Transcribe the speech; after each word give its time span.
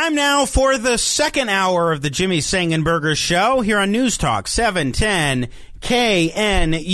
Time 0.00 0.14
now 0.14 0.46
for 0.46 0.78
the 0.78 0.96
second 0.96 1.50
hour 1.50 1.92
of 1.92 2.00
the 2.00 2.08
Jimmy 2.08 2.38
Sengenberger 2.38 3.14
Show 3.14 3.60
here 3.60 3.76
on 3.78 3.92
News 3.92 4.16
Talk 4.16 4.48
710 4.48 5.50
KNUS. 5.82 6.84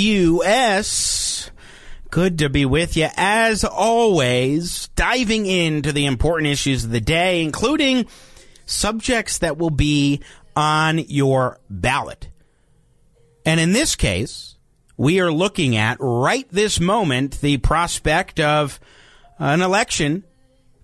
Good 2.11 2.39
to 2.41 2.49
be 2.49 2.65
with 2.65 2.97
you 2.97 3.07
as 3.17 3.63
always, 3.63 4.89
diving 4.97 5.47
into 5.47 5.93
the 5.93 6.07
important 6.07 6.49
issues 6.49 6.83
of 6.83 6.91
the 6.91 7.01
day, 7.01 7.45
including 7.45 8.07
subjects 8.65 9.39
that 9.39 9.57
will 9.57 9.71
be 9.71 10.21
on 10.57 10.99
your 10.99 11.61
ballot. 11.71 12.29
And 13.45 13.61
in 13.61 13.73
this 13.73 13.95
case, 13.95 14.57
we 14.97 15.21
are 15.21 15.31
looking 15.31 15.77
at 15.77 15.99
right 16.01 16.49
this 16.51 16.81
moment 16.81 17.41
the 17.41 17.59
prospect 17.59 18.41
of 18.41 18.81
an 19.39 19.63
election 19.63 20.25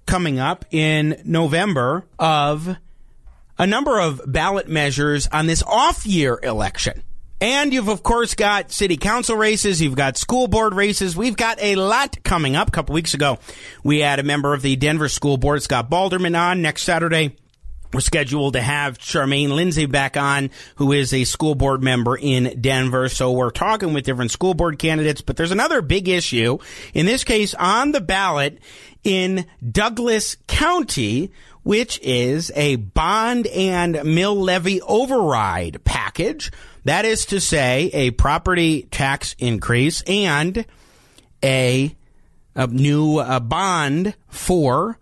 coming 0.07 0.39
up 0.39 0.65
in 0.71 1.21
November 1.25 2.05
of 2.19 2.77
a 3.59 3.67
number 3.67 4.01
of 4.01 4.21
ballot 4.27 4.69
measures 4.69 5.29
on 5.29 5.47
this 5.47 5.63
off 5.63 6.07
year 6.07 6.39
election. 6.43 7.03
And 7.41 7.73
you've, 7.73 7.89
of 7.89 8.05
course, 8.05 8.37
got 8.37 8.71
city 8.71 8.97
council 8.97 9.37
races. 9.37 9.83
You've 9.83 9.97
got 9.97 10.17
school 10.17 10.47
board 10.47 10.75
races. 10.75 11.17
We've 11.17 11.37
got 11.37 11.61
a 11.61 11.75
lot 11.75 12.23
coming 12.23 12.55
up. 12.55 12.69
A 12.69 12.71
couple 12.71 12.95
weeks 12.95 13.15
ago, 13.15 13.39
we 13.83 13.99
had 13.99 14.21
a 14.21 14.23
member 14.23 14.55
of 14.55 14.63
the 14.63 14.77
Denver 14.77 15.09
School 15.09 15.39
Board, 15.39 15.61
Scott 15.61 15.91
Baldermann, 15.91 16.39
on. 16.39 16.63
Next 16.63 16.83
Saturday, 16.83 17.37
we're 17.93 18.01
scheduled 18.01 18.55
to 18.55 18.61
have 18.61 18.99
Charmaine 18.99 19.51
Lindsay 19.51 19.87
back 19.87 20.17
on, 20.17 20.51
who 20.77 20.93
is 20.93 21.13
a 21.13 21.25
school 21.25 21.55
board 21.55 21.83
member 21.83 22.17
in 22.17 22.61
Denver. 22.61 23.09
So 23.09 23.33
we're 23.33 23.51
talking 23.51 23.93
with 23.93 24.05
different 24.05 24.31
school 24.31 24.55
board 24.55 24.79
candidates, 24.79 25.21
but 25.21 25.37
there's 25.37 25.51
another 25.51 25.83
big 25.83 26.09
issue. 26.09 26.59
In 26.95 27.07
this 27.07 27.25
case, 27.25 27.55
on 27.55 27.93
the 27.93 28.01
ballot 28.01 28.59
in 29.05 29.47
Douglas 29.71 30.37
County, 30.47 31.33
which 31.63 31.99
is 32.03 32.51
a 32.55 32.77
bond 32.77 33.47
and 33.49 34.03
mill 34.05 34.35
levy 34.35 34.81
override 34.83 35.85
package. 35.85 36.51
That 36.85 37.05
is 37.05 37.27
to 37.27 37.41
say, 37.41 37.91
a 37.93 38.11
property 38.11 38.83
tax 38.91 39.37
increase 39.39 40.03
and 40.03 40.65
a, 41.43 41.95
a 42.55 42.67
new 42.67 43.21
a 43.21 43.39
bond 43.39 44.15
for 44.29 44.99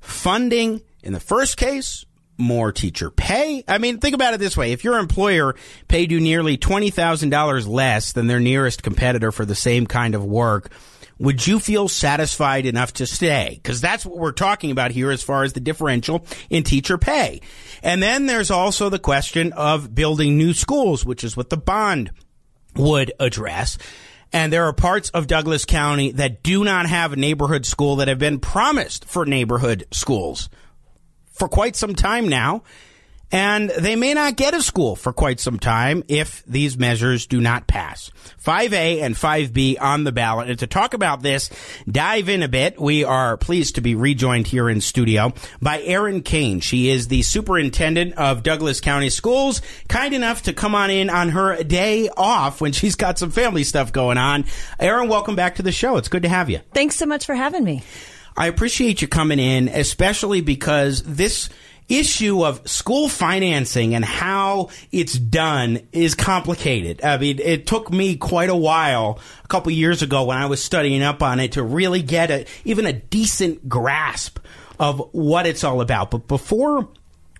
funding, 0.00 0.82
in 1.02 1.12
the 1.12 1.20
first 1.20 1.56
case, 1.56 2.04
more 2.38 2.72
teacher 2.72 3.10
pay. 3.10 3.64
I 3.68 3.78
mean, 3.78 3.98
think 3.98 4.14
about 4.14 4.34
it 4.34 4.40
this 4.40 4.56
way. 4.56 4.72
If 4.72 4.84
your 4.84 4.98
employer 4.98 5.54
paid 5.88 6.10
you 6.10 6.20
nearly 6.20 6.56
$20,000 6.56 7.68
less 7.68 8.12
than 8.12 8.26
their 8.26 8.40
nearest 8.40 8.82
competitor 8.82 9.32
for 9.32 9.44
the 9.44 9.54
same 9.54 9.86
kind 9.86 10.14
of 10.14 10.24
work, 10.24 10.70
would 11.18 11.46
you 11.46 11.60
feel 11.60 11.88
satisfied 11.88 12.66
enough 12.66 12.94
to 12.94 13.06
stay? 13.06 13.60
Because 13.62 13.80
that's 13.80 14.04
what 14.04 14.18
we're 14.18 14.32
talking 14.32 14.70
about 14.70 14.90
here 14.90 15.10
as 15.10 15.22
far 15.22 15.44
as 15.44 15.52
the 15.52 15.60
differential 15.60 16.26
in 16.50 16.64
teacher 16.64 16.98
pay. 16.98 17.40
And 17.82 18.02
then 18.02 18.26
there's 18.26 18.50
also 18.50 18.88
the 18.88 18.98
question 18.98 19.52
of 19.52 19.94
building 19.94 20.36
new 20.36 20.52
schools, 20.52 21.04
which 21.04 21.22
is 21.22 21.36
what 21.36 21.50
the 21.50 21.56
bond 21.56 22.10
would 22.74 23.12
address. 23.20 23.78
And 24.32 24.52
there 24.52 24.64
are 24.64 24.72
parts 24.72 25.10
of 25.10 25.26
Douglas 25.26 25.64
County 25.64 26.12
that 26.12 26.42
do 26.42 26.64
not 26.64 26.86
have 26.86 27.12
a 27.12 27.16
neighborhood 27.16 27.66
school 27.66 27.96
that 27.96 28.08
have 28.08 28.18
been 28.18 28.40
promised 28.40 29.04
for 29.04 29.26
neighborhood 29.26 29.84
schools 29.92 30.48
for 31.32 31.48
quite 31.48 31.76
some 31.76 31.94
time 31.94 32.28
now 32.28 32.62
and 33.32 33.70
they 33.70 33.96
may 33.96 34.12
not 34.12 34.36
get 34.36 34.52
a 34.52 34.62
school 34.62 34.94
for 34.94 35.12
quite 35.12 35.40
some 35.40 35.58
time 35.58 36.04
if 36.06 36.44
these 36.44 36.76
measures 36.76 37.26
do 37.26 37.40
not 37.40 37.66
pass. 37.66 38.10
5A 38.44 39.02
and 39.02 39.14
5B 39.14 39.80
on 39.80 40.04
the 40.04 40.12
ballot. 40.12 40.50
And 40.50 40.58
to 40.58 40.66
talk 40.66 40.92
about 40.92 41.22
this, 41.22 41.48
dive 41.90 42.28
in 42.28 42.42
a 42.42 42.48
bit, 42.48 42.78
we 42.78 43.04
are 43.04 43.38
pleased 43.38 43.76
to 43.76 43.80
be 43.80 43.94
rejoined 43.94 44.46
here 44.46 44.68
in 44.68 44.82
studio 44.82 45.32
by 45.62 45.80
Erin 45.82 46.22
Kane. 46.22 46.60
She 46.60 46.90
is 46.90 47.08
the 47.08 47.22
superintendent 47.22 48.14
of 48.18 48.42
Douglas 48.42 48.80
County 48.82 49.08
Schools, 49.08 49.62
kind 49.88 50.12
enough 50.12 50.42
to 50.42 50.52
come 50.52 50.74
on 50.74 50.90
in 50.90 51.08
on 51.08 51.30
her 51.30 51.62
day 51.62 52.10
off 52.14 52.60
when 52.60 52.72
she's 52.72 52.96
got 52.96 53.18
some 53.18 53.30
family 53.30 53.64
stuff 53.64 53.92
going 53.92 54.18
on. 54.18 54.44
Erin, 54.78 55.08
welcome 55.08 55.36
back 55.36 55.54
to 55.54 55.62
the 55.62 55.72
show. 55.72 55.96
It's 55.96 56.08
good 56.08 56.24
to 56.24 56.28
have 56.28 56.50
you. 56.50 56.60
Thanks 56.74 56.96
so 56.96 57.06
much 57.06 57.24
for 57.24 57.34
having 57.34 57.64
me. 57.64 57.82
I 58.36 58.46
appreciate 58.46 59.02
you 59.02 59.08
coming 59.08 59.38
in, 59.38 59.68
especially 59.68 60.40
because 60.40 61.02
this 61.02 61.48
issue 61.88 62.44
of 62.44 62.66
school 62.68 63.08
financing 63.08 63.94
and 63.94 64.04
how 64.04 64.70
it's 64.90 65.14
done 65.14 65.80
is 65.92 66.14
complicated. 66.14 67.04
I 67.04 67.18
mean, 67.18 67.38
it 67.38 67.66
took 67.66 67.90
me 67.90 68.16
quite 68.16 68.48
a 68.48 68.56
while 68.56 69.18
a 69.44 69.48
couple 69.48 69.72
years 69.72 70.02
ago 70.02 70.24
when 70.24 70.38
I 70.38 70.46
was 70.46 70.62
studying 70.62 71.02
up 71.02 71.22
on 71.22 71.40
it 71.40 71.52
to 71.52 71.62
really 71.62 72.02
get 72.02 72.30
a 72.30 72.46
even 72.64 72.86
a 72.86 72.92
decent 72.92 73.68
grasp 73.68 74.38
of 74.78 75.10
what 75.12 75.46
it's 75.46 75.64
all 75.64 75.80
about. 75.80 76.10
But 76.10 76.28
before 76.28 76.88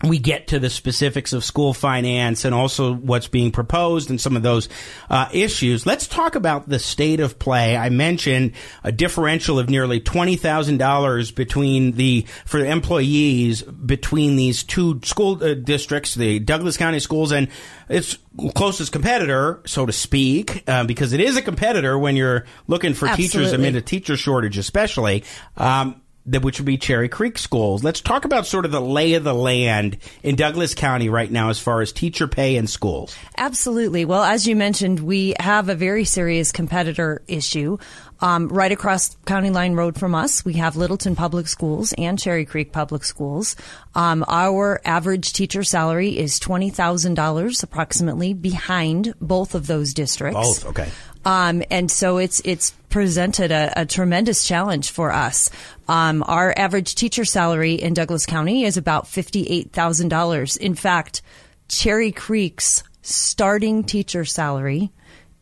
we 0.02 0.18
get 0.18 0.48
to 0.48 0.58
the 0.58 0.70
specifics 0.70 1.32
of 1.32 1.44
school 1.44 1.72
finance 1.72 2.44
and 2.44 2.54
also 2.54 2.94
what's 2.94 3.28
being 3.28 3.52
proposed 3.52 4.10
and 4.10 4.20
some 4.20 4.36
of 4.36 4.42
those 4.42 4.68
uh, 5.08 5.28
issues. 5.32 5.86
Let's 5.86 6.08
talk 6.08 6.34
about 6.34 6.68
the 6.68 6.78
state 6.78 7.20
of 7.20 7.38
play. 7.38 7.76
I 7.76 7.88
mentioned 7.88 8.52
a 8.82 8.90
differential 8.90 9.58
of 9.58 9.70
nearly 9.70 10.00
twenty 10.00 10.36
thousand 10.36 10.78
dollars 10.78 11.30
between 11.30 11.92
the 11.92 12.26
for 12.44 12.60
the 12.60 12.68
employees 12.68 13.62
between 13.62 14.36
these 14.36 14.64
two 14.64 15.00
school 15.04 15.42
uh, 15.42 15.54
districts, 15.54 16.14
the 16.14 16.38
Douglas 16.40 16.76
County 16.76 16.98
Schools 16.98 17.32
and 17.32 17.48
its 17.88 18.18
closest 18.54 18.92
competitor, 18.92 19.60
so 19.66 19.84
to 19.86 19.92
speak, 19.92 20.64
uh, 20.66 20.84
because 20.84 21.12
it 21.12 21.20
is 21.20 21.36
a 21.36 21.42
competitor 21.42 21.98
when 21.98 22.16
you're 22.16 22.46
looking 22.66 22.94
for 22.94 23.06
Absolutely. 23.06 23.28
teachers 23.28 23.52
amid 23.52 23.76
a 23.76 23.82
teacher 23.82 24.16
shortage, 24.16 24.56
especially. 24.58 25.24
Um, 25.56 26.00
that 26.26 26.42
which 26.42 26.60
would 26.60 26.66
be 26.66 26.76
Cherry 26.76 27.08
Creek 27.08 27.36
schools. 27.36 27.82
Let's 27.82 28.00
talk 28.00 28.24
about 28.24 28.46
sort 28.46 28.64
of 28.64 28.70
the 28.70 28.80
lay 28.80 29.14
of 29.14 29.24
the 29.24 29.34
land 29.34 29.98
in 30.22 30.36
Douglas 30.36 30.74
County 30.74 31.08
right 31.08 31.30
now 31.30 31.50
as 31.50 31.58
far 31.58 31.80
as 31.80 31.92
teacher 31.92 32.28
pay 32.28 32.56
in 32.56 32.66
schools. 32.66 33.16
Absolutely. 33.36 34.04
Well, 34.04 34.22
as 34.22 34.46
you 34.46 34.54
mentioned, 34.54 35.00
we 35.00 35.34
have 35.40 35.68
a 35.68 35.74
very 35.74 36.04
serious 36.04 36.52
competitor 36.52 37.22
issue. 37.26 37.78
Um, 38.20 38.46
right 38.48 38.70
across 38.70 39.16
County 39.26 39.50
Line 39.50 39.74
Road 39.74 39.98
from 39.98 40.14
us, 40.14 40.44
we 40.44 40.54
have 40.54 40.76
Littleton 40.76 41.16
Public 41.16 41.48
Schools 41.48 41.92
and 41.98 42.16
Cherry 42.16 42.44
Creek 42.44 42.70
Public 42.70 43.02
Schools. 43.02 43.56
Um, 43.96 44.24
our 44.28 44.80
average 44.84 45.32
teacher 45.32 45.64
salary 45.64 46.16
is 46.16 46.38
$20,000 46.38 47.62
approximately 47.64 48.32
behind 48.32 49.12
both 49.20 49.56
of 49.56 49.66
those 49.66 49.92
districts. 49.92 50.36
Both, 50.36 50.66
okay. 50.66 50.88
Um, 51.24 51.62
and 51.70 51.90
so 51.90 52.18
it's 52.18 52.40
it's 52.44 52.72
presented 52.88 53.52
a, 53.52 53.72
a 53.82 53.86
tremendous 53.86 54.44
challenge 54.44 54.90
for 54.90 55.12
us. 55.12 55.50
Um, 55.88 56.22
our 56.26 56.52
average 56.56 56.94
teacher 56.94 57.24
salary 57.24 57.74
in 57.74 57.94
Douglas 57.94 58.26
County 58.26 58.64
is 58.64 58.76
about 58.76 59.06
fifty 59.06 59.44
eight 59.46 59.72
thousand 59.72 60.08
dollars. 60.08 60.56
In 60.56 60.74
fact, 60.74 61.22
Cherry 61.68 62.12
Creek's 62.12 62.82
starting 63.02 63.84
teacher 63.84 64.24
salary 64.24 64.90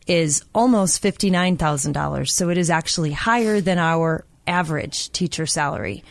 is 0.07 0.43
almost 0.53 1.01
fifty 1.01 1.29
nine 1.29 1.57
thousand 1.57 1.93
dollars. 1.93 2.33
So 2.33 2.49
it 2.49 2.57
is 2.57 2.69
actually 2.69 3.11
higher 3.11 3.61
than 3.61 3.77
our 3.77 4.25
average 4.45 5.11
teacher 5.11 5.45
salary. 5.45 6.03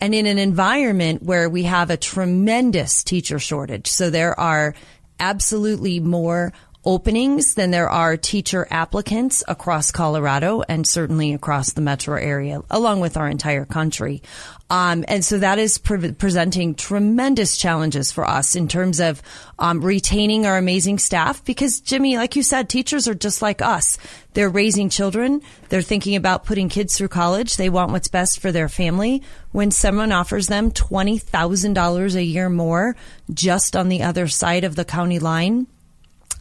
And 0.00 0.14
in 0.14 0.26
an 0.26 0.38
environment 0.38 1.22
where 1.22 1.48
we 1.48 1.62
have 1.62 1.90
a 1.90 1.96
tremendous 1.96 3.02
teacher 3.02 3.38
shortage, 3.38 3.86
so 3.86 4.10
there 4.10 4.38
are 4.38 4.74
absolutely 5.18 6.00
more 6.00 6.52
openings 6.86 7.54
than 7.54 7.72
there 7.72 7.90
are 7.90 8.16
teacher 8.16 8.66
applicants 8.70 9.42
across 9.48 9.90
Colorado 9.90 10.62
and 10.68 10.86
certainly 10.86 11.34
across 11.34 11.72
the 11.72 11.80
metro 11.80 12.16
area, 12.16 12.62
along 12.70 13.00
with 13.00 13.16
our 13.16 13.28
entire 13.28 13.64
country. 13.64 14.22
Um, 14.70 15.04
and 15.06 15.24
so 15.24 15.38
that 15.38 15.58
is 15.58 15.78
pre- 15.78 16.12
presenting 16.12 16.74
tremendous 16.74 17.56
challenges 17.58 18.12
for 18.12 18.24
us 18.24 18.54
in 18.54 18.68
terms 18.68 19.00
of 19.00 19.20
um, 19.58 19.80
retaining 19.80 20.46
our 20.46 20.56
amazing 20.56 20.98
staff. 20.98 21.44
Because 21.44 21.80
Jimmy, 21.80 22.16
like 22.16 22.36
you 22.36 22.42
said, 22.42 22.68
teachers 22.68 23.08
are 23.08 23.14
just 23.14 23.42
like 23.42 23.60
us. 23.62 23.98
They're 24.34 24.48
raising 24.48 24.88
children. 24.88 25.42
They're 25.68 25.82
thinking 25.82 26.14
about 26.16 26.44
putting 26.44 26.68
kids 26.68 26.96
through 26.96 27.08
college. 27.08 27.56
They 27.56 27.68
want 27.68 27.92
what's 27.92 28.08
best 28.08 28.40
for 28.40 28.52
their 28.52 28.68
family. 28.68 29.22
When 29.52 29.70
someone 29.70 30.12
offers 30.12 30.46
them 30.48 30.70
twenty 30.70 31.18
thousand 31.18 31.74
dollars 31.74 32.14
a 32.14 32.22
year 32.22 32.48
more, 32.48 32.96
just 33.32 33.74
on 33.74 33.88
the 33.88 34.02
other 34.02 34.28
side 34.28 34.64
of 34.64 34.76
the 34.76 34.84
county 34.84 35.18
line, 35.18 35.66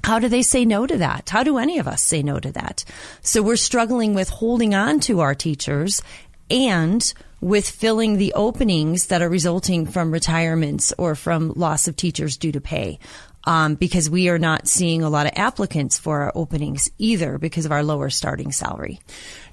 how 0.06 0.20
do 0.20 0.30
they 0.30 0.44
say 0.44 0.66
no 0.66 0.86
to 0.86 1.00
that? 1.00 1.32
How 1.32 1.42
do 1.42 1.58
any 1.58 1.80
of 1.80 1.88
us 1.88 2.04
say 2.04 2.22
no 2.22 2.40
to 2.40 2.52
that? 2.52 2.86
So 3.24 3.42
we're 3.42 3.56
struggling 3.56 4.14
with 4.14 4.30
holding 4.30 4.76
on 4.76 5.00
to 5.00 5.22
our 5.22 5.34
teachers 5.34 6.04
and 6.48 7.12
with 7.42 7.68
filling 7.68 8.20
the 8.20 8.32
openings 8.36 9.08
that 9.08 9.24
are 9.24 9.30
resulting 9.30 9.88
from 9.88 10.12
retirements 10.12 10.94
or 11.00 11.16
from 11.16 11.54
loss 11.56 11.88
of 11.88 11.96
teachers 11.96 12.38
due 12.38 12.52
to 12.52 12.62
pay. 12.62 13.00
Um, 13.48 13.76
because 13.76 14.10
we 14.10 14.30
are 14.30 14.40
not 14.40 14.68
seeing 14.68 15.04
a 15.04 15.10
lot 15.10 15.28
of 15.28 15.34
applicants 15.36 16.00
for 16.00 16.24
our 16.24 16.32
openings 16.34 16.90
either 16.98 17.38
because 17.38 17.66
of 17.66 17.72
our 17.72 17.84
lower 17.84 18.10
starting 18.10 18.52
salary. 18.52 19.00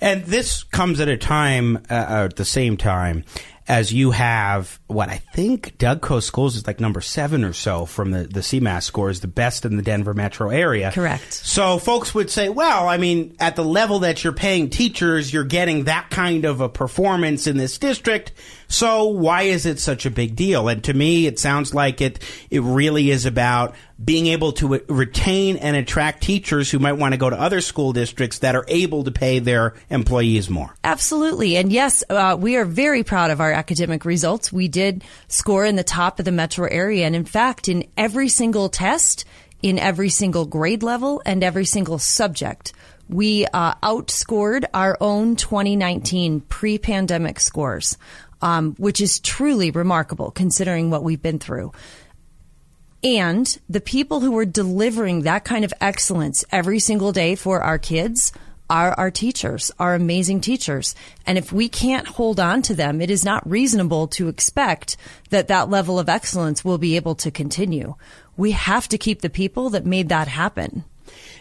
And 0.01 0.25
this 0.25 0.63
comes 0.63 0.99
at 0.99 1.09
a 1.09 1.19
time, 1.19 1.77
uh, 1.91 2.25
at 2.25 2.37
the 2.37 2.47
same 2.47 2.79
time, 2.79 3.25
as 3.69 3.93
you 3.93 4.11
have 4.11 4.81
what 4.87 5.09
I 5.09 5.19
think 5.19 5.79
DougCo 5.79 6.23
Schools 6.23 6.57
is 6.57 6.67
like 6.67 6.81
number 6.81 7.01
seven 7.01 7.45
or 7.45 7.53
so 7.53 7.87
from 7.87 8.11
the, 8.11 8.25
the 8.25 8.41
CMAS 8.41 8.83
scores, 8.83 9.21
the 9.21 9.29
best 9.29 9.65
in 9.65 9.77
the 9.77 9.83
Denver 9.83 10.15
metro 10.15 10.51
area. 10.51 10.91
Correct. 10.93 11.33
So 11.33 11.79
folks 11.79 12.15
would 12.15 12.31
say, 12.31 12.49
well, 12.49 12.89
I 12.89 12.97
mean, 12.97 13.37
at 13.39 13.57
the 13.57 13.65
level 13.65 14.01
that 14.01 14.25
you're 14.25 14.33
paying 14.33 14.69
teachers, 14.69 15.33
you're 15.33 15.45
getting 15.45 15.85
that 15.85 16.11
kind 16.11 16.45
of 16.45 16.61
a 16.61 16.69
performance 16.69 17.47
in 17.47 17.57
this 17.57 17.79
district. 17.79 18.33
So 18.73 19.05
why 19.05 19.43
is 19.43 19.67
it 19.67 19.79
such 19.79 20.07
a 20.07 20.11
big 20.11 20.35
deal? 20.35 20.67
And 20.69 20.83
to 20.85 20.95
me, 20.95 21.27
it 21.27 21.39
sounds 21.39 21.75
like 21.75 22.01
it, 22.01 22.19
it 22.49 22.61
really 22.61 23.11
is 23.11 23.27
about 23.27 23.75
being 24.03 24.29
able 24.29 24.53
to 24.53 24.81
retain 24.89 25.59
and 25.59 25.77
attract 25.77 26.23
teachers 26.23 26.71
who 26.71 26.79
might 26.79 26.95
want 26.95 27.13
to 27.13 27.19
go 27.19 27.29
to 27.29 27.39
other 27.39 27.61
school 27.61 27.93
districts 27.93 28.39
that 28.39 28.57
are 28.57 28.65
able 28.69 29.05
to 29.05 29.11
pay 29.11 29.41
their 29.41 29.75
employees 29.91 30.49
more. 30.49 30.75
Absolutely. 30.85 31.59
And 31.59 31.71
yes, 31.71 32.03
uh, 32.09 32.35
we 32.41 32.57
are 32.57 32.65
very 32.65 33.05
proud 33.05 33.31
of 33.31 33.43
our 33.43 33.53
academic 33.53 34.07
results. 34.07 34.51
We 34.51 34.69
did 34.69 35.05
score 35.29 35.67
in 35.67 35.77
the 35.77 35.85
top 35.85 36.19
of 36.19 36.25
the 36.25 36.33
metro 36.33 36.67
area. 36.67 37.05
And 37.05 37.15
in 37.15 37.27
fact, 37.27 37.69
in 37.69 37.87
every 37.99 38.31
single 38.31 38.71
test, 38.71 39.27
in 39.61 39.79
every 39.79 40.09
single 40.09 40.47
grade 40.47 40.83
level, 40.83 41.21
and 41.27 41.45
every 41.45 41.67
single 41.67 41.99
subject, 41.99 42.73
we 43.11 43.45
uh, 43.53 43.75
outscored 43.83 44.65
our 44.73 44.97
own 44.99 45.37
2019 45.37 46.41
pre 46.41 46.79
pandemic 46.79 47.39
scores 47.39 47.99
um, 48.43 48.75
which 48.75 49.01
is 49.01 49.21
truly 49.21 49.71
remarkable 49.71 50.31
considering 50.31 50.91
what 50.91 51.03
we've 51.03 51.23
been 51.23 51.39
through. 51.39 51.73
And 53.05 53.59
the 53.69 53.81
people 53.81 54.21
who 54.21 54.37
are 54.39 54.45
delivering 54.45 55.23
that 55.23 55.45
kind 55.45 55.65
of 55.65 55.73
excellence 55.81 56.45
every 56.53 56.79
single 56.79 57.13
day 57.13 57.35
for 57.35 57.61
our 57.61 57.79
kids 57.79 58.33
are 58.71 58.93
our 58.93 59.11
teachers, 59.11 59.71
our 59.79 59.95
amazing 59.95 60.41
teachers. 60.41 60.95
And 61.27 61.37
if 61.37 61.53
we 61.53 61.69
can't 61.69 62.07
hold 62.07 62.39
on 62.41 62.63
to 62.63 62.75
them, 62.75 63.01
it 63.01 63.11
is 63.11 63.25
not 63.25 63.49
reasonable 63.49 64.09
to 64.09 64.29
expect 64.29 64.97
that 65.31 65.49
that 65.49 65.69
level 65.69 65.99
of 65.99 66.09
excellence 66.09 66.65
will 66.65 66.79
be 66.79 66.97
able 66.97 67.15
to 67.17 67.31
continue. 67.31 67.97
We 68.37 68.53
have 68.53 68.89
to 68.89 68.99
keep 68.99 69.21
the 69.21 69.29
people 69.29 69.71
that 69.71 69.85
made 69.85 70.09
that 70.09 70.29
happen. 70.29 70.85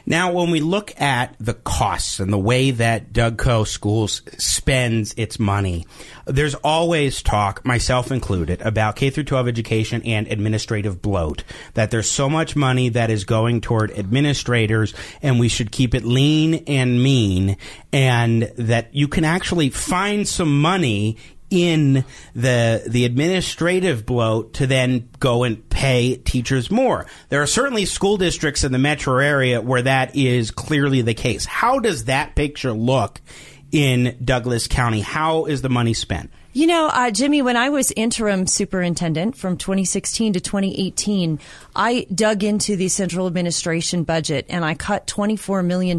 Now, 0.06 0.32
when 0.32 0.50
we 0.50 0.62
look 0.62 1.00
at 1.00 1.36
the 1.40 1.54
costs 1.54 2.20
and 2.20 2.34
the 2.34 2.40
way 2.40 2.72
that 2.72 3.14
DougCo 3.14 3.68
Schools 3.68 4.22
spends 4.38 5.14
its 5.16 5.40
money, 5.40 5.86
there's 6.26 6.56
always 6.56 7.22
talk, 7.22 7.64
myself 7.66 8.12
included, 8.12 8.62
about 8.62 8.96
K 8.96 9.10
through 9.10 9.26
12 9.26 9.48
education 9.48 10.02
and 10.04 10.28
administrative 10.28 11.02
bloat. 11.02 11.44
That 11.76 11.92
there's 11.92 12.10
so 12.10 12.30
much 12.30 12.56
money 12.56 12.90
that 12.90 13.10
is 13.10 13.26
going 13.26 13.62
toward 13.62 13.92
administrators, 13.92 14.94
and 15.22 15.40
we 15.40 15.48
should 15.50 15.72
keep 15.72 15.94
it 15.94 16.04
lean 16.04 16.64
and 16.68 17.02
mean, 17.04 17.58
and 17.94 18.44
that 18.58 18.94
you 18.96 19.08
can 19.08 19.24
actually 19.24 19.70
find 19.70 20.28
some 20.28 20.62
money 20.62 21.18
in 21.52 22.06
the 22.34 22.84
the 22.88 23.06
administrative 23.06 24.06
bloat 24.06 24.54
to 24.54 24.66
then 24.66 25.10
go 25.20 25.44
and 25.44 25.70
pay 25.70 26.16
teachers 26.16 26.72
more. 26.72 27.06
There 27.30 27.42
are 27.42 27.48
certainly 27.48 27.86
school 27.86 28.18
districts 28.18 28.64
in 28.64 28.72
the 28.72 28.80
metro 28.80 29.20
area 29.20 29.62
where 29.62 29.84
that 29.84 30.16
is 30.16 30.50
clearly 30.50 31.02
the 31.02 31.14
case. 31.14 31.46
How 31.46 31.80
does 31.80 32.06
that 32.06 32.36
picture 32.36 32.72
look 32.72 33.22
in 33.72 34.18
Douglas 34.24 34.68
County? 34.68 35.02
How 35.02 35.46
is 35.46 35.62
the 35.62 35.70
money 35.70 35.94
spent? 35.94 36.32
You 36.54 36.68
know, 36.68 36.90
uh, 36.92 37.12
Jimmy, 37.12 37.42
when 37.42 37.56
I 37.56 37.70
was 37.70 37.94
interim 37.96 38.46
superintendent 38.46 39.38
from 39.38 39.56
2016 39.56 40.34
to 40.34 40.42
2018, 40.42 41.40
I 41.74 42.06
dug 42.14 42.44
into 42.44 42.76
the 42.76 42.90
central 42.90 43.26
administration 43.26 44.04
budget 44.04 44.48
and 44.50 44.66
I 44.66 44.74
cut 44.74 45.08
$24 45.08 45.66
million 45.66 45.98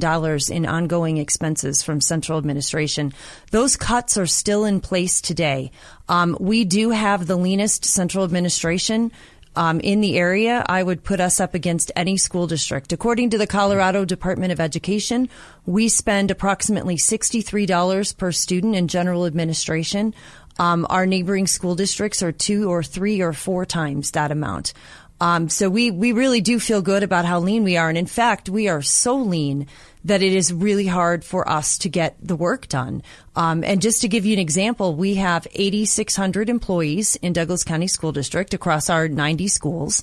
in 0.51 0.67
ongoing 0.67 1.17
expenses 1.17 1.83
from 1.83 2.03
central 2.03 2.37
administration. 2.37 3.15
Those 3.51 3.77
cuts 3.77 4.19
are 4.19 4.27
still 4.27 4.67
in 4.67 4.83
place 4.83 5.23
today. 5.23 5.71
Um, 6.07 6.37
we 6.39 6.65
do 6.65 6.91
have 6.91 7.27
the 7.27 7.37
leanest 7.37 7.87
central 7.87 8.23
administration. 8.23 9.11
Um, 9.55 9.81
in 9.81 10.01
the 10.01 10.17
area, 10.17 10.65
I 10.67 10.83
would 10.83 11.05
put 11.05 11.21
us 11.21 11.39
up 11.39 11.55
against 11.55 11.93
any 11.95 12.17
school 12.17 12.47
district. 12.47 12.93
According 12.93 13.31
to 13.31 13.39
the 13.39 13.47
Colorado 13.47 14.05
Department 14.07 14.51
of 14.51 14.61
Education, 14.61 15.29
we 15.67 15.89
spend 15.89 16.31
approximately 16.31 16.97
$63 16.97 18.17
per 18.17 18.33
student 18.33 18.75
in 18.77 18.89
general 18.89 19.27
administration. 19.27 20.15
Um, 20.59 20.87
our 20.91 21.07
neighboring 21.07 21.47
school 21.47 21.75
districts 21.75 22.23
are 22.23 22.33
two 22.33 22.71
or 22.71 22.83
three 22.83 23.23
or 23.23 23.33
four 23.33 23.65
times 23.65 24.13
that 24.13 24.31
amount. 24.31 24.73
Um, 25.23 25.49
so 25.49 25.71
we, 25.71 25.93
we 25.93 26.11
really 26.11 26.41
do 26.41 26.59
feel 26.59 26.83
good 26.83 27.05
about 27.05 27.25
how 27.25 27.39
lean 27.39 27.63
we 27.63 27.77
are. 27.77 27.89
And 27.89 27.97
in 27.97 28.07
fact, 28.07 28.49
we 28.49 28.69
are 28.69 28.83
so 28.83 29.17
lean 29.17 29.69
that 30.05 30.21
it 30.21 30.33
is 30.33 30.53
really 30.53 30.89
hard 30.89 31.25
for 31.25 31.49
us 31.49 31.79
to 31.79 31.89
get 31.89 32.17
the 32.21 32.35
work 32.35 32.67
done. 32.67 33.05
Um, 33.37 33.63
and 33.63 33.81
just 33.81 34.01
to 34.01 34.09
give 34.09 34.27
you 34.27 34.33
an 34.33 34.41
example, 34.41 34.97
we 34.97 35.15
have 35.15 35.47
8,600 35.53 36.51
employees 36.51 37.15
in 37.17 37.33
Douglas 37.33 37.63
County 37.63 37.87
School 37.87 38.11
District 38.11 38.53
across 38.53 38.91
our 38.91 39.07
90 39.07 39.47
schools. 39.47 40.03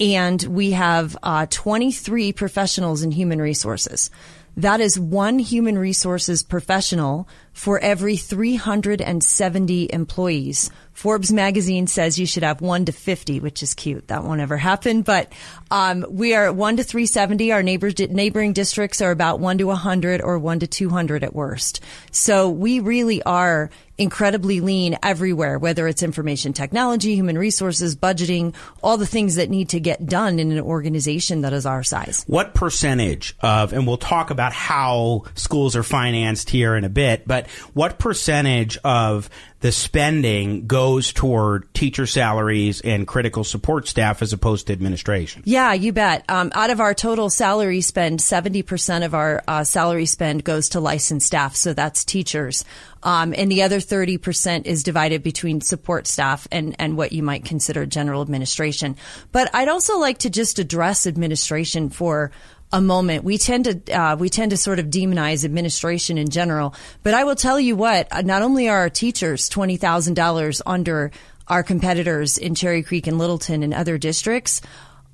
And 0.00 0.42
we 0.42 0.70
have 0.70 1.18
uh, 1.22 1.46
23 1.50 2.32
professionals 2.32 3.02
in 3.02 3.10
human 3.10 3.42
resources. 3.42 4.10
That 4.56 4.80
is 4.80 4.98
one 4.98 5.38
human 5.38 5.76
resources 5.76 6.42
professional 6.42 7.28
for 7.56 7.80
every 7.80 8.18
370 8.18 9.90
employees. 9.90 10.70
Forbes 10.92 11.32
magazine 11.32 11.86
says 11.86 12.18
you 12.18 12.26
should 12.26 12.42
have 12.42 12.60
one 12.60 12.84
to 12.84 12.92
50, 12.92 13.40
which 13.40 13.62
is 13.62 13.72
cute. 13.72 14.08
That 14.08 14.24
won't 14.24 14.42
ever 14.42 14.58
happen. 14.58 15.00
But 15.00 15.32
um, 15.70 16.04
we 16.08 16.34
are 16.34 16.52
one 16.52 16.76
to 16.76 16.84
370. 16.84 17.52
Our 17.52 17.62
neighbors, 17.62 17.98
neighboring 17.98 18.52
districts 18.52 19.00
are 19.00 19.10
about 19.10 19.40
one 19.40 19.56
to 19.58 19.64
100 19.64 20.20
or 20.20 20.38
one 20.38 20.60
to 20.60 20.66
200 20.66 21.24
at 21.24 21.34
worst. 21.34 21.80
So 22.10 22.50
we 22.50 22.80
really 22.80 23.22
are 23.22 23.70
incredibly 23.98 24.60
lean 24.60 24.96
everywhere, 25.02 25.58
whether 25.58 25.88
it's 25.88 26.02
information 26.02 26.52
technology, 26.52 27.14
human 27.14 27.38
resources, 27.38 27.96
budgeting, 27.96 28.54
all 28.82 28.96
the 28.98 29.06
things 29.06 29.36
that 29.36 29.48
need 29.48 29.70
to 29.70 29.80
get 29.80 30.04
done 30.06 30.38
in 30.38 30.52
an 30.52 30.60
organization 30.60 31.42
that 31.42 31.52
is 31.52 31.64
our 31.64 31.82
size. 31.82 32.24
What 32.26 32.54
percentage 32.54 33.34
of, 33.40 33.72
and 33.72 33.86
we'll 33.86 33.96
talk 33.96 34.30
about 34.30 34.52
how 34.52 35.24
schools 35.34 35.76
are 35.76 35.82
financed 35.82 36.50
here 36.50 36.76
in 36.76 36.84
a 36.84 36.90
bit, 36.90 37.26
but 37.26 37.45
what 37.74 37.98
percentage 37.98 38.78
of 38.84 39.30
the 39.60 39.72
spending 39.72 40.66
goes 40.66 41.12
toward 41.12 41.72
teacher 41.72 42.06
salaries 42.06 42.80
and 42.82 43.06
critical 43.06 43.42
support 43.42 43.88
staff 43.88 44.20
as 44.20 44.32
opposed 44.32 44.66
to 44.66 44.72
administration. 44.72 45.42
Yeah, 45.44 45.72
you 45.72 45.92
bet. 45.92 46.24
Um, 46.28 46.52
out 46.54 46.70
of 46.70 46.80
our 46.80 46.94
total 46.94 47.30
salary 47.30 47.80
spend, 47.80 48.20
70% 48.20 49.04
of 49.04 49.14
our 49.14 49.42
uh, 49.48 49.64
salary 49.64 50.06
spend 50.06 50.44
goes 50.44 50.70
to 50.70 50.80
licensed 50.80 51.26
staff. 51.26 51.56
So 51.56 51.72
that's 51.72 52.04
teachers. 52.04 52.64
Um, 53.02 53.34
and 53.36 53.50
the 53.50 53.62
other 53.62 53.78
30% 53.78 54.66
is 54.66 54.82
divided 54.82 55.22
between 55.22 55.60
support 55.60 56.06
staff 56.06 56.46
and, 56.52 56.76
and 56.78 56.96
what 56.96 57.12
you 57.12 57.22
might 57.22 57.44
consider 57.44 57.86
general 57.86 58.22
administration. 58.22 58.96
But 59.32 59.54
I'd 59.54 59.68
also 59.68 59.98
like 59.98 60.18
to 60.18 60.30
just 60.30 60.58
address 60.58 61.06
administration 61.06 61.88
for 61.88 62.30
a 62.72 62.80
moment. 62.80 63.24
We 63.24 63.38
tend 63.38 63.64
to 63.64 63.92
uh, 63.92 64.16
we 64.16 64.28
tend 64.28 64.50
to 64.50 64.56
sort 64.56 64.78
of 64.78 64.86
demonize 64.86 65.44
administration 65.44 66.18
in 66.18 66.28
general, 66.30 66.74
but 67.02 67.14
I 67.14 67.24
will 67.24 67.36
tell 67.36 67.60
you 67.60 67.76
what: 67.76 68.08
uh, 68.10 68.22
not 68.22 68.42
only 68.42 68.68
are 68.68 68.78
our 68.78 68.90
teachers 68.90 69.48
twenty 69.48 69.76
thousand 69.76 70.14
dollars 70.14 70.62
under 70.66 71.10
our 71.48 71.62
competitors 71.62 72.38
in 72.38 72.54
Cherry 72.54 72.82
Creek 72.82 73.06
and 73.06 73.18
Littleton 73.18 73.62
and 73.62 73.72
other 73.72 73.98
districts, 73.98 74.60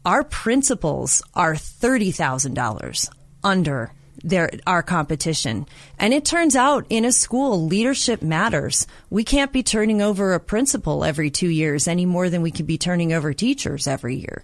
our 0.05 0.25
principals 0.25 1.23
are 1.35 1.57
thirty 1.57 2.11
thousand 2.11 2.55
dollars 2.55 3.11
under 3.45 3.93
their 4.25 4.51
our 4.67 4.83
competition. 4.83 5.67
And 5.99 6.15
it 6.15 6.25
turns 6.25 6.57
out 6.57 6.87
in 6.89 7.05
a 7.05 7.13
school, 7.13 7.67
leadership 7.67 8.23
matters. 8.23 8.87
We 9.11 9.25
can't 9.25 9.53
be 9.53 9.63
turning 9.63 10.01
over 10.01 10.35
a 10.35 10.41
principal 10.41 11.05
every 11.05 11.31
two 11.31 11.49
years 11.49 11.89
any 11.89 12.07
more 12.07 12.31
than 12.31 12.43
we 12.43 12.51
can 12.51 12.67
be 12.67 12.79
turning 12.79 13.13
over 13.13 13.33
teachers 13.33 13.87
every 13.87 14.17
year. 14.17 14.43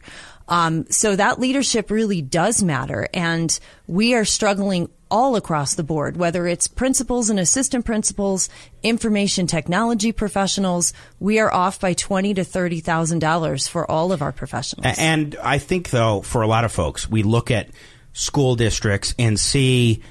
Um, 0.49 0.87
so 0.91 1.15
that 1.15 1.39
leadership 1.39 1.91
really 1.91 2.23
does 2.23 2.63
matter. 2.63 3.09
And 3.15 3.59
we 3.87 4.15
are 4.15 4.25
struggling 4.25 4.89
all 5.11 5.37
across 5.37 5.75
the 5.75 5.83
board, 5.83 6.17
whether 6.17 6.47
it's 6.47 6.69
principals 6.69 7.31
and 7.31 7.39
assistant 7.41 7.85
principals, 7.85 8.49
information 8.83 9.47
technology 9.47 10.13
professionals, 10.13 10.93
we 11.19 11.39
are 11.39 11.53
off 11.53 11.81
by 11.81 11.95
twenty 11.95 12.35
to 12.35 12.45
thirty 12.45 12.81
thousand 12.81 13.21
dollars 13.21 13.69
for 13.69 13.91
all 13.91 14.13
of 14.13 14.23
our 14.23 14.33
professionals. 14.33 14.99
And 14.99 15.37
I 15.43 15.59
think 15.59 15.91
though, 15.91 16.21
for 16.21 16.43
a 16.43 16.47
lot 16.47 16.65
of 16.65 16.73
folks, 16.73 17.09
we 17.09 17.23
look 17.23 17.51
at 17.51 17.71
school 18.13 18.55
districts 18.55 19.15
and 19.19 19.39
see 19.41 20.03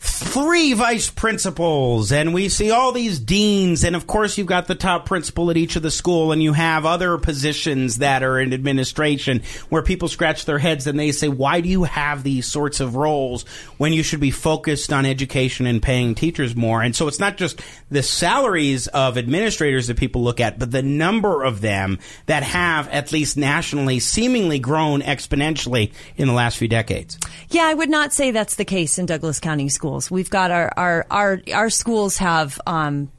three 0.00 0.72
vice 0.72 1.10
principals 1.10 2.10
and 2.10 2.32
we 2.32 2.48
see 2.48 2.70
all 2.70 2.90
these 2.90 3.18
deans 3.18 3.84
and 3.84 3.94
of 3.94 4.06
course 4.06 4.38
you've 4.38 4.46
got 4.46 4.66
the 4.66 4.74
top 4.74 5.04
principal 5.04 5.50
at 5.50 5.58
each 5.58 5.76
of 5.76 5.82
the 5.82 5.90
school 5.90 6.32
and 6.32 6.42
you 6.42 6.54
have 6.54 6.86
other 6.86 7.18
positions 7.18 7.98
that 7.98 8.22
are 8.22 8.40
in 8.40 8.54
administration 8.54 9.42
where 9.68 9.82
people 9.82 10.08
scratch 10.08 10.46
their 10.46 10.58
heads 10.58 10.86
and 10.86 10.98
they 10.98 11.12
say 11.12 11.28
why 11.28 11.60
do 11.60 11.68
you 11.68 11.84
have 11.84 12.22
these 12.22 12.46
sorts 12.46 12.80
of 12.80 12.96
roles 12.96 13.42
when 13.76 13.92
you 13.92 14.02
should 14.02 14.20
be 14.20 14.30
focused 14.30 14.90
on 14.90 15.04
education 15.04 15.66
and 15.66 15.82
paying 15.82 16.14
teachers 16.14 16.56
more? 16.56 16.80
And 16.80 16.96
so 16.96 17.06
it's 17.06 17.20
not 17.20 17.36
just 17.36 17.60
the 17.90 18.02
salaries 18.02 18.86
of 18.86 19.18
administrators 19.18 19.88
that 19.88 19.98
people 19.98 20.22
look 20.22 20.40
at 20.40 20.58
but 20.58 20.70
the 20.70 20.82
number 20.82 21.42
of 21.42 21.60
them 21.60 21.98
that 22.24 22.42
have 22.42 22.88
at 22.88 23.12
least 23.12 23.36
nationally 23.36 24.00
seemingly 24.00 24.60
grown 24.60 25.02
exponentially 25.02 25.92
in 26.16 26.26
the 26.26 26.34
last 26.34 26.56
few 26.56 26.68
decades. 26.68 27.18
Yeah 27.50 27.66
i 27.66 27.74
would 27.74 27.90
not 27.90 28.14
say 28.14 28.30
that's 28.30 28.54
the 28.54 28.64
case 28.64 28.98
in 28.98 29.04
douglas 29.04 29.40
county 29.40 29.68
schools 29.68 29.89
schools. 29.90 30.10
We've 30.10 30.30
got 30.30 30.50
our 30.50 30.72
our 30.76 31.06
our, 31.10 31.42
our 31.52 31.70
schools 31.70 32.18
have. 32.18 32.60
Um, 32.66 33.10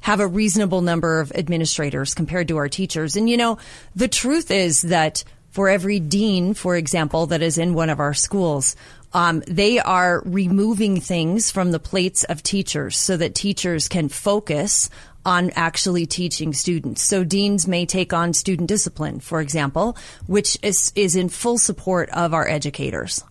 have 0.00 0.20
a 0.20 0.26
reasonable 0.26 0.82
number 0.82 1.18
of 1.18 1.32
administrators 1.32 2.12
compared 2.12 2.46
to 2.48 2.58
our 2.58 2.68
teachers. 2.68 3.16
And 3.16 3.26
you 3.26 3.38
know, 3.38 3.56
the 3.96 4.06
truth 4.06 4.50
is 4.50 4.82
that 4.82 5.24
for 5.50 5.70
every 5.70 5.98
dean, 5.98 6.52
for 6.52 6.76
example, 6.76 7.24
that 7.28 7.40
is 7.40 7.56
in 7.56 7.72
one 7.72 7.88
of 7.88 8.00
our 8.00 8.12
schools, 8.12 8.76
um, 9.14 9.42
they 9.46 9.78
are 9.78 10.22
removing 10.26 11.00
things 11.00 11.50
from 11.50 11.72
the 11.72 11.78
plates 11.78 12.22
of 12.24 12.42
teachers 12.42 12.98
so 12.98 13.16
that 13.16 13.34
teachers 13.34 13.88
can 13.88 14.10
focus 14.10 14.90
on 15.24 15.48
actually 15.56 16.04
teaching 16.04 16.52
students. 16.52 17.02
So 17.02 17.24
deans 17.24 17.66
may 17.66 17.86
take 17.86 18.12
on 18.12 18.34
student 18.34 18.68
discipline, 18.68 19.20
for 19.20 19.40
example, 19.40 19.96
which 20.26 20.58
is, 20.62 20.92
is 20.94 21.16
in 21.16 21.30
full 21.30 21.56
support 21.56 22.10
of 22.10 22.34
our 22.34 22.46
educators. 22.46 23.24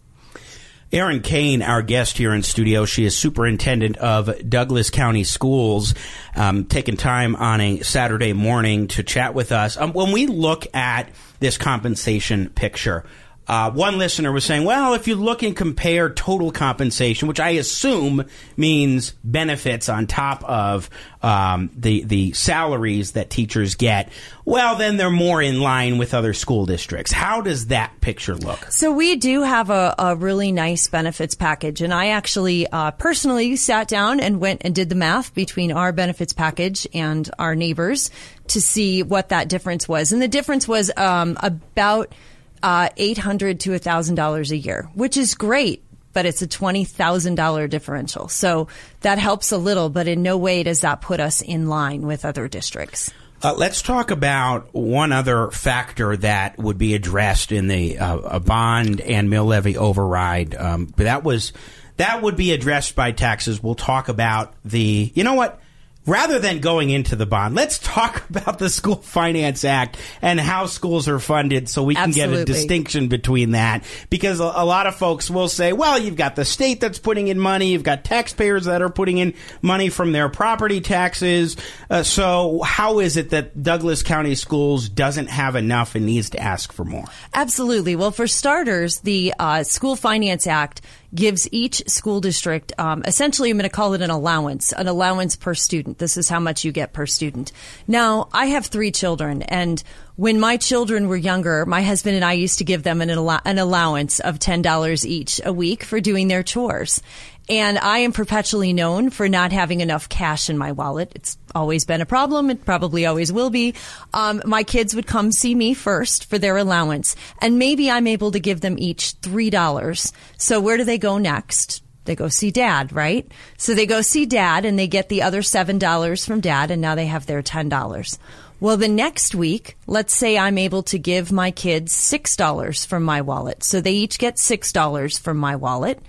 Erin 0.93 1.21
Kane, 1.21 1.63
our 1.63 1.81
guest 1.81 2.19
here 2.19 2.35
in 2.35 2.43
studio, 2.43 2.85
she 2.85 3.03
is 3.03 3.17
superintendent 3.17 3.97
of 3.97 4.47
Douglas 4.47 4.91
County 4.91 5.23
Schools, 5.23 5.95
um, 6.35 6.65
taking 6.65 6.97
time 6.97 7.35
on 7.35 7.59
a 7.61 7.79
Saturday 7.79 8.31
morning 8.31 8.87
to 8.89 9.01
chat 9.01 9.33
with 9.33 9.51
us. 9.51 9.75
Um, 9.75 9.91
when 9.93 10.11
we 10.11 10.27
look 10.27 10.67
at 10.75 11.09
this 11.39 11.57
compensation 11.57 12.49
picture, 12.49 13.05
uh, 13.47 13.71
one 13.71 13.97
listener 13.97 14.31
was 14.31 14.45
saying, 14.45 14.63
well, 14.63 14.93
if 14.93 15.07
you 15.07 15.15
look 15.15 15.43
and 15.43 15.55
compare 15.55 16.09
total 16.09 16.51
compensation, 16.51 17.27
which 17.27 17.39
I 17.39 17.51
assume 17.51 18.25
means 18.55 19.13
benefits 19.23 19.89
on 19.89 20.07
top 20.07 20.43
of 20.45 20.89
um, 21.21 21.69
the 21.75 22.03
the 22.03 22.31
salaries 22.33 23.13
that 23.13 23.29
teachers 23.29 23.75
get, 23.75 24.09
well, 24.45 24.77
then 24.77 24.95
they're 24.95 25.09
more 25.09 25.41
in 25.41 25.59
line 25.59 25.97
with 25.97 26.13
other 26.13 26.33
school 26.33 26.65
districts. 26.65 27.11
How 27.11 27.41
does 27.41 27.67
that 27.67 27.99
picture 27.99 28.35
look? 28.35 28.71
So 28.71 28.93
we 28.93 29.17
do 29.17 29.41
have 29.41 29.69
a, 29.69 29.95
a 29.99 30.15
really 30.15 30.51
nice 30.53 30.87
benefits 30.87 31.35
package, 31.35 31.81
and 31.81 31.93
I 31.93 32.09
actually 32.09 32.67
uh, 32.67 32.91
personally 32.91 33.57
sat 33.57 33.89
down 33.89 34.21
and 34.21 34.39
went 34.39 34.61
and 34.63 34.73
did 34.73 34.87
the 34.87 34.95
math 34.95 35.33
between 35.33 35.73
our 35.73 35.91
benefits 35.91 36.31
package 36.31 36.87
and 36.93 37.29
our 37.37 37.55
neighbors 37.55 38.09
to 38.47 38.61
see 38.61 39.03
what 39.03 39.29
that 39.29 39.49
difference 39.49 39.87
was, 39.87 40.13
and 40.13 40.21
the 40.21 40.27
difference 40.29 40.65
was 40.65 40.91
um, 40.95 41.37
about 41.41 42.13
uh, 42.63 42.89
800 42.97 43.59
to 43.61 43.71
$1,000 43.71 44.51
a 44.51 44.57
year, 44.57 44.89
which 44.95 45.17
is 45.17 45.35
great, 45.35 45.83
but 46.13 46.25
it's 46.25 46.41
a 46.41 46.47
$20,000 46.47 47.69
differential. 47.69 48.27
So 48.29 48.69
that 49.01 49.19
helps 49.19 49.51
a 49.51 49.57
little, 49.57 49.89
but 49.89 50.07
in 50.07 50.23
no 50.23 50.37
way 50.37 50.63
does 50.63 50.81
that 50.81 51.01
put 51.01 51.19
us 51.19 51.41
in 51.41 51.67
line 51.67 52.07
with 52.07 52.25
other 52.25 52.47
districts. 52.47 53.11
Uh, 53.43 53.53
let's 53.53 53.81
talk 53.81 54.09
about 54.09 54.73
one 54.73 55.11
other 55.11 55.51
factor 55.51 56.15
that 56.15 56.57
would 56.57 56.77
be 56.77 56.95
addressed 56.95 57.51
in 57.51 57.67
the 57.67 57.99
uh, 57.99 58.39
bond 58.39 59.01
and 59.01 59.29
mill 59.29 59.45
levy 59.45 59.75
override. 59.75 60.55
Um, 60.55 60.93
that 60.95 61.25
was 61.25 61.51
that 61.97 62.21
would 62.21 62.37
be 62.37 62.53
addressed 62.53 62.95
by 62.95 63.11
taxes. 63.11 63.61
We'll 63.61 63.75
talk 63.75 64.07
about 64.07 64.53
the. 64.63 65.11
You 65.13 65.25
know 65.25 65.33
what? 65.33 65.59
Rather 66.05 66.39
than 66.39 66.59
going 66.59 66.89
into 66.89 67.15
the 67.15 67.25
bond, 67.25 67.55
let's 67.55 67.79
talk 67.79 68.23
about 68.29 68.59
the 68.59 68.69
School 68.69 68.95
Finance 68.95 69.63
Act 69.63 69.97
and 70.21 70.39
how 70.39 70.65
schools 70.65 71.07
are 71.07 71.19
funded 71.19 71.69
so 71.69 71.83
we 71.83 71.95
can 71.95 72.09
Absolutely. 72.09 72.37
get 72.37 72.41
a 72.41 72.45
distinction 72.45 73.07
between 73.07 73.51
that. 73.51 73.83
Because 74.09 74.39
a, 74.39 74.43
a, 74.43 74.65
lot 74.65 74.87
of 74.87 74.95
folks 74.95 75.29
will 75.29 75.47
say, 75.47 75.73
well, 75.73 75.99
you've 75.99 76.15
got 76.15 76.35
the 76.35 76.45
state 76.45 76.79
that's 76.79 76.99
putting 76.99 77.27
in 77.27 77.39
money, 77.39 77.71
you've 77.71 77.83
got 77.83 78.03
taxpayers 78.03 78.65
that 78.65 78.81
are 78.81 78.89
putting 78.89 79.17
in 79.17 79.33
money 79.61 79.89
from 79.89 80.11
their 80.11 80.29
property 80.29 80.81
taxes. 80.81 81.57
Uh, 81.89 82.03
so 82.03 82.61
how 82.61 82.99
is 82.99 83.17
it 83.17 83.29
that 83.31 83.61
Douglas 83.61 84.03
County 84.03 84.35
Schools 84.35 84.89
doesn't 84.89 85.27
have 85.27 85.55
enough 85.55 85.95
and 85.95 86.05
needs 86.05 86.31
to 86.31 86.39
ask 86.41 86.71
for 86.73 86.83
more? 86.85 87.05
Absolutely. 87.33 87.95
Well, 87.95 88.11
for 88.11 88.27
starters, 88.27 88.99
the 89.01 89.33
uh, 89.39 89.63
School 89.63 89.95
Finance 89.95 90.47
Act 90.47 90.81
gives 91.13 91.47
each 91.51 91.83
school 91.87 92.21
district 92.21 92.73
um, 92.77 93.03
essentially 93.05 93.49
i'm 93.49 93.57
going 93.57 93.69
to 93.69 93.75
call 93.75 93.93
it 93.93 94.01
an 94.01 94.09
allowance 94.09 94.71
an 94.73 94.87
allowance 94.87 95.35
per 95.35 95.53
student. 95.53 95.97
This 95.97 96.17
is 96.17 96.29
how 96.29 96.39
much 96.39 96.63
you 96.63 96.71
get 96.71 96.93
per 96.93 97.05
student. 97.05 97.51
Now 97.87 98.29
i 98.33 98.47
have 98.47 98.65
three 98.67 98.91
children 98.91 99.41
and 99.43 99.83
when 100.15 100.39
my 100.39 100.57
children 100.57 101.07
were 101.07 101.17
younger 101.17 101.65
my 101.65 101.81
husband 101.81 102.15
and 102.15 102.25
i 102.25 102.33
used 102.33 102.59
to 102.59 102.63
give 102.63 102.83
them 102.83 103.01
an, 103.01 103.09
allow- 103.09 103.41
an 103.45 103.57
allowance 103.57 104.19
of 104.19 104.39
$10 104.39 105.05
each 105.05 105.41
a 105.43 105.53
week 105.53 105.83
for 105.83 105.99
doing 105.99 106.27
their 106.27 106.43
chores 106.43 107.01
and 107.49 107.77
I 107.77 107.99
am 107.99 108.13
perpetually 108.13 108.71
known 108.71 109.09
for 109.09 109.27
not 109.27 109.51
having 109.51 109.81
enough 109.81 110.07
cash 110.07 110.49
in 110.49 110.57
my 110.57 110.71
wallet. 110.71 111.11
It's 111.13 111.37
always 111.53 111.83
been 111.83 112.01
a 112.01 112.05
problem. 112.05 112.49
It 112.49 112.65
probably 112.65 113.05
always 113.05 113.33
will 113.33 113.49
be. 113.49 113.75
Um, 114.13 114.41
my 114.45 114.63
kids 114.63 114.95
would 114.95 115.07
come 115.07 115.31
see 115.31 115.53
me 115.53 115.73
first 115.73 116.25
for 116.25 116.37
their 116.37 116.57
allowance, 116.57 117.15
and 117.41 117.59
maybe 117.59 117.91
I'm 117.91 118.07
able 118.07 118.31
to 118.31 118.39
give 118.39 118.61
them 118.61 118.79
each 118.79 119.15
$3. 119.21 120.13
So 120.37 120.61
where 120.61 120.77
do 120.77 120.85
they 120.85 120.97
go 120.97 121.17
next? 121.17 121.83
They 122.05 122.15
go 122.15 122.27
see 122.27 122.51
dad, 122.51 122.93
right? 122.93 123.29
So 123.57 123.73
they 123.73 123.85
go 123.85 124.01
see 124.01 124.25
dad 124.25 124.65
and 124.65 124.77
they 124.77 124.87
get 124.87 125.07
the 125.09 125.21
other 125.21 125.41
$7 125.41 126.25
from 126.25 126.41
dad, 126.41 126.71
and 126.71 126.81
now 126.81 126.95
they 126.95 127.07
have 127.07 127.25
their 127.25 127.41
$10. 127.41 128.17
Well, 128.63 128.77
the 128.77 128.87
next 128.87 129.35
week, 129.35 129.75
let's 129.87 130.15
say 130.15 130.37
I'm 130.37 130.57
able 130.57 130.83
to 130.83 130.97
give 130.97 131.33
my 131.33 131.51
kids 131.51 131.93
$6 131.93 132.85
from 132.85 133.03
my 133.03 133.19
wallet. 133.19 133.61
So 133.61 133.81
they 133.81 133.91
each 133.91 134.17
get 134.17 134.37
$6 134.37 135.19
from 135.19 135.35
my 135.35 135.57
wallet. 135.57 135.99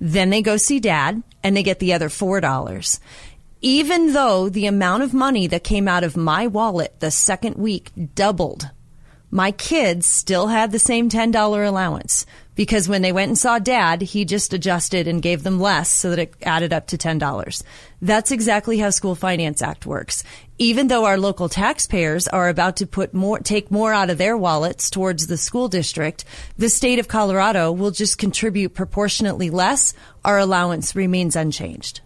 Then 0.00 0.30
they 0.30 0.40
go 0.40 0.56
see 0.56 0.78
dad 0.78 1.24
and 1.42 1.56
they 1.56 1.64
get 1.64 1.80
the 1.80 1.92
other 1.92 2.08
$4. 2.08 3.00
Even 3.62 4.12
though 4.12 4.48
the 4.48 4.66
amount 4.66 5.02
of 5.02 5.12
money 5.12 5.48
that 5.48 5.64
came 5.64 5.88
out 5.88 6.04
of 6.04 6.16
my 6.16 6.46
wallet 6.46 7.00
the 7.00 7.10
second 7.10 7.56
week 7.56 7.90
doubled, 8.14 8.70
my 9.32 9.50
kids 9.50 10.06
still 10.06 10.46
had 10.46 10.70
the 10.70 10.78
same 10.78 11.10
$10 11.10 11.66
allowance 11.66 12.26
because 12.54 12.88
when 12.88 13.02
they 13.02 13.10
went 13.10 13.30
and 13.30 13.38
saw 13.38 13.58
dad, 13.58 14.00
he 14.00 14.24
just 14.24 14.52
adjusted 14.52 15.08
and 15.08 15.20
gave 15.20 15.42
them 15.42 15.58
less 15.58 15.90
so 15.90 16.10
that 16.10 16.20
it 16.20 16.34
added 16.42 16.72
up 16.72 16.86
to 16.86 16.96
$10. 16.96 17.62
That's 18.00 18.30
exactly 18.30 18.78
how 18.78 18.90
School 18.90 19.16
Finance 19.16 19.60
Act 19.62 19.86
works. 19.86 20.22
Even 20.58 20.86
though 20.86 21.04
our 21.04 21.18
local 21.18 21.48
taxpayers 21.48 22.28
are 22.28 22.48
about 22.48 22.76
to 22.76 22.86
put 22.86 23.12
more, 23.12 23.40
take 23.40 23.72
more 23.72 23.92
out 23.92 24.08
of 24.08 24.18
their 24.18 24.36
wallets 24.36 24.88
towards 24.88 25.26
the 25.26 25.36
school 25.36 25.66
district, 25.66 26.24
the 26.56 26.68
state 26.68 27.00
of 27.00 27.08
Colorado 27.08 27.72
will 27.72 27.90
just 27.90 28.18
contribute 28.18 28.72
proportionately 28.72 29.50
less. 29.50 29.94
Our 30.24 30.38
allowance 30.38 30.94
remains 30.94 31.34
unchanged. 31.34 32.02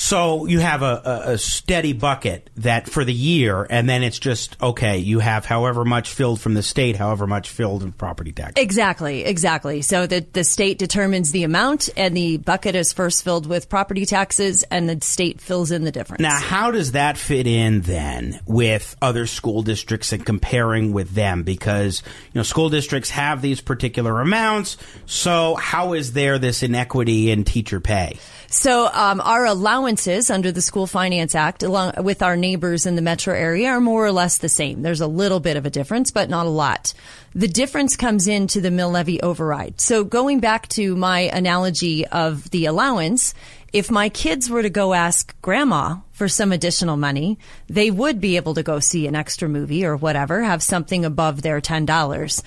So 0.00 0.46
you 0.46 0.60
have 0.60 0.80
a, 0.80 1.22
a, 1.26 1.38
steady 1.38 1.92
bucket 1.92 2.48
that 2.56 2.88
for 2.88 3.04
the 3.04 3.12
year, 3.12 3.66
and 3.68 3.86
then 3.86 4.02
it's 4.02 4.18
just 4.18 4.56
okay. 4.62 4.96
You 4.96 5.18
have 5.18 5.44
however 5.44 5.84
much 5.84 6.08
filled 6.08 6.40
from 6.40 6.54
the 6.54 6.62
state, 6.62 6.96
however 6.96 7.26
much 7.26 7.50
filled 7.50 7.82
in 7.82 7.92
property 7.92 8.32
tax. 8.32 8.54
Exactly, 8.56 9.26
exactly. 9.26 9.82
So 9.82 10.06
the 10.06 10.26
the 10.32 10.42
state 10.42 10.78
determines 10.78 11.32
the 11.32 11.44
amount, 11.44 11.90
and 11.98 12.16
the 12.16 12.38
bucket 12.38 12.76
is 12.76 12.94
first 12.94 13.22
filled 13.22 13.46
with 13.46 13.68
property 13.68 14.06
taxes, 14.06 14.62
and 14.70 14.88
the 14.88 15.04
state 15.04 15.38
fills 15.38 15.70
in 15.70 15.84
the 15.84 15.92
difference. 15.92 16.22
Now, 16.22 16.40
how 16.40 16.70
does 16.70 16.92
that 16.92 17.18
fit 17.18 17.46
in 17.46 17.82
then 17.82 18.40
with 18.46 18.96
other 19.02 19.26
school 19.26 19.60
districts 19.60 20.14
and 20.14 20.24
comparing 20.24 20.94
with 20.94 21.10
them? 21.10 21.42
Because 21.42 22.02
you 22.32 22.38
know 22.38 22.42
school 22.42 22.70
districts 22.70 23.10
have 23.10 23.42
these 23.42 23.60
particular 23.60 24.18
amounts. 24.22 24.78
So 25.04 25.56
how 25.56 25.92
is 25.92 26.14
there 26.14 26.38
this 26.38 26.62
inequity 26.62 27.30
in 27.30 27.44
teacher 27.44 27.80
pay? 27.80 28.18
So 28.52 28.90
um, 28.92 29.20
our 29.20 29.44
allowances 29.90 30.30
under 30.30 30.52
the 30.52 30.60
School 30.62 30.86
Finance 30.86 31.34
Act, 31.34 31.64
along 31.64 32.04
with 32.04 32.22
our 32.22 32.36
neighbors 32.36 32.86
in 32.86 32.94
the 32.94 33.02
metro 33.02 33.34
area, 33.34 33.70
are 33.70 33.80
more 33.80 34.06
or 34.06 34.12
less 34.12 34.38
the 34.38 34.48
same. 34.48 34.82
There's 34.82 35.00
a 35.00 35.08
little 35.08 35.40
bit 35.40 35.56
of 35.56 35.66
a 35.66 35.70
difference, 35.70 36.12
but 36.12 36.30
not 36.30 36.46
a 36.46 36.50
lot. 36.50 36.94
The 37.34 37.48
difference 37.48 37.96
comes 37.96 38.28
into 38.28 38.60
the 38.60 38.70
mill 38.70 38.90
levy 38.90 39.20
override. 39.20 39.80
So 39.80 40.04
going 40.04 40.38
back 40.38 40.68
to 40.68 40.94
my 40.94 41.22
analogy 41.22 42.06
of 42.06 42.48
the 42.50 42.66
allowance, 42.66 43.34
if 43.72 43.90
my 43.90 44.10
kids 44.10 44.48
were 44.48 44.62
to 44.62 44.70
go 44.70 44.94
ask 44.94 45.34
grandma 45.42 45.96
for 46.12 46.28
some 46.28 46.52
additional 46.52 46.96
money, 46.96 47.40
they 47.68 47.90
would 47.90 48.20
be 48.20 48.36
able 48.36 48.54
to 48.54 48.62
go 48.62 48.78
see 48.78 49.08
an 49.08 49.16
extra 49.16 49.48
movie 49.48 49.84
or 49.84 49.96
whatever, 49.96 50.44
have 50.44 50.62
something 50.62 51.04
above 51.04 51.42
their 51.42 51.60
$10. 51.60 52.42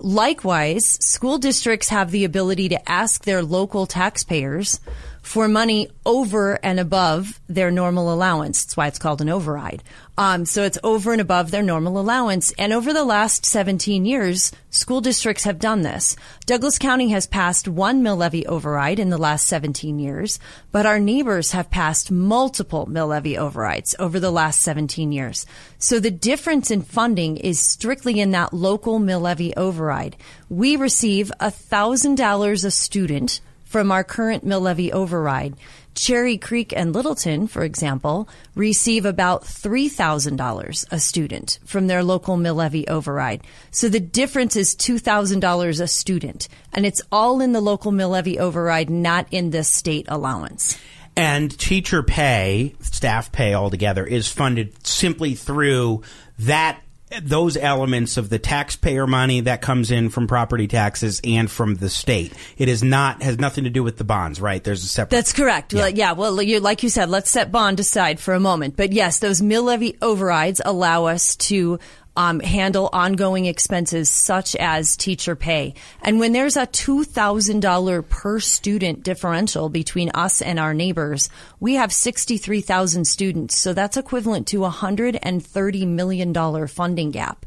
Likewise, 0.00 0.84
school 1.00 1.38
districts 1.38 1.90
have 1.90 2.10
the 2.10 2.24
ability 2.24 2.68
to 2.70 2.90
ask 2.90 3.24
their 3.24 3.44
local 3.44 3.86
taxpayers 3.86 4.80
for 5.22 5.48
money 5.48 5.88
over 6.06 6.58
and 6.62 6.80
above 6.80 7.40
their 7.48 7.70
normal 7.70 8.12
allowance. 8.12 8.64
That's 8.64 8.76
why 8.76 8.86
it's 8.86 8.98
called 8.98 9.20
an 9.20 9.28
override. 9.28 9.82
Um, 10.16 10.46
so 10.46 10.64
it's 10.64 10.78
over 10.82 11.12
and 11.12 11.20
above 11.20 11.50
their 11.50 11.62
normal 11.62 12.00
allowance. 12.00 12.52
And 12.58 12.72
over 12.72 12.92
the 12.92 13.04
last 13.04 13.46
17 13.46 14.04
years, 14.04 14.52
school 14.70 15.00
districts 15.00 15.44
have 15.44 15.58
done 15.58 15.82
this. 15.82 16.16
Douglas 16.46 16.78
County 16.78 17.10
has 17.10 17.26
passed 17.26 17.68
one 17.68 18.02
mill 18.02 18.16
levy 18.16 18.46
override 18.46 18.98
in 18.98 19.10
the 19.10 19.18
last 19.18 19.46
17 19.46 19.98
years, 19.98 20.38
but 20.72 20.86
our 20.86 20.98
neighbors 20.98 21.52
have 21.52 21.70
passed 21.70 22.10
multiple 22.10 22.86
mill 22.86 23.08
levy 23.08 23.38
overrides 23.38 23.94
over 23.98 24.18
the 24.18 24.32
last 24.32 24.60
17 24.62 25.12
years. 25.12 25.46
So 25.78 26.00
the 26.00 26.10
difference 26.10 26.70
in 26.70 26.82
funding 26.82 27.36
is 27.36 27.60
strictly 27.60 28.18
in 28.18 28.32
that 28.32 28.52
local 28.52 28.98
mill 28.98 29.20
levy 29.20 29.54
override. 29.56 30.16
We 30.48 30.76
receive 30.76 31.30
$1,000 31.40 32.64
a 32.64 32.70
student 32.70 33.40
from 33.68 33.92
our 33.92 34.02
current 34.02 34.44
mill 34.44 34.62
levy 34.62 34.92
override. 34.92 35.54
Cherry 35.94 36.38
Creek 36.38 36.72
and 36.76 36.94
Littleton, 36.94 37.48
for 37.48 37.64
example, 37.64 38.28
receive 38.54 39.04
about 39.04 39.42
$3,000 39.44 40.86
a 40.90 40.98
student 41.00 41.58
from 41.64 41.86
their 41.86 42.04
local 42.04 42.36
mill 42.36 42.54
levy 42.54 42.86
override. 42.86 43.42
So 43.70 43.88
the 43.88 44.00
difference 44.00 44.56
is 44.56 44.74
$2,000 44.76 45.80
a 45.80 45.86
student. 45.88 46.48
And 46.72 46.86
it's 46.86 47.02
all 47.10 47.40
in 47.40 47.52
the 47.52 47.60
local 47.60 47.92
mill 47.92 48.10
levy 48.10 48.38
override, 48.38 48.90
not 48.90 49.26
in 49.32 49.50
the 49.50 49.64
state 49.64 50.06
allowance. 50.08 50.78
And 51.16 51.56
teacher 51.58 52.04
pay, 52.04 52.76
staff 52.80 53.32
pay 53.32 53.52
altogether, 53.54 54.06
is 54.06 54.28
funded 54.28 54.86
simply 54.86 55.34
through 55.34 56.02
that 56.38 56.80
those 57.22 57.56
elements 57.56 58.16
of 58.16 58.28
the 58.28 58.38
taxpayer 58.38 59.06
money 59.06 59.40
that 59.42 59.62
comes 59.62 59.90
in 59.90 60.10
from 60.10 60.26
property 60.26 60.66
taxes 60.66 61.20
and 61.24 61.50
from 61.50 61.74
the 61.76 61.88
state. 61.88 62.32
It 62.56 62.68
is 62.68 62.82
not 62.82 63.22
has 63.22 63.38
nothing 63.38 63.64
to 63.64 63.70
do 63.70 63.82
with 63.82 63.96
the 63.96 64.04
bonds, 64.04 64.40
right? 64.40 64.62
There's 64.62 64.84
a 64.84 64.88
separate. 64.88 65.16
That's 65.16 65.32
correct. 65.32 65.72
Yeah. 65.72 65.80
Well, 65.80 65.90
yeah. 65.90 66.12
Well, 66.12 66.42
you, 66.42 66.60
like 66.60 66.82
you 66.82 66.88
said, 66.88 67.08
let's 67.08 67.30
set 67.30 67.50
bond 67.52 67.80
aside 67.80 68.20
for 68.20 68.34
a 68.34 68.40
moment. 68.40 68.76
But 68.76 68.92
yes, 68.92 69.18
those 69.18 69.42
mill 69.42 69.64
levy 69.64 69.96
overrides 70.02 70.60
allow 70.64 71.06
us 71.06 71.36
to 71.36 71.78
um, 72.18 72.40
handle 72.40 72.90
ongoing 72.92 73.44
expenses 73.46 74.10
such 74.10 74.56
as 74.56 74.96
teacher 74.96 75.36
pay. 75.36 75.74
And 76.02 76.18
when 76.18 76.32
there's 76.32 76.56
a 76.56 76.66
$2,000 76.66 78.08
per 78.08 78.40
student 78.40 79.04
differential 79.04 79.68
between 79.68 80.10
us 80.14 80.42
and 80.42 80.58
our 80.58 80.74
neighbors, 80.74 81.30
we 81.60 81.74
have 81.74 81.92
63,000 81.92 83.04
students. 83.06 83.56
So 83.56 83.72
that's 83.72 83.96
equivalent 83.96 84.48
to 84.48 84.64
a 84.64 84.70
$130 84.70 85.86
million 85.86 86.66
funding 86.66 87.12
gap. 87.12 87.46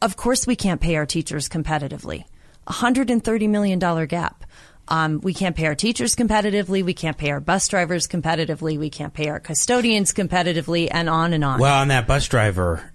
Of 0.00 0.16
course, 0.16 0.46
we 0.46 0.56
can't 0.56 0.80
pay 0.80 0.96
our 0.96 1.06
teachers 1.06 1.50
competitively. 1.50 2.24
A 2.66 2.72
$130 2.72 3.48
million 3.50 3.78
gap. 4.06 4.46
Um, 4.88 5.20
we 5.20 5.34
can't 5.34 5.54
pay 5.54 5.66
our 5.66 5.74
teachers 5.74 6.16
competitively. 6.16 6.82
We 6.82 6.94
can't 6.94 7.18
pay 7.18 7.32
our 7.32 7.40
bus 7.40 7.68
drivers 7.68 8.06
competitively. 8.06 8.78
We 8.78 8.88
can't 8.88 9.12
pay 9.12 9.28
our 9.28 9.40
custodians 9.40 10.14
competitively, 10.14 10.88
and 10.90 11.10
on 11.10 11.34
and 11.34 11.44
on. 11.44 11.60
Well, 11.60 11.80
on 11.80 11.88
that 11.88 12.06
bus 12.06 12.28
driver 12.28 12.92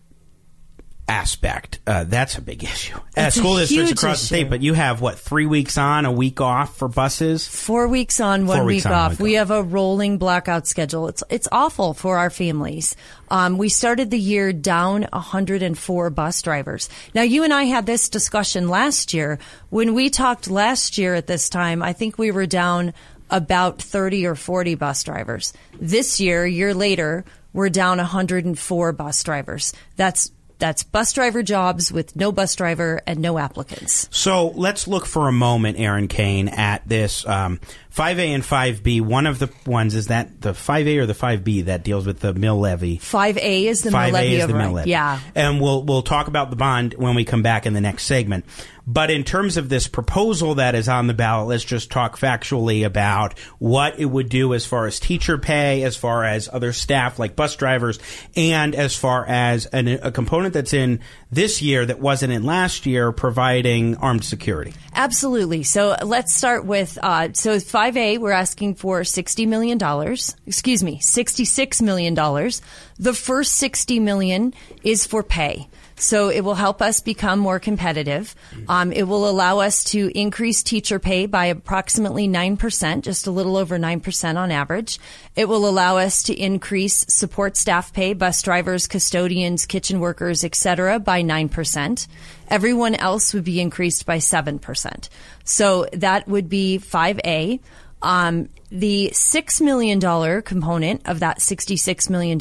aspect, 1.08 1.80
uh, 1.86 2.06
that's 2.06 2.38
a 2.38 2.42
big 2.42 2.64
issue. 2.74 2.98
It's 3.16 3.36
school 3.36 3.58
a 3.58 3.62
districts 3.62 3.90
huge 3.90 3.98
across 4.00 4.20
the 4.20 4.36
issue. 4.36 4.44
state, 4.44 4.50
but 4.50 4.62
you 4.62 4.74
have 4.74 5.02
what 5.02 5.20
three 5.20 5.46
weeks 5.46 5.78
on, 5.78 6.06
a 6.06 6.12
week 6.12 6.40
off 6.42 6.78
for 6.78 6.88
buses. 6.88 7.48
Four 7.48 7.88
weeks 7.88 8.20
on, 8.20 8.48
one 8.48 8.60
Four 8.60 8.66
weeks 8.66 8.86
week 8.86 8.92
on, 8.92 8.98
off. 8.98 9.12
week 9.12 9.20
we 9.20 9.38
off. 9.38 9.50
have 9.50 9.52
a 9.52 9.64
rolling 9.64 10.18
blackout 10.18 10.68
schedule. 10.68 11.08
It's 11.08 11.24
it's 11.30 11.48
awful 11.52 11.94
for 11.94 12.18
our 12.18 12.30
families. 12.30 12.96
Um, 13.30 13.58
we 13.58 13.70
started 13.70 14.12
the 14.12 14.20
year 14.20 14.54
down 14.54 15.04
104 15.14 16.10
bus 16.10 16.42
drivers. 16.42 16.90
Now, 17.14 17.22
you 17.22 17.44
and 17.44 17.54
I 17.54 17.64
had 17.64 17.86
this 17.86 18.10
discussion 18.10 18.68
last 18.70 19.14
year 19.14 19.40
when 19.70 19.94
we 19.94 20.10
talked 20.10 20.50
last 20.50 20.98
year 20.98 21.16
at 21.16 21.28
this 21.28 21.50
time. 21.50 21.82
I 21.84 21.94
think 21.94 22.18
we 22.18 22.32
were 22.32 22.46
down 22.46 22.94
about 23.30 23.82
30 23.82 24.28
or 24.28 24.36
40 24.36 24.76
bus 24.76 25.04
drivers. 25.04 25.54
This 25.80 26.20
year, 26.20 26.44
a 26.44 26.50
year 26.50 26.74
later, 26.74 27.24
we're 27.54 27.70
down 27.70 27.98
104 27.98 28.92
bus 28.92 29.24
drivers. 29.24 29.74
That's 29.96 30.32
that's 30.62 30.84
bus 30.84 31.12
driver 31.12 31.42
jobs 31.42 31.92
with 31.92 32.16
no 32.16 32.32
bus 32.32 32.56
driver 32.56 33.02
and 33.08 33.20
no 33.20 33.38
applicants. 33.38 34.08
So 34.12 34.50
let's 34.50 34.88
look 34.88 35.08
for 35.08 35.28
a 35.28 35.32
moment, 35.32 35.80
Erin 35.80 36.08
Kane, 36.08 36.48
at 36.48 36.88
this 36.88 37.28
um, 37.28 37.60
5A 37.94 38.28
and 38.28 38.44
5B. 38.44 39.02
One 39.02 39.26
of 39.26 39.40
the 39.40 39.50
ones 39.66 39.96
is 39.96 40.08
that 40.08 40.40
the 40.40 40.52
5A 40.52 41.00
or 41.00 41.06
the 41.08 41.14
5B 41.14 41.66
that 41.66 41.84
deals 41.84 42.06
with 42.06 42.20
the 42.20 42.34
mill 42.34 42.60
levy. 42.60 43.00
5A 43.00 43.64
is 43.66 43.82
the 43.82 43.92
mill 43.92 44.00
levy. 44.00 44.12
5A 44.12 44.14
levy 44.14 44.36
is 44.36 44.48
the 44.48 44.54
mill 44.54 44.72
levy. 44.72 44.90
Yeah. 44.92 45.20
And 45.36 45.60
we'll 45.60 45.84
we'll 45.84 46.04
talk 46.04 46.28
about 46.28 46.52
the 46.52 46.56
bond 46.56 46.94
when 46.94 47.16
we 47.16 47.26
come 47.26 47.42
back 47.42 47.66
in 47.66 47.74
the 47.74 47.82
next 47.82 48.04
segment. 48.04 48.46
But 48.92 49.10
in 49.10 49.24
terms 49.24 49.56
of 49.56 49.70
this 49.70 49.88
proposal 49.88 50.56
that 50.56 50.76
is 50.76 50.90
on 50.90 51.08
the 51.08 51.14
ballot, 51.14 51.48
let's 51.48 51.64
just 51.64 51.90
talk 51.90 52.18
factually 52.18 52.86
about 52.86 53.40
what 53.58 53.98
it 54.00 54.06
would 54.06 54.28
do 54.28 54.54
as 54.54 54.66
far 54.66 54.86
as 54.86 55.00
teacher 55.00 55.38
pay, 55.38 55.84
as 55.84 55.96
far 55.96 56.26
as 56.26 56.50
other 56.52 56.74
staff 56.74 57.18
like 57.18 57.38
bus 57.38 57.56
drivers, 57.56 58.00
and 58.36 58.76
as 58.76 58.94
far 58.94 59.26
as 59.26 59.66
an, 59.68 59.88
a 59.88 60.12
component 60.12 60.54
that's 60.54 60.74
in 60.74 61.00
this 61.32 61.62
year 61.62 61.86
that 61.86 62.02
wasn't 62.02 62.34
in 62.34 62.44
last 62.44 62.86
year, 62.86 63.14
providing 63.14 63.96
armed 63.96 64.26
security. 64.26 64.74
Absolutely. 64.94 65.64
So 65.64 65.96
let's 66.04 66.36
start 66.36 66.66
with 66.66 66.98
uh, 67.02 67.30
so 67.32 67.56
5A. 67.56 68.18
We're 68.18 68.32
asking 68.32 68.76
for 68.76 69.06
sixty 69.06 69.46
million 69.46 69.78
dollars. 69.78 70.36
Excuse 70.46 70.84
me, 70.84 71.00
sixty-six 71.00 71.82
million 71.82 72.14
dollars. 72.14 72.62
The 73.00 73.14
first 73.14 73.56
60 73.56 74.00
million 74.00 74.54
is 74.84 75.08
for 75.08 75.24
pay. 75.24 75.70
So 76.02 76.30
it 76.30 76.42
will 76.42 76.56
help 76.56 76.82
us 76.82 77.00
become 77.00 77.38
more 77.38 77.60
competitive. 77.60 78.36
Um, 78.68 78.92
it 78.92 79.04
will 79.04 79.30
allow 79.30 79.60
us 79.60 79.84
to 79.86 80.12
increase 80.18 80.64
teacher 80.64 80.98
pay 80.98 81.28
by 81.28 81.46
approximately 81.46 82.28
nine 82.28 82.58
percent, 82.58 83.06
just 83.06 83.28
a 83.28 83.32
little 83.32 83.56
over 83.56 83.78
nine 83.78 84.00
percent 84.00 84.36
on 84.36 84.50
average. 84.50 85.00
It 85.36 85.48
will 85.48 85.70
allow 85.70 85.98
us 85.98 86.24
to 86.24 86.34
increase 86.34 87.06
support 87.08 87.56
staff 87.56 87.94
pay, 87.94 88.14
bus 88.14 88.42
drivers, 88.42 88.88
custodians, 88.88 89.68
kitchen 89.68 90.00
workers, 90.00 90.44
etc., 90.44 91.00
by 91.00 91.22
nine 91.22 91.50
percent. 91.50 92.08
Everyone 92.48 92.96
else 92.96 93.36
would 93.36 93.44
be 93.44 93.62
increased 93.62 94.06
by 94.08 94.18
7%. 94.18 95.08
So 95.46 95.88
that 95.94 96.28
would 96.28 96.50
be 96.50 96.80
5A. 96.80 97.60
Um, 98.02 98.50
the 98.72 99.12
$6 99.14 99.62
million 99.62 100.42
component 100.42 101.08
of 101.08 101.20
that 101.20 101.40
$66 101.40 102.10
million 102.10 102.38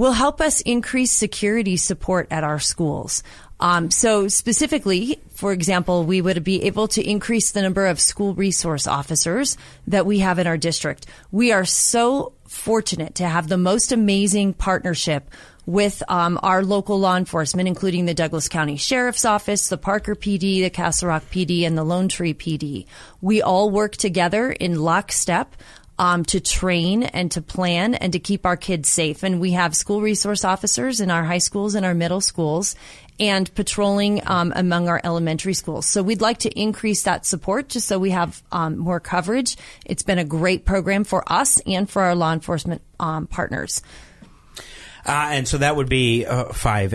will 0.00 0.12
help 0.12 0.40
us 0.40 0.62
increase 0.62 1.12
security 1.12 1.76
support 1.76 2.26
at 2.30 2.42
our 2.42 2.58
schools. 2.58 3.22
Um, 3.60 3.90
so 3.90 4.28
specifically, 4.28 5.20
for 5.34 5.52
example, 5.52 6.04
we 6.04 6.22
would 6.22 6.42
be 6.42 6.64
able 6.64 6.88
to 6.88 7.06
increase 7.06 7.50
the 7.50 7.60
number 7.60 7.84
of 7.84 8.00
school 8.00 8.34
resource 8.34 8.86
officers 8.86 9.58
that 9.88 10.06
we 10.06 10.20
have 10.20 10.38
in 10.38 10.46
our 10.46 10.56
district. 10.56 11.04
We 11.30 11.52
are 11.52 11.66
so 11.66 12.32
fortunate 12.48 13.16
to 13.16 13.28
have 13.28 13.48
the 13.48 13.58
most 13.58 13.92
amazing 13.92 14.54
partnership 14.54 15.28
with 15.66 16.02
um, 16.08 16.40
our 16.42 16.64
local 16.64 16.98
law 16.98 17.16
enforcement, 17.16 17.68
including 17.68 18.06
the 18.06 18.14
Douglas 18.14 18.48
County 18.48 18.76
Sheriff's 18.76 19.26
Office, 19.26 19.68
the 19.68 19.76
Parker 19.76 20.16
PD, 20.16 20.62
the 20.62 20.70
Castle 20.70 21.08
Rock 21.08 21.24
PD, 21.30 21.66
and 21.66 21.76
the 21.76 21.84
Lone 21.84 22.08
Tree 22.08 22.34
PD. 22.34 22.86
We 23.20 23.42
all 23.42 23.70
work 23.70 23.96
together 23.96 24.50
in 24.50 24.80
lockstep. 24.80 25.54
Um, 26.00 26.24
to 26.24 26.40
train 26.40 27.02
and 27.02 27.30
to 27.32 27.42
plan 27.42 27.92
and 27.94 28.14
to 28.14 28.18
keep 28.18 28.46
our 28.46 28.56
kids 28.56 28.88
safe. 28.88 29.22
And 29.22 29.38
we 29.38 29.50
have 29.50 29.76
school 29.76 30.00
resource 30.00 30.46
officers 30.46 31.02
in 31.02 31.10
our 31.10 31.24
high 31.24 31.44
schools 31.44 31.74
and 31.74 31.84
our 31.84 31.92
middle 31.92 32.22
schools 32.22 32.74
and 33.20 33.54
patrolling 33.54 34.22
um, 34.26 34.50
among 34.56 34.88
our 34.88 35.00
elementary 35.04 35.52
schools. 35.52 35.86
So 35.86 36.02
we'd 36.02 36.22
like 36.22 36.38
to 36.38 36.58
increase 36.58 37.02
that 37.02 37.26
support 37.26 37.68
just 37.68 37.86
so 37.86 37.98
we 37.98 38.10
have 38.10 38.42
um, 38.50 38.78
more 38.78 38.98
coverage. 38.98 39.58
It's 39.84 40.02
been 40.02 40.18
a 40.18 40.24
great 40.24 40.64
program 40.64 41.04
for 41.04 41.22
us 41.30 41.60
and 41.66 41.88
for 41.88 42.00
our 42.00 42.14
law 42.14 42.32
enforcement 42.32 42.80
um, 42.98 43.26
partners. 43.26 43.82
Uh, 45.06 45.28
and 45.32 45.48
so 45.48 45.58
that 45.58 45.76
would 45.76 45.88
be 45.88 46.26
uh, 46.26 46.44
5A, 46.46 46.90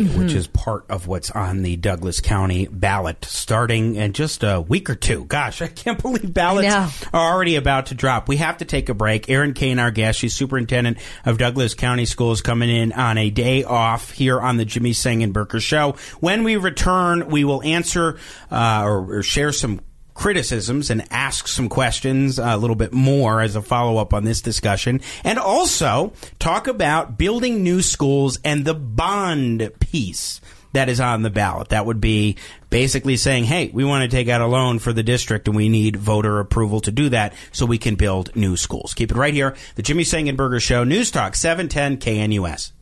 Mm-hmm. 0.00 0.18
which 0.20 0.32
is 0.34 0.46
part 0.46 0.84
of 0.88 1.06
what's 1.06 1.30
on 1.30 1.62
the 1.62 1.76
Douglas 1.76 2.20
County 2.20 2.66
ballot 2.70 3.24
starting 3.24 3.96
in 3.96 4.12
just 4.12 4.42
a 4.42 4.60
week 4.60 4.88
or 4.90 4.94
two. 4.94 5.24
Gosh, 5.26 5.60
I 5.62 5.66
can't 5.68 6.00
believe 6.02 6.32
ballots 6.32 7.04
are 7.12 7.32
already 7.32 7.56
about 7.56 7.86
to 7.86 7.94
drop. 7.94 8.28
We 8.28 8.36
have 8.38 8.58
to 8.58 8.64
take 8.64 8.88
a 8.88 8.94
break. 8.94 9.28
Erin 9.28 9.52
Kane, 9.54 9.78
our 9.78 9.90
guest, 9.90 10.18
she's 10.18 10.34
superintendent 10.34 10.98
of 11.24 11.38
Douglas 11.38 11.74
County 11.74 12.06
Schools, 12.06 12.40
coming 12.42 12.70
in 12.70 12.92
on 12.92 13.18
a 13.18 13.30
day 13.30 13.64
off 13.64 14.10
here 14.10 14.40
on 14.40 14.56
the 14.56 14.64
Jimmy 14.64 14.92
Sengenberger 14.92 15.60
Show. 15.60 15.96
When 16.20 16.44
we 16.44 16.56
return, 16.56 17.28
we 17.28 17.44
will 17.44 17.62
answer 17.62 18.18
uh, 18.50 18.82
or, 18.84 19.18
or 19.18 19.22
share 19.22 19.52
some 19.52 19.80
criticisms 20.20 20.90
and 20.90 21.02
ask 21.10 21.48
some 21.48 21.70
questions 21.70 22.38
a 22.38 22.58
little 22.58 22.76
bit 22.76 22.92
more 22.92 23.40
as 23.40 23.56
a 23.56 23.62
follow 23.62 23.96
up 23.96 24.12
on 24.12 24.22
this 24.22 24.42
discussion. 24.42 25.00
And 25.24 25.38
also 25.38 26.12
talk 26.38 26.66
about 26.66 27.16
building 27.16 27.62
new 27.62 27.80
schools 27.80 28.38
and 28.44 28.66
the 28.66 28.74
bond 28.74 29.70
piece 29.80 30.42
that 30.74 30.90
is 30.90 31.00
on 31.00 31.22
the 31.22 31.30
ballot. 31.30 31.70
That 31.70 31.86
would 31.86 32.02
be 32.02 32.36
basically 32.68 33.16
saying, 33.16 33.44
hey, 33.44 33.70
we 33.72 33.82
want 33.82 34.08
to 34.08 34.14
take 34.14 34.28
out 34.28 34.42
a 34.42 34.46
loan 34.46 34.78
for 34.78 34.92
the 34.92 35.02
district 35.02 35.48
and 35.48 35.56
we 35.56 35.70
need 35.70 35.96
voter 35.96 36.38
approval 36.38 36.82
to 36.82 36.92
do 36.92 37.08
that 37.08 37.32
so 37.50 37.64
we 37.64 37.78
can 37.78 37.94
build 37.94 38.36
new 38.36 38.58
schools. 38.58 38.92
Keep 38.92 39.12
it 39.12 39.16
right 39.16 39.32
here. 39.32 39.56
The 39.76 39.82
Jimmy 39.82 40.04
Sengenberger 40.04 40.60
Show, 40.60 40.84
News 40.84 41.10
Talk 41.10 41.34
710 41.34 41.96
KNUS. 41.96 42.72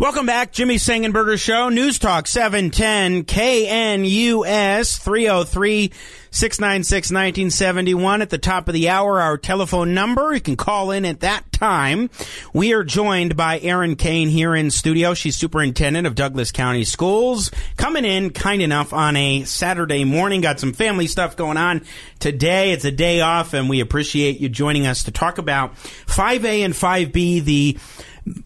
Welcome 0.00 0.26
back, 0.26 0.50
Jimmy 0.50 0.74
Sengenberger 0.74 1.40
Show, 1.40 1.68
News 1.68 2.00
Talk 2.00 2.26
710 2.26 3.22
KNUS 3.26 4.98
303 4.98 5.92
696 6.32 7.12
1971 7.12 8.20
at 8.20 8.28
the 8.28 8.38
top 8.38 8.66
of 8.66 8.74
the 8.74 8.88
hour, 8.88 9.20
our 9.20 9.38
telephone 9.38 9.94
number. 9.94 10.34
You 10.34 10.40
can 10.40 10.56
call 10.56 10.90
in 10.90 11.04
at 11.04 11.20
that 11.20 11.52
time. 11.52 12.10
We 12.52 12.72
are 12.72 12.82
joined 12.82 13.36
by 13.36 13.60
Erin 13.60 13.94
Kane 13.94 14.30
here 14.30 14.56
in 14.56 14.72
studio. 14.72 15.14
She's 15.14 15.36
superintendent 15.36 16.08
of 16.08 16.16
Douglas 16.16 16.50
County 16.50 16.82
Schools. 16.82 17.52
Coming 17.76 18.04
in 18.04 18.30
kind 18.30 18.62
enough 18.62 18.92
on 18.92 19.14
a 19.14 19.44
Saturday 19.44 20.02
morning. 20.02 20.40
Got 20.40 20.58
some 20.58 20.72
family 20.72 21.06
stuff 21.06 21.36
going 21.36 21.56
on 21.56 21.82
today. 22.18 22.72
It's 22.72 22.84
a 22.84 22.90
day 22.90 23.20
off, 23.20 23.54
and 23.54 23.68
we 23.70 23.78
appreciate 23.78 24.40
you 24.40 24.48
joining 24.48 24.88
us 24.88 25.04
to 25.04 25.12
talk 25.12 25.38
about 25.38 25.76
5A 25.76 26.64
and 26.64 26.74
5B, 26.74 27.44
the 27.44 27.78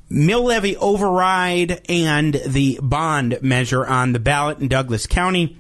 mill 0.09 0.45
levy 0.45 0.77
override 0.77 1.83
and 1.89 2.35
the 2.47 2.79
bond 2.83 3.39
measure 3.43 3.87
on 3.87 4.13
the 4.13 4.19
ballot 4.19 4.59
in 4.59 4.69
Douglas 4.69 5.07
County. 5.07 5.59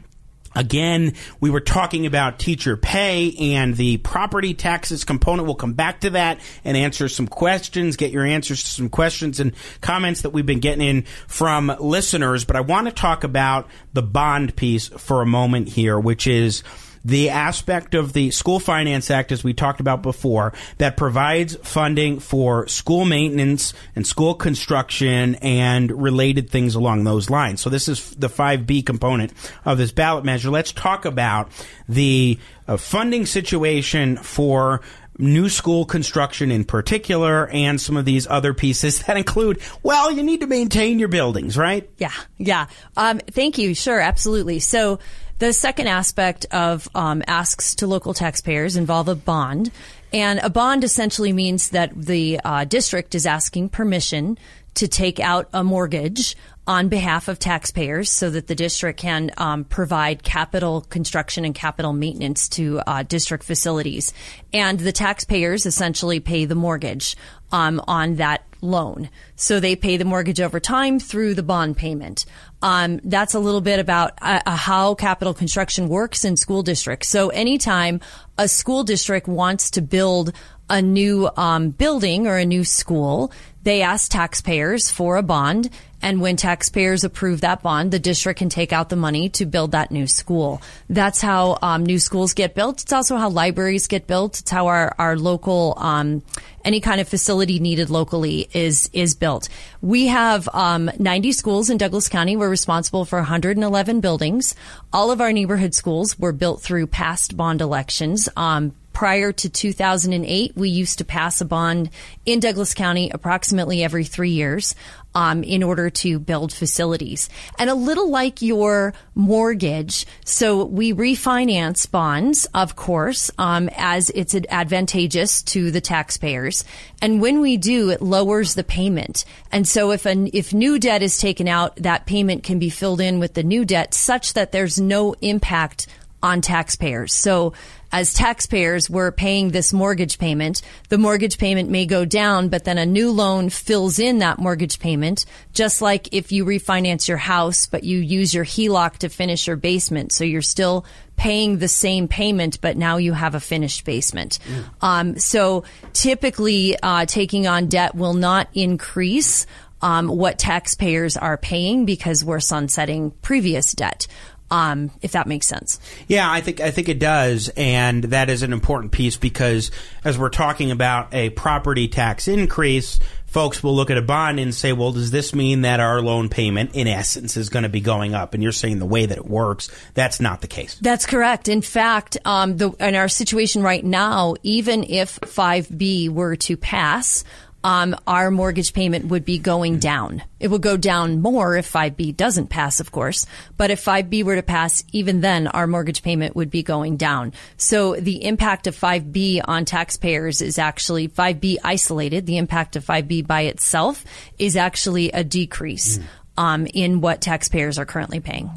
Again, 0.55 1.13
we 1.41 1.51
were 1.51 1.61
talking 1.61 2.07
about 2.07 2.39
teacher 2.39 2.77
pay 2.77 3.33
and 3.55 3.77
the 3.77 3.99
property 3.99 4.55
taxes 4.55 5.05
component. 5.05 5.47
We'll 5.47 5.55
come 5.55 5.75
back 5.75 6.01
to 6.01 6.11
that 6.11 6.41
and 6.65 6.77
answer 6.77 7.09
some 7.09 7.29
questions, 7.29 7.97
get 7.97 8.11
your 8.11 8.25
answers 8.25 8.65
to 8.65 8.71
some 8.71 8.89
questions 8.89 9.41
and 9.41 9.53
comments 9.83 10.23
that 10.23 10.31
we've 10.31 10.47
been 10.47 10.61
getting 10.61 10.87
in 10.87 11.03
from 11.29 11.73
listeners. 11.79 12.45
But 12.45 12.57
I 12.57 12.63
want 12.63 12.89
to 12.89 12.93
talk 12.93 13.25
about 13.25 13.69
the 13.93 14.03
bond 14.03 14.57
piece 14.57 14.89
for 14.89 15.23
a 15.23 15.27
moment 15.27 15.69
here, 15.69 16.01
which 16.01 16.27
is 16.27 16.65
the 17.09 17.31
aspect 17.31 17.95
of 17.95 18.13
the 18.13 18.31
School 18.31 18.61
Finance 18.61 19.11
Act, 19.11 19.33
as 19.33 19.43
we 19.43 19.55
talked 19.55 19.81
about 19.81 20.03
before, 20.03 20.53
that 20.77 20.99
provides 20.99 21.57
funding 21.63 22.21
for 22.21 22.69
school 22.69 23.07
maintenance 23.07 23.73
and 23.97 24.07
school 24.07 24.35
construction 24.35 25.37
and 25.37 25.91
related 25.91 26.51
things 26.51 26.75
along 26.75 27.05
those 27.05 27.31
lines. 27.31 27.63
So 27.63 27.71
this 27.71 27.89
is 27.89 28.11
the 28.11 28.29
5B 28.29 28.85
component 28.85 29.33
of 29.65 29.79
this 29.79 29.91
ballot 29.91 30.27
measure. 30.27 30.51
Let's 30.51 30.71
talk 30.71 31.07
about 31.07 31.51
the 31.89 32.39
uh, 32.67 32.77
funding 32.77 33.25
situation 33.25 34.19
for 34.19 34.83
new 35.17 35.49
school 35.49 35.87
construction 35.87 36.53
in 36.53 36.63
particular 36.63 37.49
and 37.49 37.81
some 37.81 37.97
of 37.97 38.05
these 38.05 38.27
other 38.29 38.55
pieces 38.55 39.03
that 39.03 39.17
include 39.17 39.61
well 39.83 40.13
you 40.13 40.23
need 40.23 40.39
to 40.39 40.47
maintain 40.47 41.01
your 41.01 41.09
buildings 41.09 41.59
right 41.59 41.91
yeah 41.99 42.13
yeah 42.37 42.69
um, 42.97 43.19
thank 43.33 43.59
you 43.59 43.75
sure 43.75 43.99
absolutely 43.99 44.61
so 44.61 45.01
the 45.39 45.53
second 45.53 45.87
aspect 45.87 46.47
of 46.51 46.89
um, 46.95 47.23
asks 47.27 47.77
to 47.77 47.87
local 47.87 48.15
taxpayers 48.15 48.77
involve 48.77 49.09
a 49.09 49.15
bond. 49.15 49.71
And 50.13 50.41
a 50.41 50.51
bond 50.51 50.85
essentially 50.85 51.33
means 51.33 51.71
that 51.71 51.95
the 51.95 52.41
uh, 52.45 52.65
district 52.65 53.15
is 53.15 53.27
asking 53.27 53.69
permission 53.69 54.39
to 54.75 54.89
take 54.89 55.21
out 55.21 55.49
a 55.53 55.65
mortgage 55.65 56.37
on 56.69 56.89
behalf 56.89 57.29
of 57.29 57.39
taxpayers 57.39 58.13
so 58.13 58.29
that 58.29 58.47
the 58.47 58.55
district 58.55 59.01
can 59.01 59.31
um, 59.39 59.65
provide 59.65 60.23
capital 60.23 60.83
construction 60.83 61.47
and 61.47 61.55
capital 61.55 61.95
maintenance 61.95 62.49
to 62.49 62.79
uh, 62.87 63.03
district 63.03 63.43
facilities. 63.43 64.13
And 64.53 64.79
the 64.79 64.93
taxpayers 64.93 65.65
essentially 65.65 66.21
pay 66.21 66.45
the 66.45 66.55
mortgage 66.55 67.17
um, 67.53 67.83
on 67.87 68.17
that 68.17 68.43
loan. 68.61 69.09
So 69.37 69.61
they 69.61 69.77
pay 69.77 69.97
the 69.97 70.05
mortgage 70.05 70.41
over 70.41 70.61
time 70.61 70.99
through 70.99 71.35
the 71.35 71.43
bond 71.43 71.77
payment. 71.77 72.25
Um, 72.61 73.01
that's 73.05 73.35
a 73.35 73.39
little 73.39 73.61
bit 73.61 73.79
about 73.79 74.13
uh, 74.21 74.41
uh, 74.45 74.57
how 74.57 74.95
capital 74.95 75.33
construction 75.33 75.89
works 75.89 76.25
in 76.25 76.37
school 76.37 76.63
districts. 76.63 77.09
So 77.09 77.29
anytime 77.29 78.01
a 78.37 78.49
school 78.49 78.83
district 78.85 79.29
wants 79.29 79.71
to 79.73 79.81
build 79.81 80.33
a 80.69 80.83
new 80.83 81.31
um, 81.37 81.71
building 81.71 82.27
or 82.27 82.37
a 82.37 82.45
new 82.45 82.65
school, 82.65 83.33
they 83.63 83.83
ask 83.83 84.11
taxpayers 84.11 84.91
for 84.91 85.17
a 85.17 85.23
bond 85.23 85.71
and 86.01 86.21
when 86.21 86.37
taxpayers 86.37 87.05
approve 87.05 87.41
that 87.41 87.63
bond, 87.63 87.91
the 87.91 87.99
district 87.99 88.39
can 88.39 88.49
take 88.49 88.73
out 88.73 88.89
the 88.89 88.97
money 88.97 89.29
to 89.31 89.47
build 89.47 89.73
that 89.73 89.91
new 89.91 90.07
school. 90.07 90.63
That's 90.89 91.21
how 91.21 91.59
um, 91.61 91.85
new 91.85 91.99
schools 91.99 92.35
get 92.35 92.55
built. 92.55 92.83
It's 92.83 92.93
also 92.93 93.17
how 93.17 93.31
libraries 93.31 93.89
get 93.89 94.07
built. 94.07 94.41
It's 94.41 94.51
how 94.51 94.69
our, 94.69 94.95
our 94.99 95.17
local, 95.17 95.75
um, 95.77 96.23
any 96.65 96.81
kind 96.81 97.01
of 97.01 97.09
facility 97.09 97.59
needed 97.59 97.91
locally 97.91 98.49
is, 98.53 98.89
is 98.93 99.15
built. 99.15 99.49
We 99.83 100.07
have 100.07 100.49
um, 100.53 100.91
90 100.99 101.33
schools 101.33 101.69
in 101.69 101.79
Douglas 101.79 102.09
County. 102.09 102.37
We're 102.37 102.49
responsible 102.49 103.05
for 103.05 103.19
111 103.19 104.01
buildings. 104.01 104.55
All 104.93 105.11
of 105.11 105.21
our 105.21 105.33
neighborhood 105.33 105.75
schools 105.75 106.19
were 106.19 106.33
built 106.33 106.63
through 106.63 106.87
past 106.87 107.37
bond 107.37 107.61
elections. 107.61 108.29
Um, 108.37 108.73
prior 108.99 109.31
to 109.31 109.49
2008, 109.49 110.57
we 110.57 110.71
used 110.71 110.99
to 110.99 111.05
pass 111.05 111.41
a 111.41 111.45
bond 111.45 111.89
in 112.27 112.41
Douglas 112.41 112.75
County 112.75 113.11
approximately 113.15 113.85
every 113.85 114.03
three 114.03 114.31
years 114.33 114.75
um, 115.15 115.43
in 115.43 115.63
order 115.63 115.91
to 115.91 116.19
build 116.19 116.53
facilities. 116.53 117.29
And 117.59 117.71
a 117.71 117.75
little 117.75 118.11
like 118.11 118.43
your 118.43 118.95
mortgage, 119.15 120.07
so 120.25 120.65
we 120.65 120.93
refinance 120.93 121.91
bonds, 121.91 122.47
of 122.55 122.77
course, 122.77 123.31
um, 123.39 123.69
as 123.77 124.11
it's 124.11 124.35
advantageous 124.35 125.43
to 125.43 125.71
the 125.71 125.81
taxpayers. 125.81 126.65
And 127.03 127.21
when 127.21 127.41
we 127.41 127.57
do, 127.57 127.91
it 127.91 128.03
lowers 128.03 128.55
the 128.55 128.65
payment. 128.65 129.25
And 129.51 129.67
so 129.67 129.91
if 129.91 130.07
an, 130.07 130.31
if 130.33 130.53
new 130.53 130.79
debt 130.79 131.03
is 131.03 131.19
taken 131.19 131.49
out, 131.49 131.77
that 131.77 132.07
payment 132.07 132.43
can 132.43 132.59
be 132.59 132.71
filled 132.71 133.01
in 133.01 133.19
with 133.19 133.35
the 133.35 133.43
new 133.43 133.65
debt 133.65 133.95
such 133.95 134.35
that 134.35 134.53
there's 134.53 134.81
no 134.81 135.15
impact 135.21 135.87
on 136.23 136.41
taxpayers. 136.41 137.15
So 137.15 137.53
as 137.91 138.13
taxpayers, 138.13 138.91
we're 138.91 139.13
paying 139.13 139.51
this 139.51 139.73
mortgage 139.73 140.19
payment. 140.19 140.63
The 140.89 140.99
mortgage 140.99 141.39
payment 141.39 141.71
may 141.71 141.87
go 141.87 142.05
down, 142.05 142.49
but 142.49 142.65
then 142.65 142.79
a 142.79 142.85
new 142.85 143.11
loan 143.11 143.49
fills 143.49 143.99
in 143.99 144.19
that 144.19 144.39
mortgage 144.39 144.79
payment, 144.79 145.25
just 145.55 145.81
like 145.81 146.13
if 146.13 146.31
you 146.31 146.45
refinance 146.45 147.09
your 147.09 147.17
house, 147.17 147.67
but 147.67 147.85
you 147.85 147.99
use 147.99 148.35
your 148.35 148.45
HELOC 148.45 148.99
to 148.99 149.09
finish 149.09 149.47
your 149.47 149.57
basement. 149.57 150.13
So 150.13 150.25
you're 150.25 150.43
still 150.43 150.85
paying 151.17 151.59
the 151.59 151.69
same 151.69 152.09
payment, 152.09 152.61
but 152.61 152.77
now 152.77 152.99
you 152.99 153.13
have 153.13 153.35
a 153.35 153.41
finished 153.41 153.85
basement. 153.85 154.39
Mm. 154.47 154.65
Um, 154.81 155.19
so 155.19 155.65
typically, 155.93 156.79
uh, 156.81 157.07
taking 157.07 157.47
on 157.47 157.69
debt 157.69 157.95
will 157.95 158.15
not 158.15 158.49
increase 158.55 159.47
um, 159.81 160.09
what 160.09 160.39
taxpayers 160.39 161.17
are 161.17 161.37
paying 161.37 161.85
because 161.85 162.25
we're 162.25 162.41
sunsetting 162.41 163.13
previous 163.23 163.73
debt 163.73 164.07
um, 164.51 164.91
if 165.03 165.13
that 165.13 165.27
makes 165.27 165.47
sense. 165.47 165.79
Yeah, 166.07 166.31
I 166.31 166.41
think 166.41 166.61
I 166.61 166.71
think 166.71 166.89
it 166.89 166.99
does, 166.99 167.51
and 167.57 168.05
that 168.05 168.31
is 168.31 168.43
an 168.43 168.53
important 168.53 168.93
piece 168.93 169.17
because 169.17 169.71
as 170.05 170.19
we're 170.19 170.31
talking 170.31 170.71
about 170.71 171.13
a 171.13 171.31
property 171.31 171.89
tax 171.89 172.29
increase, 172.29 172.99
folks 173.27 173.63
will 173.63 173.77
look 173.77 173.91
at 173.91 173.99
a 173.99 174.03
bond 174.03 174.41
and 174.41 174.55
say, 174.55 174.73
"Well, 174.73 174.93
does 174.93 175.11
this 175.11 175.35
mean 175.35 175.63
that 175.63 175.81
our 175.81 176.01
loan 176.01 176.29
payment, 176.29 176.71
in 176.75 176.87
essence, 176.87 177.37
is 177.37 177.49
going 177.49 177.65
to 177.65 177.69
be 177.69 177.81
going 177.81 178.15
up?" 178.15 178.35
And 178.35 178.43
you're 178.43 178.53
saying 178.53 178.79
the 178.79 178.87
way 178.87 179.07
that 179.07 179.19
it 179.19 179.27
works, 179.27 179.71
that's 179.95 180.21
not 180.21 180.41
the 180.41 180.49
case. 180.49 180.77
That's 180.81 181.07
correct. 181.07 181.49
In 181.49 181.63
fact, 181.63 182.17
um, 182.25 182.57
the, 182.57 182.71
in 182.81 182.95
our 182.95 183.09
situation 183.09 183.63
right 183.63 183.85
now, 183.85 184.35
even 184.43 184.85
if 184.85 185.21
5B 185.21 186.09
were 186.09 186.37
to 186.37 186.57
pass 186.57 187.25
um, 187.65 187.97
our 188.07 188.31
mortgage 188.31 188.73
payment 188.73 189.07
would 189.07 189.25
be 189.25 189.39
going 189.39 189.79
down. 189.79 190.23
It 190.39 190.49
would 190.49 190.63
go 190.63 190.77
down 190.77 191.21
more 191.21 191.57
if 191.57 191.71
5B 191.73 192.17
doesn't 192.17 192.49
pass, 192.49 192.79
of 192.79 192.93
course. 192.93 193.27
But 193.57 193.71
if 193.71 193.85
5B 193.85 194.23
were 194.23 194.37
to 194.37 194.43
pass, 194.43 194.85
even 194.93 195.21
then, 195.21 195.49
our 195.49 195.67
mortgage 195.67 196.03
payment 196.03 196.37
would 196.37 196.51
be 196.51 196.63
going 196.63 196.97
down. 196.97 197.33
So 197.57 197.97
the 197.97 198.25
impact 198.25 198.69
of 198.69 198.77
5B 198.77 199.41
on 199.45 199.65
taxpayers 199.65 200.41
is 200.41 200.59
actually 200.59 201.09
5B 201.09 201.57
isolated. 201.65 202.27
The 202.27 202.39
impact 202.39 202.77
of 202.77 202.85
5B 202.85 203.27
by 203.27 203.43
itself 203.43 204.05
is 204.39 204.57
actually 204.57 205.11
a 205.11 205.25
decrease 205.25 205.99
mm. 205.99 206.05
um, 206.37 206.67
in 206.73 207.01
what 207.01 207.21
taxpayers 207.21 207.79
are 207.79 207.87
currently 207.87 208.21
paying. 208.21 208.51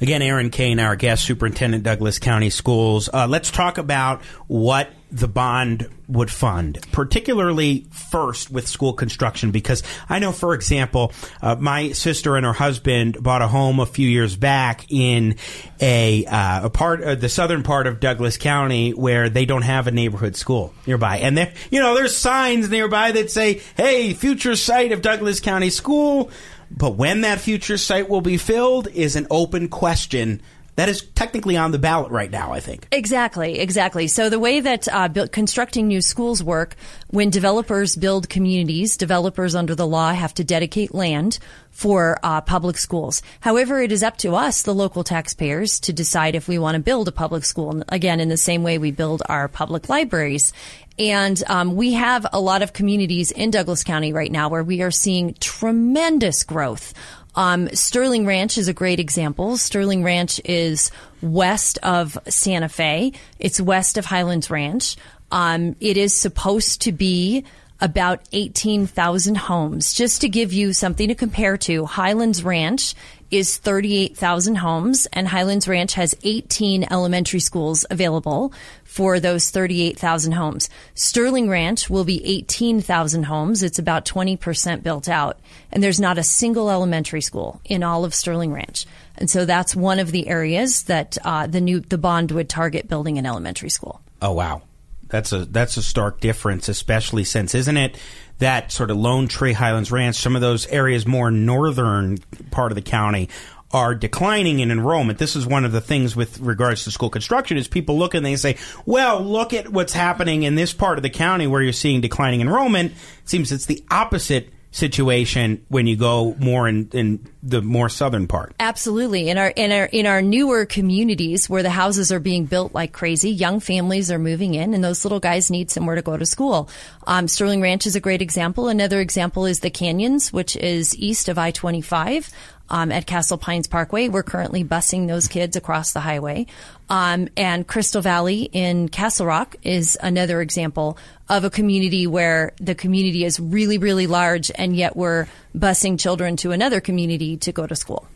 Again, 0.00 0.22
Erin 0.22 0.50
Kane, 0.50 0.78
our 0.78 0.94
guest 0.94 1.24
superintendent, 1.24 1.82
Douglas 1.82 2.18
County 2.18 2.50
Schools. 2.50 3.08
Uh, 3.12 3.26
let's 3.26 3.50
talk 3.50 3.78
about 3.78 4.22
what 4.46 4.90
the 5.10 5.26
bond 5.26 5.88
would 6.06 6.30
fund, 6.30 6.78
particularly 6.92 7.86
first 7.90 8.50
with 8.50 8.68
school 8.68 8.92
construction, 8.92 9.50
because 9.50 9.82
I 10.08 10.18
know, 10.18 10.32
for 10.32 10.54
example, 10.54 11.12
uh, 11.42 11.56
my 11.56 11.92
sister 11.92 12.36
and 12.36 12.44
her 12.44 12.52
husband 12.52 13.16
bought 13.22 13.42
a 13.42 13.48
home 13.48 13.80
a 13.80 13.86
few 13.86 14.08
years 14.08 14.36
back 14.36 14.84
in 14.90 15.36
a, 15.80 16.26
uh, 16.26 16.66
a 16.66 16.70
part, 16.70 17.02
uh, 17.02 17.14
the 17.14 17.28
southern 17.28 17.62
part 17.62 17.86
of 17.86 18.00
Douglas 18.00 18.36
County, 18.36 18.90
where 18.90 19.28
they 19.30 19.46
don't 19.46 19.62
have 19.62 19.86
a 19.86 19.90
neighborhood 19.90 20.36
school 20.36 20.74
nearby, 20.86 21.18
and 21.18 21.36
there, 21.38 21.52
you 21.70 21.80
know, 21.80 21.94
there's 21.94 22.16
signs 22.16 22.68
nearby 22.68 23.12
that 23.12 23.30
say, 23.30 23.62
"Hey, 23.76 24.12
future 24.12 24.56
site 24.56 24.92
of 24.92 25.02
Douglas 25.02 25.40
County 25.40 25.70
School." 25.70 26.30
But 26.70 26.96
when 26.96 27.22
that 27.22 27.40
future 27.40 27.78
site 27.78 28.08
will 28.08 28.20
be 28.20 28.36
filled 28.36 28.88
is 28.88 29.16
an 29.16 29.26
open 29.30 29.68
question 29.68 30.42
that 30.78 30.88
is 30.88 31.02
technically 31.14 31.56
on 31.56 31.72
the 31.72 31.78
ballot 31.78 32.12
right 32.12 32.30
now, 32.30 32.52
I 32.52 32.60
think. 32.60 32.86
Exactly, 32.92 33.58
exactly. 33.58 34.06
So 34.06 34.30
the 34.30 34.38
way 34.38 34.60
that 34.60 34.86
uh, 34.86 35.08
constructing 35.32 35.88
new 35.88 36.00
schools 36.00 36.42
work, 36.42 36.76
when 37.08 37.30
developers 37.30 37.96
build 37.96 38.28
communities, 38.28 38.96
developers 38.96 39.56
under 39.56 39.74
the 39.74 39.86
law 39.86 40.12
have 40.12 40.34
to 40.34 40.44
dedicate 40.44 40.94
land 40.94 41.40
for 41.70 42.18
uh, 42.22 42.40
public 42.42 42.78
schools. 42.78 43.22
However, 43.40 43.80
it 43.80 43.90
is 43.90 44.04
up 44.04 44.18
to 44.18 44.36
us, 44.36 44.62
the 44.62 44.74
local 44.74 45.02
taxpayers, 45.02 45.80
to 45.80 45.92
decide 45.92 46.36
if 46.36 46.46
we 46.46 46.58
want 46.58 46.76
to 46.76 46.80
build 46.80 47.08
a 47.08 47.12
public 47.12 47.44
school. 47.44 47.82
Again, 47.88 48.20
in 48.20 48.28
the 48.28 48.36
same 48.36 48.62
way 48.62 48.78
we 48.78 48.92
build 48.92 49.22
our 49.28 49.48
public 49.48 49.88
libraries. 49.88 50.52
And 50.98 51.40
um, 51.46 51.76
we 51.76 51.92
have 51.92 52.26
a 52.32 52.40
lot 52.40 52.62
of 52.62 52.72
communities 52.72 53.30
in 53.30 53.50
Douglas 53.50 53.84
County 53.84 54.12
right 54.12 54.32
now 54.32 54.48
where 54.48 54.64
we 54.64 54.82
are 54.82 54.90
seeing 54.90 55.34
tremendous 55.34 56.42
growth 56.42 56.92
Um, 57.38 57.68
Sterling 57.72 58.26
Ranch 58.26 58.58
is 58.58 58.66
a 58.66 58.72
great 58.72 58.98
example. 58.98 59.56
Sterling 59.58 60.02
Ranch 60.02 60.40
is 60.44 60.90
west 61.22 61.78
of 61.84 62.18
Santa 62.26 62.68
Fe. 62.68 63.12
It's 63.38 63.60
west 63.60 63.96
of 63.96 64.04
Highlands 64.04 64.50
Ranch. 64.50 64.96
Um, 65.30 65.76
it 65.78 65.96
is 65.96 66.12
supposed 66.12 66.80
to 66.82 66.90
be 66.90 67.44
about 67.80 68.22
18,000 68.32 69.36
homes. 69.36 69.92
Just 69.92 70.22
to 70.22 70.28
give 70.28 70.52
you 70.52 70.72
something 70.72 71.06
to 71.06 71.14
compare 71.14 71.56
to, 71.58 71.86
Highlands 71.86 72.42
Ranch 72.42 72.96
is 73.30 73.56
38,000 73.58 74.56
homes 74.56 75.06
and 75.12 75.28
Highlands 75.28 75.68
Ranch 75.68 75.94
has 75.94 76.14
18 76.22 76.86
elementary 76.90 77.40
schools 77.40 77.84
available 77.90 78.52
for 78.84 79.20
those 79.20 79.50
38,000 79.50 80.32
homes. 80.32 80.70
Sterling 80.94 81.48
Ranch 81.48 81.90
will 81.90 82.04
be 82.04 82.24
18,000 82.24 83.24
homes. 83.24 83.62
It's 83.62 83.78
about 83.78 84.06
20% 84.06 84.82
built 84.82 85.08
out 85.08 85.38
and 85.70 85.82
there's 85.82 86.00
not 86.00 86.18
a 86.18 86.22
single 86.22 86.70
elementary 86.70 87.20
school 87.20 87.60
in 87.64 87.82
all 87.82 88.04
of 88.04 88.14
Sterling 88.14 88.52
Ranch. 88.52 88.86
And 89.16 89.28
so 89.28 89.44
that's 89.44 89.76
one 89.76 89.98
of 89.98 90.12
the 90.12 90.28
areas 90.28 90.84
that 90.84 91.18
uh, 91.24 91.46
the 91.46 91.60
new 91.60 91.80
the 91.80 91.98
bond 91.98 92.30
would 92.32 92.48
target 92.48 92.88
building 92.88 93.18
an 93.18 93.26
elementary 93.26 93.70
school. 93.70 94.00
Oh 94.22 94.32
wow. 94.32 94.62
That's 95.08 95.32
a 95.32 95.44
that's 95.44 95.76
a 95.76 95.82
stark 95.82 96.20
difference, 96.20 96.68
especially 96.68 97.24
since 97.24 97.54
isn't 97.54 97.76
it 97.76 97.98
that 98.38 98.72
sort 98.72 98.90
of 98.90 98.96
Lone 98.96 99.28
Tree 99.28 99.52
Highlands 99.52 99.90
Ranch, 99.90 100.16
some 100.16 100.34
of 100.34 100.40
those 100.40 100.66
areas 100.66 101.06
more 101.06 101.30
northern 101.30 102.18
part 102.50 102.72
of 102.72 102.76
the 102.76 102.82
county 102.82 103.28
are 103.70 103.94
declining 103.94 104.60
in 104.60 104.70
enrollment. 104.70 105.18
This 105.18 105.36
is 105.36 105.46
one 105.46 105.64
of 105.64 105.72
the 105.72 105.80
things 105.80 106.16
with 106.16 106.40
regards 106.40 106.84
to 106.84 106.90
school 106.90 107.10
construction 107.10 107.58
is 107.58 107.68
people 107.68 107.98
look 107.98 108.14
and 108.14 108.24
they 108.24 108.36
say, 108.36 108.56
well, 108.86 109.20
look 109.20 109.52
at 109.52 109.68
what's 109.68 109.92
happening 109.92 110.44
in 110.44 110.54
this 110.54 110.72
part 110.72 110.98
of 110.98 111.02
the 111.02 111.10
county 111.10 111.46
where 111.46 111.60
you're 111.60 111.72
seeing 111.72 112.00
declining 112.00 112.40
enrollment. 112.40 112.92
It 112.92 113.28
seems 113.28 113.52
it's 113.52 113.66
the 113.66 113.84
opposite 113.90 114.48
situation 114.70 115.64
when 115.68 115.86
you 115.86 115.96
go 115.96 116.36
more 116.38 116.68
in, 116.68 116.90
in 116.92 117.26
the 117.42 117.62
more 117.62 117.88
southern 117.88 118.26
part. 118.26 118.54
Absolutely. 118.60 119.30
In 119.30 119.38
our 119.38 119.48
in 119.48 119.72
our 119.72 119.86
in 119.86 120.04
our 120.04 120.20
newer 120.20 120.66
communities 120.66 121.48
where 121.48 121.62
the 121.62 121.70
houses 121.70 122.12
are 122.12 122.20
being 122.20 122.44
built 122.44 122.74
like 122.74 122.92
crazy, 122.92 123.30
young 123.30 123.60
families 123.60 124.10
are 124.10 124.18
moving 124.18 124.54
in 124.54 124.74
and 124.74 124.84
those 124.84 125.04
little 125.04 125.20
guys 125.20 125.50
need 125.50 125.70
somewhere 125.70 125.96
to 125.96 126.02
go 126.02 126.16
to 126.16 126.26
school. 126.26 126.68
Um, 127.06 127.28
Sterling 127.28 127.62
Ranch 127.62 127.86
is 127.86 127.96
a 127.96 128.00
great 128.00 128.20
example. 128.20 128.68
Another 128.68 129.00
example 129.00 129.46
is 129.46 129.60
the 129.60 129.70
Canyons, 129.70 130.32
which 130.32 130.54
is 130.54 130.94
east 130.98 131.30
of 131.30 131.38
I 131.38 131.50
twenty 131.50 131.80
five 131.80 132.30
um, 132.68 132.92
at 132.92 133.06
Castle 133.06 133.38
Pines 133.38 133.68
Parkway. 133.68 134.08
We're 134.08 134.22
currently 134.22 134.64
busing 134.64 135.08
those 135.08 135.28
kids 135.28 135.56
across 135.56 135.92
the 135.92 136.00
highway. 136.00 136.46
Um, 136.90 137.28
and 137.36 137.66
Crystal 137.66 138.02
Valley 138.02 138.50
in 138.52 138.90
Castle 138.90 139.26
Rock 139.26 139.56
is 139.62 139.96
another 140.02 140.42
example 140.42 140.98
of 141.28 141.44
a 141.44 141.50
community 141.50 142.06
where 142.06 142.52
the 142.58 142.74
community 142.74 143.24
is 143.24 143.38
really, 143.38 143.78
really 143.78 144.06
large, 144.06 144.50
and 144.54 144.74
yet 144.74 144.96
we're 144.96 145.26
busing 145.56 145.98
children 145.98 146.36
to 146.36 146.52
another 146.52 146.80
community 146.80 147.36
to 147.38 147.52
go 147.52 147.66
to 147.66 147.76
school. 147.76 148.08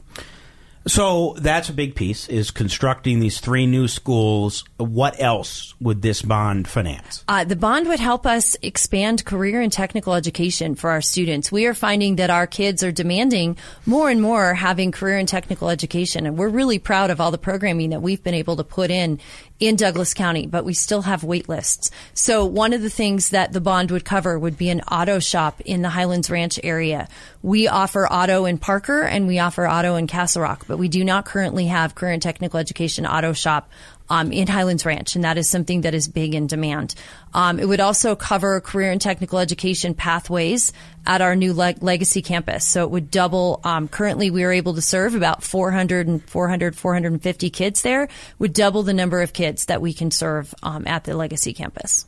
So 0.87 1.37
that's 1.39 1.69
a 1.69 1.73
big 1.73 1.95
piece 1.95 2.29
is 2.29 2.51
constructing 2.51 3.21
these 3.21 3.39
three 3.39 3.67
new 3.67 3.87
schools. 3.87 4.65
What 4.79 5.21
else 5.21 5.75
would 5.81 6.03
this 6.03 6.23
bond 6.23 6.67
finance? 6.67 7.25
Uh, 7.29 7.45
the 7.45 7.55
bond 7.55 7.87
would 7.87 8.01
help 8.01 8.27
us 8.27 8.57
expand 8.63 9.25
career 9.25 9.61
and 9.61 9.73
technical 9.73 10.15
education 10.15 10.75
for 10.75 10.91
our 10.91 11.01
students. 11.01 11.53
We 11.53 11.67
are 11.67 11.75
finding 11.75 12.17
that 12.17 12.31
our 12.31 12.49
kids 12.49 12.83
are 12.83 12.91
demanding 12.91 13.59
more 13.87 14.11
and 14.11 14.21
more 14.21 14.55
having 14.55 14.91
career 14.91 15.19
and 15.19 15.29
technical 15.29 15.69
education, 15.69 16.27
and 16.27 16.37
we're 16.37 16.49
really 16.49 16.81
proud 16.81 17.11
of 17.11 17.21
all 17.21 17.31
the 17.31 17.39
programming 17.39 17.91
that 17.91 18.03
we've 18.03 18.23
been 18.23 18.35
able 18.35 18.57
to 18.57 18.65
put 18.65 18.91
in 18.91 19.21
in 19.63 19.77
Douglas 19.77 20.13
County, 20.13 20.49
but 20.49 20.65
we 20.65 20.75
still 20.75 21.03
have 21.03 21.23
wait 21.23 21.49
lists. 21.49 21.93
So 22.15 22.45
one 22.45 22.73
of 22.73 22.83
the 22.83 22.91
things 22.91 23.31
that 23.31 23.53
the 23.53 23.61
bond 23.61 23.93
would 23.93 24.05
cover 24.05 24.37
would 24.37 24.59
be 24.59 24.71
an 24.71 24.81
auto 24.81 25.21
shop 25.21 25.61
in 25.61 25.83
the 25.83 25.89
Highlands 25.89 26.29
Ranch 26.31 26.59
area. 26.65 27.07
We 27.43 27.69
offer 27.69 28.05
auto 28.09 28.45
in 28.45 28.59
Parker 28.59 29.03
and 29.03 29.29
we 29.29 29.39
offer 29.39 29.69
auto 29.69 29.95
in 29.95 30.09
Castle 30.09 30.43
Rock, 30.43 30.65
but 30.67 30.79
we 30.79 30.89
do 30.89 31.05
not 31.05 31.27
currently 31.27 31.67
have 31.67 31.95
current 31.95 32.25
technical 32.25 32.59
education 32.59 33.07
auto 33.07 33.35
shop 33.35 33.71
um, 34.13 34.31
in 34.31 34.47
Highlands 34.47 34.85
Ranch, 34.85 35.17
and 35.17 35.25
that 35.25 35.39
is 35.39 35.49
something 35.49 35.81
that 35.81 35.95
is 35.95 36.07
big 36.07 36.35
in 36.35 36.47
demand. 36.47 36.95
Um, 37.33 37.59
it 37.59 37.67
would 37.67 37.81
also 37.81 38.15
cover 38.15 38.61
career 38.61 38.91
and 38.91 39.01
technical 39.01 39.39
education 39.39 39.95
pathways 39.95 40.71
at 41.07 41.23
our 41.23 41.35
new 41.35 41.55
le- 41.55 41.77
legacy 41.81 42.21
campus. 42.21 42.67
So 42.67 42.85
it 42.85 42.91
would 42.91 43.11
double. 43.11 43.63
Um, 43.65 43.89
currently, 43.89 44.31
we 44.31 44.45
are 44.45 44.53
able 44.53 44.75
to 44.75 44.83
serve 44.83 45.15
about 45.15 45.43
400 45.43 46.09
and 46.09 46.23
400, 46.29 46.77
450 46.77 47.49
kids 47.49 47.81
there. 47.81 48.09
Would 48.39 48.53
double 48.53 48.83
the 48.83 48.93
number 48.93 49.23
of 49.23 49.33
kids 49.33 49.65
that 49.65 49.81
we 49.81 49.95
can 49.95 50.11
serve 50.11 50.55
um, 50.63 50.87
at 50.87 51.05
the 51.05 51.17
legacy 51.17 51.55
campus. 51.55 52.07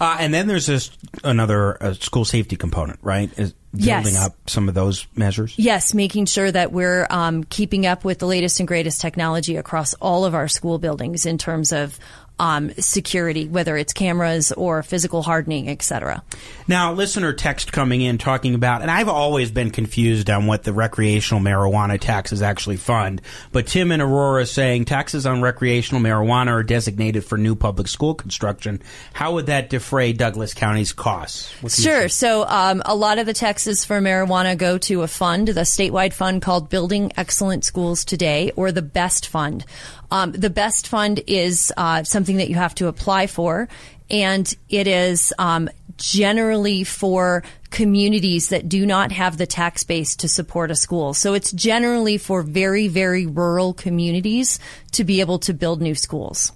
Uh, 0.00 0.16
and 0.18 0.34
then 0.34 0.48
there's 0.48 0.66
this 0.66 0.90
another 1.22 1.80
uh, 1.80 1.92
school 1.94 2.24
safety 2.24 2.56
component, 2.56 2.98
right? 3.02 3.30
Is 3.38 3.54
building 3.76 4.14
Yes. 4.14 4.24
up 4.26 4.34
some 4.48 4.68
of 4.68 4.74
those 4.74 5.06
measures. 5.16 5.54
Yes, 5.56 5.94
making 5.94 6.26
sure 6.26 6.50
that 6.50 6.72
we're 6.72 7.06
um, 7.10 7.44
keeping 7.44 7.86
up 7.86 8.04
with 8.04 8.18
the 8.18 8.26
latest 8.26 8.58
and 8.60 8.66
greatest 8.68 9.00
technology 9.00 9.56
across 9.56 9.94
all 9.94 10.24
of 10.24 10.34
our 10.34 10.48
school 10.48 10.78
buildings 10.78 11.26
in 11.26 11.38
terms 11.38 11.72
of 11.72 11.98
um, 12.38 12.70
security, 12.74 13.46
whether 13.46 13.76
it's 13.76 13.92
cameras 13.92 14.52
or 14.52 14.82
physical 14.82 15.22
hardening, 15.22 15.68
et 15.68 15.82
cetera. 15.82 16.22
Now, 16.68 16.92
listener 16.92 17.32
text 17.32 17.72
coming 17.72 18.00
in 18.00 18.18
talking 18.18 18.54
about, 18.54 18.82
and 18.82 18.90
I've 18.90 19.08
always 19.08 19.50
been 19.50 19.70
confused 19.70 20.28
on 20.28 20.46
what 20.46 20.64
the 20.64 20.72
recreational 20.72 21.42
marijuana 21.42 21.98
taxes 21.98 22.42
actually 22.42 22.76
fund. 22.76 23.22
But 23.52 23.66
Tim 23.66 23.90
and 23.90 24.02
Aurora 24.02 24.46
saying 24.46 24.84
taxes 24.84 25.26
on 25.26 25.40
recreational 25.42 26.02
marijuana 26.02 26.48
are 26.48 26.62
designated 26.62 27.24
for 27.24 27.38
new 27.38 27.54
public 27.54 27.88
school 27.88 28.14
construction. 28.14 28.82
How 29.12 29.34
would 29.34 29.46
that 29.46 29.70
defray 29.70 30.12
Douglas 30.12 30.54
County's 30.54 30.92
costs? 30.92 31.52
Sure. 31.80 32.08
So 32.08 32.44
um, 32.46 32.82
a 32.84 32.94
lot 32.94 33.18
of 33.18 33.26
the 33.26 33.32
taxes 33.32 33.84
for 33.84 34.00
marijuana 34.00 34.58
go 34.58 34.78
to 34.78 35.02
a 35.02 35.08
fund, 35.08 35.48
the 35.48 35.62
statewide 35.62 36.12
fund 36.12 36.42
called 36.42 36.68
Building 36.68 37.12
Excellent 37.16 37.64
Schools 37.64 38.04
Today, 38.04 38.52
or 38.56 38.72
the 38.72 38.82
BEST 38.82 39.28
Fund. 39.28 39.64
Um, 40.10 40.32
the 40.32 40.50
BEST 40.50 40.88
Fund 40.88 41.22
is 41.26 41.72
uh, 41.76 42.04
something 42.04 42.36
that 42.36 42.48
you 42.48 42.54
have 42.56 42.74
to 42.76 42.86
apply 42.88 43.26
for, 43.26 43.68
and 44.10 44.52
it 44.68 44.86
is 44.86 45.32
um, 45.38 45.68
generally 45.96 46.84
for 46.84 47.42
communities 47.70 48.50
that 48.50 48.68
do 48.68 48.86
not 48.86 49.12
have 49.12 49.36
the 49.36 49.46
tax 49.46 49.84
base 49.84 50.16
to 50.16 50.28
support 50.28 50.70
a 50.70 50.76
school. 50.76 51.14
So 51.14 51.34
it's 51.34 51.52
generally 51.52 52.18
for 52.18 52.42
very, 52.42 52.88
very 52.88 53.26
rural 53.26 53.74
communities 53.74 54.58
to 54.92 55.04
be 55.04 55.20
able 55.20 55.38
to 55.40 55.54
build 55.54 55.80
new 55.80 55.94
schools. 55.94 56.52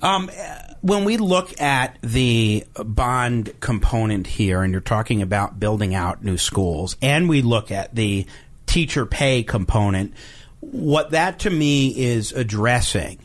Um, 0.00 0.30
when 0.80 1.04
we 1.04 1.16
look 1.16 1.60
at 1.60 1.98
the 2.02 2.64
bond 2.76 3.52
component 3.60 4.26
here, 4.26 4.62
and 4.62 4.72
you're 4.72 4.80
talking 4.80 5.22
about 5.22 5.58
building 5.58 5.94
out 5.94 6.22
new 6.22 6.38
schools, 6.38 6.96
and 7.02 7.28
we 7.28 7.42
look 7.42 7.70
at 7.70 7.94
the 7.94 8.26
teacher 8.66 9.06
pay 9.06 9.42
component, 9.42 10.14
what 10.72 11.10
that 11.10 11.40
to 11.40 11.50
me 11.50 11.88
is 11.88 12.32
addressing, 12.32 13.18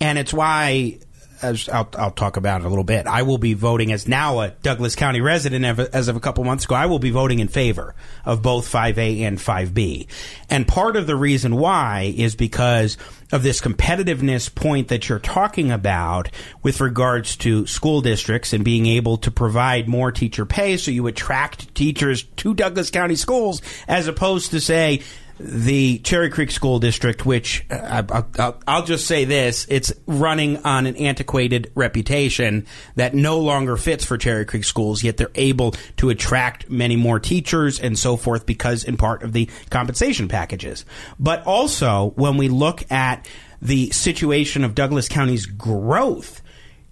and 0.00 0.18
it's 0.18 0.32
why. 0.32 0.98
As 1.40 1.68
I'll, 1.68 1.88
I'll 1.96 2.10
talk 2.10 2.36
about 2.36 2.62
it 2.62 2.64
a 2.64 2.68
little 2.68 2.82
bit. 2.82 3.06
I 3.06 3.22
will 3.22 3.38
be 3.38 3.54
voting 3.54 3.92
as 3.92 4.08
now 4.08 4.40
a 4.40 4.48
Douglas 4.50 4.96
County 4.96 5.20
resident 5.20 5.64
as 5.94 6.08
of 6.08 6.16
a 6.16 6.20
couple 6.20 6.42
months 6.42 6.64
ago. 6.64 6.74
I 6.74 6.86
will 6.86 6.98
be 6.98 7.10
voting 7.10 7.38
in 7.38 7.46
favor 7.46 7.94
of 8.24 8.42
both 8.42 8.68
5A 8.68 9.20
and 9.20 9.38
5B. 9.38 10.08
And 10.50 10.66
part 10.66 10.96
of 10.96 11.06
the 11.06 11.14
reason 11.14 11.54
why 11.54 12.12
is 12.16 12.34
because 12.34 12.98
of 13.30 13.44
this 13.44 13.60
competitiveness 13.60 14.52
point 14.52 14.88
that 14.88 15.08
you're 15.08 15.20
talking 15.20 15.70
about 15.70 16.28
with 16.64 16.80
regards 16.80 17.36
to 17.36 17.68
school 17.68 18.00
districts 18.00 18.52
and 18.52 18.64
being 18.64 18.86
able 18.86 19.16
to 19.18 19.30
provide 19.30 19.86
more 19.86 20.10
teacher 20.10 20.44
pay 20.44 20.76
so 20.76 20.90
you 20.90 21.06
attract 21.06 21.72
teachers 21.72 22.24
to 22.24 22.52
Douglas 22.52 22.90
County 22.90 23.14
schools 23.14 23.62
as 23.86 24.08
opposed 24.08 24.50
to 24.50 24.60
say 24.60 25.02
the 25.40 25.98
Cherry 25.98 26.30
Creek 26.30 26.50
School 26.50 26.78
District, 26.78 27.24
which 27.24 27.64
uh, 27.70 28.02
I, 28.10 28.24
I'll, 28.38 28.60
I'll 28.66 28.84
just 28.84 29.06
say 29.06 29.24
this, 29.24 29.66
it's 29.68 29.92
running 30.06 30.58
on 30.64 30.86
an 30.86 30.96
antiquated 30.96 31.70
reputation 31.74 32.66
that 32.96 33.14
no 33.14 33.38
longer 33.40 33.76
fits 33.76 34.04
for 34.04 34.18
Cherry 34.18 34.44
Creek 34.44 34.64
schools, 34.64 35.02
yet 35.02 35.16
they're 35.16 35.30
able 35.34 35.72
to 35.98 36.10
attract 36.10 36.70
many 36.70 36.96
more 36.96 37.20
teachers 37.20 37.78
and 37.78 37.98
so 37.98 38.16
forth 38.16 38.46
because 38.46 38.84
in 38.84 38.96
part 38.96 39.22
of 39.22 39.32
the 39.32 39.48
compensation 39.70 40.28
packages. 40.28 40.84
But 41.18 41.44
also, 41.46 42.12
when 42.16 42.36
we 42.36 42.48
look 42.48 42.90
at 42.90 43.28
the 43.60 43.90
situation 43.90 44.64
of 44.64 44.74
Douglas 44.74 45.08
County's 45.08 45.46
growth, 45.46 46.42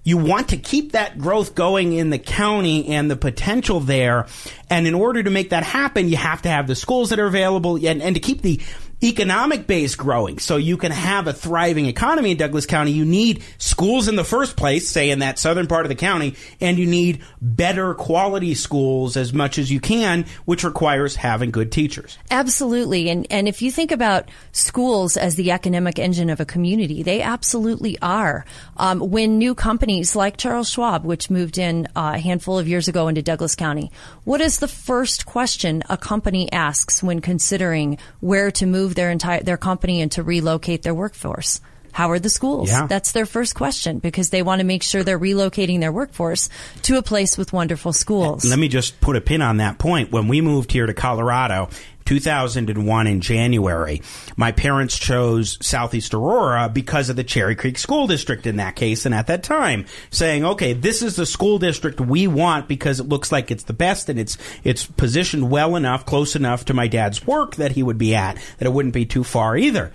you 0.07 0.17
want 0.17 0.51
to 0.51 0.57
keep 0.57 0.93
that 0.93 1.19
growth 1.19 1.57
going 1.57 1.93
in 1.93 2.11
the 2.11 2.19
county 2.19 2.87
and 2.91 3.11
the 3.11 3.17
potential 3.17 3.81
there. 3.81 4.27
And 4.71 4.87
in 4.87 4.95
order 4.95 5.21
to 5.21 5.31
make 5.31 5.51
that 5.51 5.65
happen, 5.65 6.09
you 6.09 6.17
have 6.17 6.43
to 6.43 6.49
have 6.49 6.69
the 6.69 6.77
schools 6.77 7.11
that 7.11 7.19
are 7.19 7.27
available 7.27 7.75
and, 7.85 8.01
and 8.01 8.15
to 8.15 8.21
keep 8.21 8.41
the, 8.41 8.61
economic 9.03 9.67
base 9.67 9.95
growing. 9.95 10.39
So 10.39 10.57
you 10.57 10.77
can 10.77 10.93
have 10.93 11.27
a 11.27 11.33
thriving 11.33 11.87
economy 11.87 12.31
in 12.31 12.37
Douglas 12.37 12.67
County. 12.67 12.93
You 12.93 13.05
need 13.05 13.43
schools 13.59 14.09
in 14.09 14.17
the 14.17 14.25
first 14.25 14.57
place, 14.57 14.89
say 14.89 15.11
in 15.11 15.19
that 15.19 15.39
southern 15.39 15.67
part 15.67 15.85
of 15.85 15.91
the 15.91 15.95
county, 15.95 16.35
and 16.61 16.79
you 16.79 16.87
need 16.87 17.23
better 17.41 17.95
quality 17.95 18.55
schools 18.55 19.17
as 19.17 19.33
much 19.33 19.59
as 19.59 19.71
you 19.71 19.81
can, 19.81 20.25
which 20.47 20.65
requires 20.65 21.17
having 21.17 21.51
good 21.51 21.71
teachers. 21.71 22.19
Absolutely. 22.31 23.11
And 23.11 23.27
and 23.31 23.49
if 23.49 23.61
you 23.61 23.71
think 23.71 23.93
about 23.93 24.31
schools 24.53 25.17
as 25.17 25.35
the 25.35 25.51
economic 25.51 25.99
engine 25.99 26.31
of 26.31 26.41
a 26.41 26.47
community, 26.47 27.03
they 27.03 27.21
absolutely 27.21 27.99
are. 28.01 28.45
Um, 28.77 29.01
when 29.01 29.39
new 29.39 29.55
companies 29.55 30.17
like 30.17 30.37
Charles 30.37 30.71
Schwab, 30.71 31.05
which 31.05 31.31
moved 31.31 31.59
in 31.59 31.87
uh, 31.97 32.13
a 32.15 32.19
handful 32.19 32.59
of 32.59 32.67
years 32.67 32.89
ago 32.89 33.09
into 33.09 33.23
Douglas 33.23 33.55
County, 33.55 33.91
what 34.25 34.41
is 34.41 34.59
the 34.59 34.69
first 34.69 35.27
question 35.27 35.83
a 35.91 35.97
company 35.97 36.51
asks 36.51 37.03
when 37.03 37.21
considering 37.21 37.99
where 38.21 38.51
to 38.53 38.67
move 38.67 38.86
their 38.95 39.11
entire 39.11 39.43
their 39.43 39.57
company 39.57 40.01
and 40.01 40.13
to 40.13 40.23
relocate 40.23 40.83
their 40.83 40.95
workforce? 40.95 41.61
How 41.97 42.11
are 42.11 42.19
the 42.19 42.29
schools? 42.29 42.69
Yeah. 42.69 42.87
That's 42.87 43.13
their 43.13 43.25
first 43.25 43.55
question 43.55 44.01
because 44.01 44.29
they 44.29 44.43
want 44.43 44.61
to 44.61 44.67
make 44.67 44.83
sure 44.83 45.03
they're 45.03 45.19
relocating 45.19 45.81
their 45.81 45.91
workforce 45.91 46.51
to 46.83 46.99
a 46.99 47.03
place 47.03 47.39
with 47.39 47.55
wonderful 47.55 47.95
schools. 47.95 48.45
Let 48.45 48.59
me 48.59 48.69
just 48.69 49.01
put 49.01 49.17
a 49.17 49.23
pin 49.23 49.41
on 49.41 49.57
that 49.57 49.79
point. 49.79 50.13
When 50.13 50.29
we 50.29 50.43
moved 50.43 50.73
here 50.73 50.85
to 50.85 50.93
Colorado, 50.93 51.71
2001 52.05 53.07
in 53.07 53.23
January, 53.23 54.03
my 54.37 54.53
parents 54.53 54.99
chose 54.99 55.57
Southeast 55.63 56.13
Aurora 56.13 56.69
because 56.69 57.09
of 57.09 57.17
the 57.17 57.25
Cherry 57.25 57.57
Creek 57.57 57.79
School 57.79 58.07
District 58.07 58.47
in 58.47 58.57
that 58.57 58.77
case 58.77 59.07
and 59.07 59.15
at 59.15 59.29
that 59.29 59.43
time, 59.43 59.87
saying, 60.11 60.45
okay, 60.45 60.75
this 60.75 61.01
is 61.01 61.17
the 61.17 61.25
school 61.25 61.59
district 61.59 61.99
we 61.99 62.27
want 62.27 62.69
because 62.69 63.01
it 63.01 63.09
looks 63.09 63.33
like 63.33 63.51
it's 63.51 63.65
the 63.65 63.73
best 63.73 64.11
and 64.11 64.21
it's, 64.21 64.37
it's 64.65 64.85
positioned 64.85 65.51
well 65.51 65.77
enough, 65.77 66.05
close 66.05 66.37
enough 66.37 66.67
to 66.67 66.75
my 66.75 66.89
dad's 66.89 67.27
work 67.27 67.57
that 67.57 67.73
he 67.73 67.83
would 67.83 67.97
be 67.97 68.15
at, 68.15 68.37
that 68.59 68.67
it 68.67 68.73
wouldn't 68.75 68.93
be 68.93 69.07
too 69.07 69.25
far 69.25 69.57
either. 69.57 69.93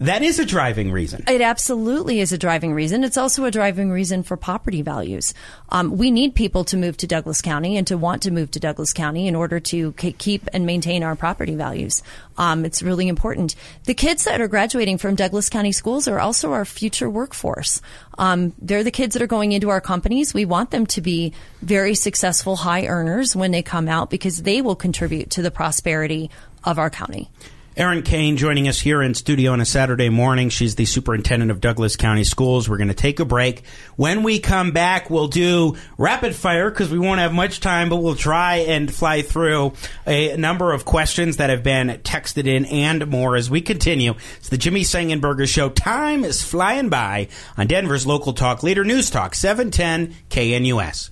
That 0.00 0.22
is 0.22 0.40
a 0.40 0.44
driving 0.44 0.90
reason. 0.90 1.22
It 1.28 1.40
absolutely 1.40 2.18
is 2.18 2.32
a 2.32 2.38
driving 2.38 2.74
reason. 2.74 3.04
It's 3.04 3.16
also 3.16 3.44
a 3.44 3.50
driving 3.52 3.90
reason 3.92 4.24
for 4.24 4.36
property 4.36 4.82
values. 4.82 5.34
Um, 5.68 5.96
we 5.96 6.10
need 6.10 6.34
people 6.34 6.64
to 6.64 6.76
move 6.76 6.96
to 6.96 7.06
Douglas 7.06 7.40
County 7.40 7.76
and 7.76 7.86
to 7.86 7.96
want 7.96 8.22
to 8.22 8.32
move 8.32 8.50
to 8.52 8.60
Douglas 8.60 8.92
County 8.92 9.28
in 9.28 9.36
order 9.36 9.60
to 9.60 9.92
keep 9.92 10.48
and 10.52 10.66
maintain 10.66 11.04
our 11.04 11.14
property 11.14 11.54
values. 11.54 12.02
Um, 12.36 12.64
it's 12.64 12.82
really 12.82 13.06
important. 13.06 13.54
The 13.84 13.94
kids 13.94 14.24
that 14.24 14.40
are 14.40 14.48
graduating 14.48 14.98
from 14.98 15.14
Douglas 15.14 15.48
County 15.48 15.70
schools 15.70 16.08
are 16.08 16.18
also 16.18 16.52
our 16.52 16.64
future 16.64 17.08
workforce. 17.08 17.80
Um, 18.18 18.52
they're 18.60 18.82
the 18.82 18.90
kids 18.90 19.12
that 19.12 19.22
are 19.22 19.28
going 19.28 19.52
into 19.52 19.70
our 19.70 19.80
companies. 19.80 20.34
We 20.34 20.44
want 20.44 20.72
them 20.72 20.86
to 20.86 21.00
be 21.00 21.32
very 21.62 21.94
successful, 21.94 22.56
high 22.56 22.86
earners 22.86 23.36
when 23.36 23.52
they 23.52 23.62
come 23.62 23.86
out 23.86 24.10
because 24.10 24.42
they 24.42 24.60
will 24.60 24.76
contribute 24.76 25.30
to 25.30 25.42
the 25.42 25.52
prosperity 25.52 26.30
of 26.64 26.80
our 26.80 26.90
county. 26.90 27.30
Erin 27.76 28.02
Kane 28.02 28.36
joining 28.36 28.68
us 28.68 28.78
here 28.78 29.02
in 29.02 29.14
studio 29.14 29.50
on 29.50 29.60
a 29.60 29.64
Saturday 29.64 30.08
morning. 30.08 30.48
She's 30.48 30.76
the 30.76 30.84
superintendent 30.84 31.50
of 31.50 31.60
Douglas 31.60 31.96
County 31.96 32.22
Schools. 32.22 32.68
We're 32.68 32.76
going 32.76 32.86
to 32.86 32.94
take 32.94 33.18
a 33.18 33.24
break. 33.24 33.64
When 33.96 34.22
we 34.22 34.38
come 34.38 34.70
back, 34.70 35.10
we'll 35.10 35.26
do 35.26 35.74
rapid 35.98 36.36
fire 36.36 36.70
because 36.70 36.92
we 36.92 37.00
won't 37.00 37.18
have 37.18 37.32
much 37.32 37.58
time, 37.58 37.88
but 37.88 37.96
we'll 37.96 38.14
try 38.14 38.58
and 38.58 38.94
fly 38.94 39.22
through 39.22 39.72
a 40.06 40.36
number 40.36 40.72
of 40.72 40.84
questions 40.84 41.38
that 41.38 41.50
have 41.50 41.64
been 41.64 41.88
texted 42.04 42.46
in 42.46 42.64
and 42.66 43.08
more 43.08 43.34
as 43.34 43.50
we 43.50 43.60
continue. 43.60 44.14
It's 44.36 44.50
the 44.50 44.58
Jimmy 44.58 44.82
Sengenberger 44.82 45.48
Show. 45.48 45.68
Time 45.68 46.22
is 46.22 46.44
flying 46.44 46.90
by 46.90 47.26
on 47.56 47.66
Denver's 47.66 48.06
local 48.06 48.34
talk 48.34 48.62
leader, 48.62 48.84
News 48.84 49.10
Talk 49.10 49.34
710 49.34 50.14
KNUS. 50.30 51.10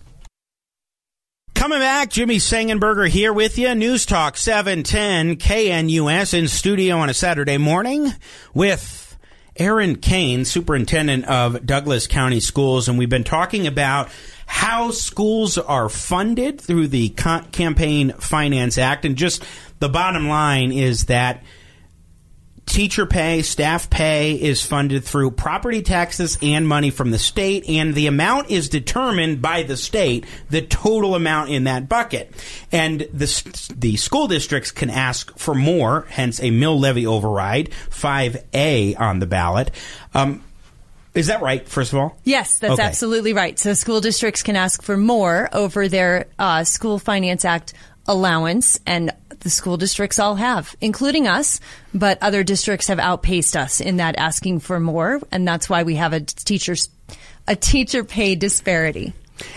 Coming 1.62 1.78
back, 1.78 2.10
Jimmy 2.10 2.38
Sengenberger 2.38 3.08
here 3.08 3.32
with 3.32 3.56
you. 3.56 3.72
News 3.76 4.04
Talk 4.04 4.36
710 4.36 5.36
KNUS 5.36 6.34
in 6.36 6.48
studio 6.48 6.96
on 6.96 7.08
a 7.08 7.14
Saturday 7.14 7.56
morning 7.56 8.12
with 8.52 9.16
Erin 9.54 9.94
Kane, 9.94 10.44
superintendent 10.44 11.24
of 11.26 11.64
Douglas 11.64 12.08
County 12.08 12.40
Schools. 12.40 12.88
And 12.88 12.98
we've 12.98 13.08
been 13.08 13.22
talking 13.22 13.68
about 13.68 14.10
how 14.44 14.90
schools 14.90 15.56
are 15.56 15.88
funded 15.88 16.60
through 16.60 16.88
the 16.88 17.10
Campaign 17.10 18.12
Finance 18.14 18.76
Act. 18.76 19.04
And 19.04 19.14
just 19.14 19.44
the 19.78 19.88
bottom 19.88 20.26
line 20.26 20.72
is 20.72 21.04
that 21.04 21.44
teacher 22.66 23.06
pay, 23.06 23.42
staff 23.42 23.90
pay 23.90 24.32
is 24.34 24.64
funded 24.64 25.04
through 25.04 25.32
property 25.32 25.82
taxes 25.82 26.38
and 26.42 26.66
money 26.66 26.90
from 26.90 27.10
the 27.10 27.18
state, 27.18 27.68
and 27.68 27.94
the 27.94 28.06
amount 28.06 28.50
is 28.50 28.68
determined 28.68 29.42
by 29.42 29.62
the 29.62 29.76
state, 29.76 30.24
the 30.50 30.62
total 30.62 31.14
amount 31.14 31.50
in 31.50 31.64
that 31.64 31.88
bucket. 31.88 32.32
And 32.70 33.00
the, 33.12 33.74
the 33.76 33.96
school 33.96 34.26
districts 34.28 34.70
can 34.70 34.90
ask 34.90 35.36
for 35.38 35.54
more, 35.54 36.06
hence 36.08 36.40
a 36.42 36.50
mill 36.50 36.78
levy 36.78 37.06
override, 37.06 37.70
5A 37.90 38.98
on 38.98 39.18
the 39.18 39.26
ballot. 39.26 39.70
Um, 40.14 40.42
is 41.14 41.26
that 41.26 41.42
right, 41.42 41.68
first 41.68 41.92
of 41.92 41.98
all? 41.98 42.16
Yes, 42.24 42.58
that's 42.58 42.72
Okay. 42.74 42.82
absolutely 42.82 43.34
right. 43.34 43.58
So 43.58 43.74
school 43.74 44.00
districts 44.00 44.42
can 44.42 44.56
ask 44.56 44.82
for 44.82 44.96
more 44.96 45.50
over 45.52 45.86
their 45.88 46.26
uh, 46.38 46.64
School 46.64 46.98
Finance 46.98 47.44
Act 47.44 47.74
allowance, 48.06 48.78
and 48.86 49.12
the 49.40 49.50
school 49.50 49.76
districts 49.76 50.18
all 50.18 50.36
have, 50.36 50.74
including 50.80 51.26
us, 51.26 51.60
but 51.92 52.18
other 52.22 52.44
districts 52.44 52.88
have 52.88 52.98
outpaced 52.98 53.56
us 53.56 53.80
in 53.80 53.96
that 53.96 54.16
asking 54.16 54.60
for 54.60 54.78
more, 54.80 55.20
and 55.30 55.46
that's 55.46 55.68
why 55.68 55.82
we 55.82 55.96
have 55.96 56.12
a 56.12 56.20
teachers 56.20 56.88
a 57.48 57.56
teacher 57.56 58.04
pay 58.04 58.36
disparity. 58.36 59.12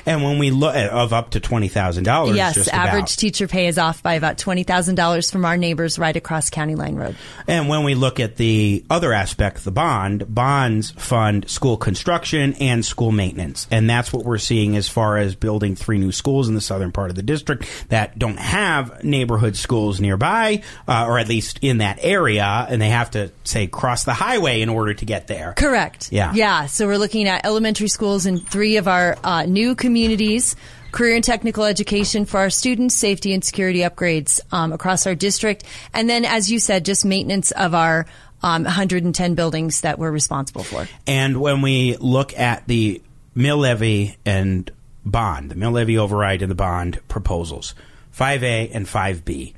And 0.06 0.24
when 0.24 0.40
we 0.40 0.52
look 0.52 0.76
at 0.76 0.90
of 0.90 1.14
up 1.14 1.32
to 1.32 1.40
twenty 1.40 1.68
thousand 1.68 2.06
dollars, 2.06 2.36
yes, 2.36 2.56
just 2.56 2.74
average 2.74 3.04
about. 3.04 3.10
teacher 3.10 3.48
pay 3.48 3.68
is 3.68 3.78
off 3.78 4.02
by 4.02 4.16
about 4.16 4.38
twenty 4.38 4.64
thousand 4.64 4.96
dollars 4.96 5.32
from 5.32 5.46
our 5.46 5.58
neighbors 5.58 6.00
right 6.00 6.16
across 6.16 6.50
County 6.50 6.76
Line 6.76 6.96
Road. 6.96 7.16
And 7.48 7.70
when 7.70 7.84
we 7.84 7.96
look 7.96 8.20
at 8.20 8.36
the 8.38 8.84
other 8.90 9.14
aspect, 9.14 9.64
the 9.64 9.72
bond, 9.72 10.34
bonds 10.34 10.92
fund 10.92 11.50
school 11.50 11.78
construction 11.78 12.54
and 12.56 12.86
school 12.86 13.12
maintenance. 13.12 13.68
And 13.72 13.90
that's 13.90 14.14
what 14.14 14.26
we're 14.26 14.38
seeing 14.38 14.76
as 14.76 14.88
far 14.88 15.18
as 15.18 15.36
building 15.36 15.76
three 15.76 15.98
new 15.98 16.12
schools 16.12 16.48
in 16.48 16.56
the 16.56 16.62
southern 16.62 16.92
part 16.92 17.10
of 17.10 17.16
the 17.16 17.24
district 17.24 17.66
that 17.90 18.18
don't 18.18 18.40
have 18.40 19.04
neighborhood 19.04 19.56
schools 19.56 20.00
nearby, 20.00 20.64
uh, 20.88 21.06
or 21.08 21.20
at 21.20 21.28
least 21.28 21.60
in 21.62 21.80
that 21.80 22.00
area, 22.02 22.66
and 22.70 22.82
they 22.82 22.90
have 22.90 23.12
to, 23.12 23.32
say, 23.44 23.68
cross 23.68 24.04
the 24.04 24.14
highway 24.14 24.62
in 24.62 24.70
order 24.70 24.94
to 24.94 25.06
get 25.06 25.28
there. 25.28 25.54
Correct. 25.58 26.12
Yeah. 26.12 26.34
Yeah. 26.34 26.66
So 26.68 26.88
we're 26.88 26.98
looking 26.98 27.28
at 27.28 27.46
elementary 27.46 27.88
schools 27.88 28.26
in 28.26 28.40
three 28.40 28.78
of 28.78 28.88
our 28.88 29.18
uh, 29.24 29.44
new 29.44 29.65
communities, 29.74 30.56
career 30.92 31.16
and 31.16 31.24
technical 31.24 31.64
education 31.64 32.26
for 32.26 32.40
our 32.40 32.50
students, 32.50 32.94
safety 32.94 33.34
and 33.34 33.44
security 33.44 33.80
upgrades 33.80 34.40
um, 34.52 34.72
across 34.72 35.08
our 35.08 35.16
district, 35.16 35.64
and 35.94 36.10
then, 36.10 36.26
as 36.26 36.52
you 36.52 36.60
said, 36.60 36.86
just 36.86 37.06
maintenance 37.06 37.52
of 37.52 37.74
our 37.74 38.06
um, 38.44 38.64
110 38.64 39.34
buildings 39.34 39.82
that 39.82 39.98
we're 39.98 40.12
responsible 40.12 40.64
for. 40.64 40.88
And 41.08 41.42
when 41.42 41.62
we 41.62 41.98
look 41.98 42.38
at 42.38 42.68
the 42.68 43.02
mill 43.34 43.58
levy 43.58 44.18
and 44.26 44.70
bond, 45.04 45.50
the 45.50 45.56
mill 45.56 45.72
levy 45.72 45.98
override 45.98 46.42
and 46.42 46.52
the 46.52 46.56
bond 46.56 47.00
proposals, 47.08 47.74
5A 48.16 48.70
and 48.74 48.86
5B, 48.86 49.54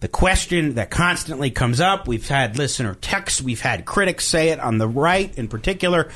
the 0.00 0.08
question 0.08 0.74
that 0.74 0.90
constantly 0.90 1.50
comes 1.50 1.80
up, 1.80 2.06
we've 2.06 2.28
had 2.28 2.58
listener 2.58 2.94
texts, 2.94 3.40
we've 3.40 3.60
had 3.60 3.86
critics 3.86 4.26
say 4.26 4.50
it 4.50 4.60
on 4.60 4.78
the 4.78 4.86
right 4.86 5.36
in 5.38 5.48
particular. 5.48 6.10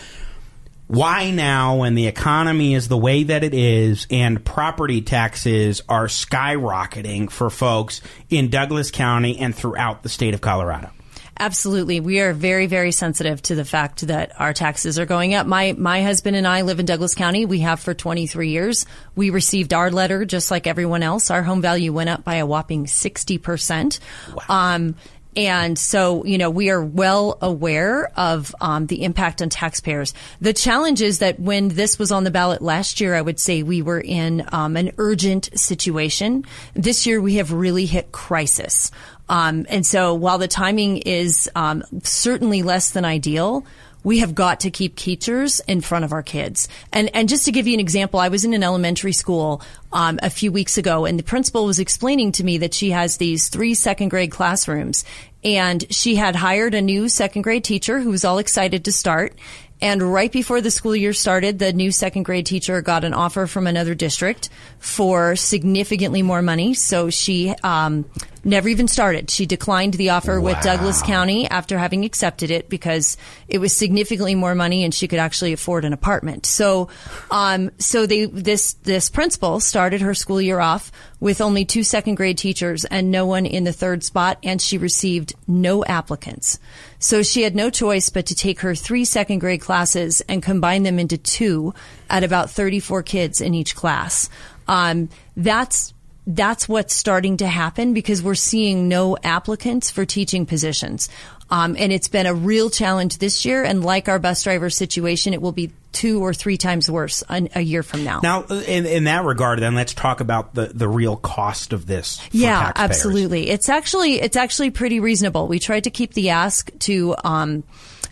Why 0.91 1.31
now, 1.31 1.77
when 1.77 1.95
the 1.95 2.09
economy 2.09 2.75
is 2.75 2.89
the 2.89 2.97
way 2.97 3.23
that 3.23 3.45
it 3.45 3.55
is 3.55 4.09
and 4.11 4.45
property 4.45 5.03
taxes 5.03 5.83
are 5.89 6.09
skyrocketing 6.09 7.31
for 7.31 7.49
folks 7.49 8.01
in 8.29 8.51
Douglas 8.51 8.91
County 8.91 9.39
and 9.39 9.55
throughout 9.55 10.03
the 10.03 10.09
state 10.09 10.35
of 10.35 10.41
Colorado? 10.41 10.91
Absolutely. 11.39 12.01
We 12.01 12.19
are 12.19 12.33
very, 12.33 12.67
very 12.67 12.91
sensitive 12.91 13.41
to 13.43 13.55
the 13.55 13.65
fact 13.65 14.09
that 14.09 14.33
our 14.41 14.53
taxes 14.53 14.99
are 14.99 15.07
going 15.07 15.33
up. 15.33 15.47
My, 15.47 15.75
my 15.79 16.03
husband 16.03 16.35
and 16.35 16.45
I 16.45 16.63
live 16.63 16.81
in 16.81 16.87
Douglas 16.87 17.15
County. 17.15 17.47
We 17.47 17.61
have 17.61 17.79
for 17.79 17.95
23 17.95 18.49
years. 18.49 18.85
We 19.15 19.31
received 19.31 19.73
our 19.73 19.93
letter 19.93 20.25
just 20.25 20.51
like 20.51 20.67
everyone 20.67 21.05
else. 21.05 21.31
Our 21.31 21.45
home 21.45 21.63
value 21.63 21.93
went 21.93 22.11
up 22.11 22.25
by 22.25 22.35
a 22.37 22.47
whopping 22.47 22.87
60%. 22.87 24.01
Um, 24.49 24.97
and 25.37 25.79
so, 25.79 26.25
you 26.25 26.39
know, 26.39 26.51
we 26.51 26.71
are 26.71 26.85
well 26.85 27.39
aware 27.41 28.11
of 28.17 28.55
um, 28.61 28.87
the 28.87 29.05
impact 29.05 29.41
on 29.41 29.49
taxpayers. 29.49 30.13
The 30.41 30.53
challenge 30.53 31.03
is 31.03 31.21
that 31.21 31.39
when 31.39 31.69
this 31.69 31.99
was 31.99 32.11
on 32.11 32.25
the 32.25 32.33
ballot 32.33 32.63
last 32.63 33.01
year, 33.01 33.15
I 33.15 33.21
would 33.21 33.39
say 33.39 33.63
we 33.63 33.81
were 33.81 34.01
in 34.01 34.45
um, 34.51 34.77
an 34.77 34.93
urgent 34.99 35.51
situation. 35.59 36.45
This 36.75 37.07
year, 37.07 37.21
we 37.21 37.37
have 37.37 37.53
really 37.53 37.87
hit 37.87 38.11
crisis. 38.11 38.91
Um, 39.29 39.67
and 39.69 39.87
so, 39.87 40.15
while 40.15 40.39
the 40.39 40.49
timing 40.49 40.99
is 40.99 41.49
um, 41.55 41.85
certainly 42.03 42.63
less 42.63 42.91
than 42.91 43.05
ideal, 43.05 43.65
we 44.03 44.19
have 44.19 44.35
got 44.35 44.61
to 44.61 44.71
keep 44.71 44.97
teachers 44.97 45.61
in 45.61 45.81
front 45.81 46.05
of 46.05 46.13
our 46.13 46.23
kids. 46.23 46.69
And 46.93 47.15
and 47.15 47.29
just 47.29 47.45
to 47.45 47.53
give 47.53 47.67
you 47.67 47.75
an 47.75 47.81
example, 47.81 48.21
I 48.21 48.29
was 48.29 48.45
in 48.45 48.55
an 48.55 48.63
elementary 48.63 49.13
school 49.13 49.63
um, 49.93 50.19
a 50.23 50.31
few 50.31 50.53
weeks 50.53 50.79
ago, 50.79 51.05
and 51.05 51.19
the 51.19 51.23
principal 51.23 51.67
was 51.67 51.79
explaining 51.79 52.33
to 52.33 52.45
me 52.45 52.59
that 52.59 52.75
she 52.75 52.91
has 52.91 53.17
these 53.17 53.49
three 53.49 53.75
second 53.75 54.09
grade 54.09 54.31
classrooms, 54.31 55.05
and 55.45 55.85
she 55.93 56.17
had 56.17 56.37
hired 56.37 56.75
a 56.75 56.81
new 56.81 57.09
second 57.09 57.43
grade 57.43 57.65
teacher 57.65 58.01
who 58.01 58.11
was 58.11 58.25
all 58.25 58.39
excited 58.39 58.85
to 58.85 58.93
start. 58.93 59.35
And 59.83 60.03
right 60.03 60.31
before 60.31 60.61
the 60.61 60.71
school 60.71 60.95
year 60.95 61.15
started, 61.15 61.59
the 61.59 61.73
new 61.73 61.91
second 61.91 62.25
grade 62.25 62.45
teacher 62.45 62.83
got 62.83 63.03
an 63.03 63.15
offer 63.15 63.47
from 63.47 63.67
another 63.67 63.95
district 63.95 64.51
for 64.79 65.37
significantly 65.37 66.23
more 66.23 66.43
money. 66.43 66.75
So 66.75 67.09
she 67.09 67.55
um, 67.63 68.05
never 68.45 68.69
even 68.69 68.89
started. 68.89 69.31
She 69.31 69.47
declined 69.47 69.95
the 69.95 70.11
offer 70.11 70.41
with 70.41 70.61
Douglas 70.63 71.03
County 71.03 71.49
after 71.49 71.79
having 71.79 72.05
accepted 72.05 72.51
it 72.51 72.69
because 72.69 73.17
it 73.49 73.59
was 73.59 73.77
significantly 73.77 74.35
more 74.35 74.55
money 74.55 74.85
and 74.85 74.95
she 74.95 75.09
could 75.09 75.19
actually 75.19 75.53
afford 75.53 75.85
an 75.85 75.93
apartment. 75.93 76.47
So, 76.47 76.89
um, 77.31 77.71
so 77.79 78.07
they 78.07 78.25
this 78.27 78.75
this 78.75 79.11
principal 79.11 79.61
started 79.61 80.01
her 80.01 80.15
school 80.15 80.41
year 80.41 80.61
off 80.61 80.91
with 81.21 81.41
only 81.41 81.65
two 81.65 81.83
second 81.83 82.15
grade 82.15 82.39
teachers 82.39 82.85
and 82.85 83.11
no 83.11 83.27
one 83.27 83.47
in 83.47 83.65
the 83.65 83.73
third 83.73 84.03
spot, 84.03 84.39
and 84.43 84.61
she 84.61 84.79
received 84.79 85.35
no 85.47 85.85
applicants. 85.85 86.59
So 86.99 87.23
she 87.23 87.43
had 87.43 87.55
no 87.55 87.71
choice 87.71 88.09
but 88.11 88.27
to 88.27 88.35
take 88.35 88.61
her 88.61 88.75
three 88.75 89.05
second 89.05 89.39
grade 89.41 89.61
classes 89.61 90.21
and 90.23 90.43
combine 90.43 90.83
them 90.83 90.99
into 90.99 91.19
two 91.19 91.75
at 92.09 92.25
about 92.25 92.51
34 92.51 93.03
kids 93.03 93.41
in 93.41 93.55
each 93.55 93.77
class. 93.77 94.29
Um, 94.67 95.09
that's 95.37 95.93
that's 96.27 96.69
what's 96.69 96.95
starting 96.95 97.39
to 97.39 97.47
happen 97.47 97.95
because 97.95 98.23
we're 98.23 98.35
seeing 98.35 98.89
no 98.89 99.17
applicants 99.23 99.91
for 99.91 100.05
teaching 100.05 100.47
positions. 100.47 101.09
Um, 101.51 101.75
and 101.79 101.93
it's 101.93 102.09
been 102.09 102.27
a 102.27 102.35
real 102.35 102.71
challenge 102.71 103.19
this 103.19 103.45
year. 103.45 103.65
And 103.65 103.85
like 103.85 104.09
our 104.09 104.19
bus 104.19 104.45
driver 104.45 104.71
situation, 104.71 105.35
it 105.35 105.43
will 105.43 105.53
be 105.53 105.73
two 105.93 106.23
or 106.23 106.33
three 106.33 106.57
times 106.57 106.89
worse 106.89 107.25
an, 107.29 107.49
a 107.55 107.61
year 107.61 107.83
from 107.83 108.05
now. 108.05 108.21
Now, 108.23 108.45
in, 108.45 108.87
in 108.87 109.05
that 109.05 109.25
regard, 109.25 109.59
then 109.59 109.75
let's 109.75 109.93
talk 109.93 110.21
about 110.21 110.55
the, 110.55 110.67
the 110.67 110.89
real 110.89 111.17
cost 111.17 111.73
of 111.73 111.87
this. 111.87 112.21
yeah, 112.31 112.73
absolutely. 112.77 113.51
It's 113.51 113.69
actually 113.69 114.21
it's 114.21 114.37
actually 114.37 114.71
pretty 114.71 115.01
reasonable. 115.01 115.49
We 115.49 115.59
tried 115.59 115.85
to 115.85 115.91
keep 115.91 116.15
the 116.15 116.31
ask 116.31 116.71
to 116.81 117.17
um, 117.25 117.65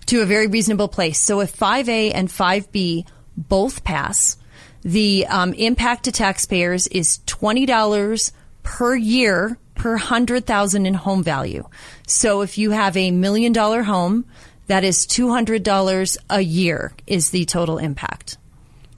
to 0.06 0.22
a 0.22 0.26
very 0.26 0.48
reasonable 0.48 0.88
place. 0.88 1.20
So 1.20 1.40
if 1.40 1.56
5A 1.56 2.12
and 2.14 2.28
5B 2.28 3.06
both 3.36 3.84
pass, 3.84 4.36
the 4.82 5.26
um, 5.26 5.52
impact 5.54 6.04
to 6.04 6.12
taxpayers 6.12 6.86
is 6.86 7.20
twenty 7.26 7.66
dollars 7.66 8.32
per 8.62 8.94
year 8.94 9.58
per 9.74 9.96
hundred 9.96 10.46
thousand 10.46 10.86
in 10.86 10.94
home 10.94 11.22
value. 11.22 11.68
So 12.06 12.42
if 12.42 12.58
you 12.58 12.70
have 12.70 12.96
a 12.96 13.10
million 13.10 13.52
dollar 13.52 13.82
home, 13.82 14.24
that 14.66 14.84
is 14.84 15.06
two 15.06 15.30
hundred 15.30 15.62
dollars 15.62 16.18
a 16.30 16.40
year 16.40 16.92
is 17.06 17.30
the 17.30 17.44
total 17.44 17.78
impact. 17.78 18.38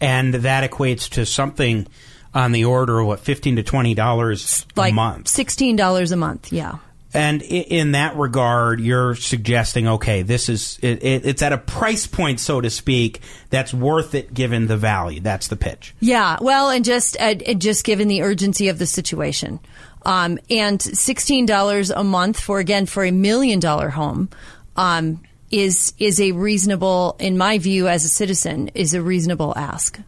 And 0.01 0.35
that 0.35 0.69
equates 0.71 1.11
to 1.11 1.27
something 1.27 1.87
on 2.33 2.53
the 2.53 2.65
order 2.65 3.01
of 3.01 3.07
what 3.07 3.21
fifteen 3.21 3.57
to 3.57 3.63
twenty 3.63 3.95
dollars 3.95 4.67
Like 4.77 4.93
a 4.93 4.95
month. 4.95 5.29
sixteen 5.29 5.77
dollars 5.77 6.13
a 6.13 6.17
month. 6.17 6.53
Yeah. 6.53 6.77
And 7.13 7.43
in 7.43 7.93
that 7.93 8.17
regard, 8.17 8.81
you're 8.81 9.17
suggesting, 9.17 9.89
okay, 9.89 10.23
this 10.23 10.49
is 10.49 10.79
it, 10.81 11.03
it, 11.03 11.27
it's 11.27 11.43
at 11.43 11.53
a 11.53 11.59
price 11.59 12.07
point, 12.07 12.39
so 12.39 12.61
to 12.61 12.71
speak, 12.71 13.21
that's 13.51 13.75
worth 13.75 14.15
it 14.15 14.33
given 14.33 14.69
the 14.69 14.77
value. 14.77 15.21
That's 15.21 15.49
the 15.49 15.57
pitch. 15.57 15.93
Yeah, 15.99 16.39
well, 16.41 16.71
and 16.71 16.85
just 16.85 17.21
uh, 17.21 17.35
just 17.35 17.85
given 17.85 18.07
the 18.07 18.23
urgency 18.23 18.69
of 18.69 18.79
the 18.79 18.87
situation, 18.87 19.59
um, 20.07 20.39
and 20.49 20.81
sixteen 20.81 21.47
dollars 21.47 21.91
a 21.91 22.05
month 22.05 22.39
for 22.39 22.61
again 22.61 22.87
for 22.87 23.05
a 23.05 23.11
million 23.11 23.59
dollar 23.59 23.89
home 23.89 24.29
um, 24.77 25.21
is 25.51 25.93
is 25.99 26.21
a 26.21 26.31
reasonable, 26.31 27.17
in 27.19 27.37
my 27.37 27.59
view, 27.59 27.89
as 27.89 28.05
a 28.05 28.09
citizen, 28.09 28.69
is 28.75 28.95
a 28.95 29.03
reasonable 29.03 29.53
ask. 29.57 29.99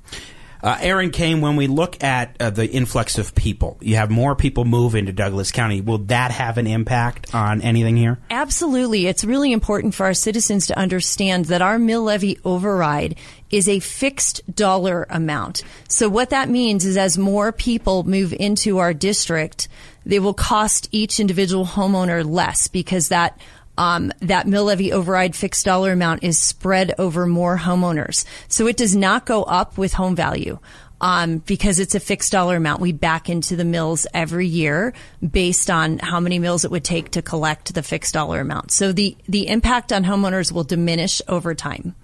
Uh, 0.62 0.78
Erin 0.80 1.10
Kane, 1.10 1.40
when 1.40 1.56
we 1.56 1.66
look 1.66 2.02
at 2.04 2.36
uh, 2.38 2.50
the 2.50 2.68
influx 2.68 3.18
of 3.18 3.34
people, 3.34 3.78
you 3.80 3.96
have 3.96 4.10
more 4.10 4.36
people 4.36 4.64
move 4.64 4.94
into 4.94 5.12
Douglas 5.12 5.50
County. 5.50 5.80
Will 5.80 5.98
that 5.98 6.30
have 6.30 6.56
an 6.56 6.68
impact 6.68 7.34
on 7.34 7.60
anything 7.62 7.96
here? 7.96 8.18
Absolutely. 8.30 9.08
It's 9.08 9.24
really 9.24 9.52
important 9.52 9.94
for 9.94 10.06
our 10.06 10.14
citizens 10.14 10.68
to 10.68 10.78
understand 10.78 11.46
that 11.46 11.62
our 11.62 11.80
mill 11.80 12.04
levy 12.04 12.38
override 12.44 13.16
is 13.50 13.68
a 13.68 13.80
fixed 13.80 14.40
dollar 14.54 15.04
amount. 15.10 15.64
So 15.88 16.08
what 16.08 16.30
that 16.30 16.48
means 16.48 16.84
is 16.84 16.96
as 16.96 17.18
more 17.18 17.50
people 17.50 18.04
move 18.04 18.32
into 18.32 18.78
our 18.78 18.94
district, 18.94 19.66
they 20.06 20.20
will 20.20 20.34
cost 20.34 20.88
each 20.92 21.18
individual 21.18 21.66
homeowner 21.66 22.24
less 22.24 22.68
because 22.68 23.08
that 23.08 23.36
um, 23.78 24.12
that 24.20 24.46
mill 24.46 24.64
levy 24.64 24.92
override 24.92 25.34
fixed 25.34 25.64
dollar 25.64 25.92
amount 25.92 26.22
is 26.22 26.38
spread 26.38 26.94
over 26.98 27.26
more 27.26 27.56
homeowners. 27.58 28.24
So 28.48 28.66
it 28.66 28.76
does 28.76 28.94
not 28.94 29.26
go 29.26 29.42
up 29.42 29.78
with 29.78 29.94
home 29.94 30.16
value. 30.16 30.58
Um, 31.00 31.38
because 31.38 31.80
it's 31.80 31.96
a 31.96 32.00
fixed 32.00 32.30
dollar 32.30 32.54
amount. 32.54 32.80
We 32.80 32.92
back 32.92 33.28
into 33.28 33.56
the 33.56 33.64
mills 33.64 34.06
every 34.14 34.46
year 34.46 34.94
based 35.28 35.68
on 35.68 35.98
how 35.98 36.20
many 36.20 36.38
mills 36.38 36.64
it 36.64 36.70
would 36.70 36.84
take 36.84 37.10
to 37.10 37.22
collect 37.22 37.74
the 37.74 37.82
fixed 37.82 38.14
dollar 38.14 38.38
amount. 38.38 38.70
So 38.70 38.92
the, 38.92 39.16
the 39.28 39.48
impact 39.48 39.92
on 39.92 40.04
homeowners 40.04 40.52
will 40.52 40.62
diminish 40.62 41.20
over 41.26 41.56
time. 41.56 41.96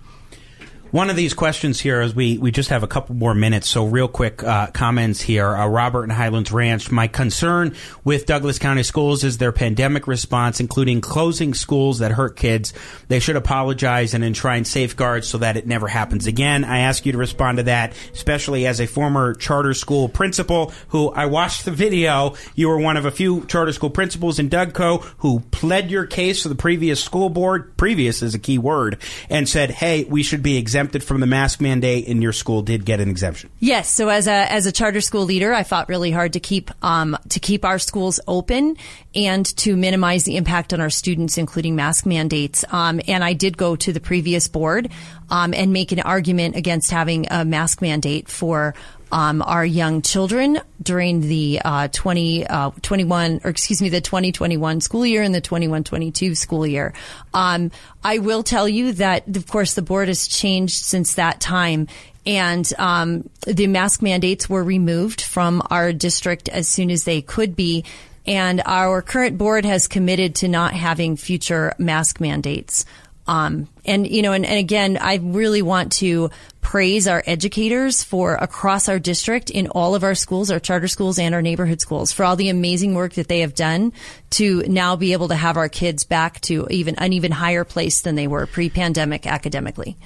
One 0.90 1.10
of 1.10 1.16
these 1.16 1.34
questions 1.34 1.78
here 1.78 2.00
is 2.00 2.14
we, 2.14 2.38
we 2.38 2.50
just 2.50 2.70
have 2.70 2.82
a 2.82 2.86
couple 2.86 3.14
more 3.14 3.34
minutes, 3.34 3.68
so 3.68 3.84
real 3.84 4.08
quick 4.08 4.42
uh, 4.42 4.68
comments 4.68 5.20
here. 5.20 5.46
Uh, 5.46 5.66
Robert 5.66 6.04
and 6.04 6.12
Highlands 6.12 6.50
Ranch. 6.50 6.90
My 6.90 7.08
concern 7.08 7.76
with 8.04 8.24
Douglas 8.24 8.58
County 8.58 8.82
schools 8.82 9.22
is 9.22 9.36
their 9.36 9.52
pandemic 9.52 10.06
response, 10.06 10.60
including 10.60 11.02
closing 11.02 11.52
schools 11.52 11.98
that 11.98 12.12
hurt 12.12 12.36
kids. 12.36 12.72
They 13.08 13.20
should 13.20 13.36
apologize 13.36 14.14
and 14.14 14.24
enshrine 14.24 14.64
safeguards 14.64 15.28
so 15.28 15.36
that 15.38 15.58
it 15.58 15.66
never 15.66 15.88
happens 15.88 16.26
again. 16.26 16.64
I 16.64 16.78
ask 16.78 17.04
you 17.04 17.12
to 17.12 17.18
respond 17.18 17.58
to 17.58 17.64
that, 17.64 17.92
especially 18.14 18.66
as 18.66 18.80
a 18.80 18.86
former 18.86 19.34
charter 19.34 19.74
school 19.74 20.08
principal 20.08 20.72
who 20.88 21.10
I 21.10 21.26
watched 21.26 21.66
the 21.66 21.70
video. 21.70 22.34
You 22.54 22.68
were 22.68 22.78
one 22.78 22.96
of 22.96 23.04
a 23.04 23.10
few 23.10 23.44
charter 23.44 23.74
school 23.74 23.90
principals 23.90 24.38
in 24.38 24.48
DougCo 24.48 25.04
who 25.18 25.40
pled 25.40 25.90
your 25.90 26.06
case 26.06 26.44
to 26.44 26.48
the 26.48 26.54
previous 26.54 27.04
school 27.04 27.28
board. 27.28 27.76
Previous 27.76 28.22
is 28.22 28.34
a 28.34 28.38
key 28.38 28.56
word, 28.56 28.96
and 29.28 29.46
said, 29.46 29.70
"Hey, 29.70 30.04
we 30.04 30.22
should 30.22 30.42
be 30.42 30.56
exempted 30.78 31.02
from 31.02 31.20
the 31.20 31.26
mask 31.26 31.60
mandate," 31.60 32.06
and 32.08 32.22
your 32.22 32.32
school 32.32 32.62
did 32.62 32.84
get 32.84 33.00
an 33.00 33.08
exemption. 33.08 33.50
Yes. 33.60 33.88
So 33.88 34.08
as 34.08 34.26
a 34.26 34.52
as 34.52 34.66
a 34.66 34.72
charter 34.72 35.00
school 35.00 35.24
leader, 35.24 35.52
I 35.52 35.64
fought 35.64 35.88
really 35.88 36.10
hard 36.10 36.34
to 36.34 36.40
keep 36.40 36.70
um, 36.84 37.16
to 37.30 37.40
keep 37.40 37.64
our 37.64 37.78
schools 37.78 38.20
open 38.28 38.76
and 39.14 39.44
to 39.58 39.76
minimize 39.76 40.24
the 40.24 40.36
impact 40.36 40.72
on 40.72 40.80
our 40.80 40.90
students, 40.90 41.38
including 41.38 41.74
mask 41.74 42.06
mandates. 42.06 42.64
Um, 42.70 43.00
and 43.08 43.24
I 43.24 43.32
did 43.32 43.56
go 43.56 43.76
to 43.76 43.92
the 43.92 44.00
previous 44.00 44.46
board 44.48 44.90
um, 45.30 45.52
and 45.52 45.72
make 45.72 45.92
an 45.92 46.00
argument 46.00 46.56
against 46.56 46.90
having 46.90 47.26
a 47.30 47.44
mask 47.44 47.82
mandate 47.82 48.28
for. 48.28 48.74
Um, 49.10 49.40
our 49.40 49.64
young 49.64 50.02
children 50.02 50.60
during 50.82 51.22
the 51.22 51.62
uh, 51.64 51.88
20, 51.88 52.46
uh, 52.46 52.70
21, 52.82 53.40
or 53.42 53.50
excuse 53.50 53.80
me, 53.80 53.88
the 53.88 54.02
2021 54.02 54.80
school 54.82 55.06
year 55.06 55.22
and 55.22 55.34
the 55.34 55.40
21-22 55.40 56.36
school 56.36 56.66
year. 56.66 56.92
Um, 57.32 57.70
I 58.04 58.18
will 58.18 58.42
tell 58.42 58.68
you 58.68 58.92
that, 58.92 59.34
of 59.34 59.46
course, 59.46 59.74
the 59.74 59.82
board 59.82 60.08
has 60.08 60.28
changed 60.28 60.84
since 60.84 61.14
that 61.14 61.40
time 61.40 61.88
and 62.28 62.70
um, 62.76 63.30
the 63.46 63.66
mask 63.68 64.02
mandates 64.02 64.50
were 64.50 64.62
removed 64.62 65.22
from 65.22 65.62
our 65.70 65.94
district 65.94 66.50
as 66.50 66.68
soon 66.68 66.90
as 66.90 67.04
they 67.04 67.22
could 67.22 67.56
be. 67.56 67.86
And 68.26 68.60
our 68.66 69.00
current 69.00 69.38
board 69.38 69.64
has 69.64 69.88
committed 69.88 70.34
to 70.36 70.48
not 70.48 70.74
having 70.74 71.16
future 71.16 71.74
mask 71.78 72.20
mandates. 72.20 72.84
Um, 73.28 73.68
and 73.84 74.06
you 74.06 74.22
know, 74.22 74.32
and, 74.32 74.46
and 74.46 74.58
again, 74.58 74.96
I 74.96 75.16
really 75.16 75.60
want 75.60 75.92
to 75.92 76.30
praise 76.62 77.06
our 77.06 77.22
educators 77.26 78.02
for 78.02 78.34
across 78.34 78.88
our 78.88 78.98
district 78.98 79.50
in 79.50 79.68
all 79.68 79.94
of 79.94 80.02
our 80.02 80.14
schools, 80.14 80.50
our 80.50 80.58
charter 80.58 80.88
schools 80.88 81.18
and 81.18 81.34
our 81.34 81.42
neighborhood 81.42 81.80
schools 81.80 82.10
for 82.10 82.24
all 82.24 82.36
the 82.36 82.48
amazing 82.48 82.94
work 82.94 83.12
that 83.14 83.28
they 83.28 83.40
have 83.40 83.54
done 83.54 83.92
to 84.30 84.62
now 84.62 84.96
be 84.96 85.12
able 85.12 85.28
to 85.28 85.34
have 85.34 85.58
our 85.58 85.68
kids 85.68 86.04
back 86.04 86.40
to 86.40 86.66
even 86.70 86.94
an 86.96 87.12
even 87.12 87.30
higher 87.30 87.64
place 87.64 88.00
than 88.00 88.14
they 88.14 88.26
were 88.26 88.46
pre-pandemic 88.46 89.26
academically. 89.26 89.96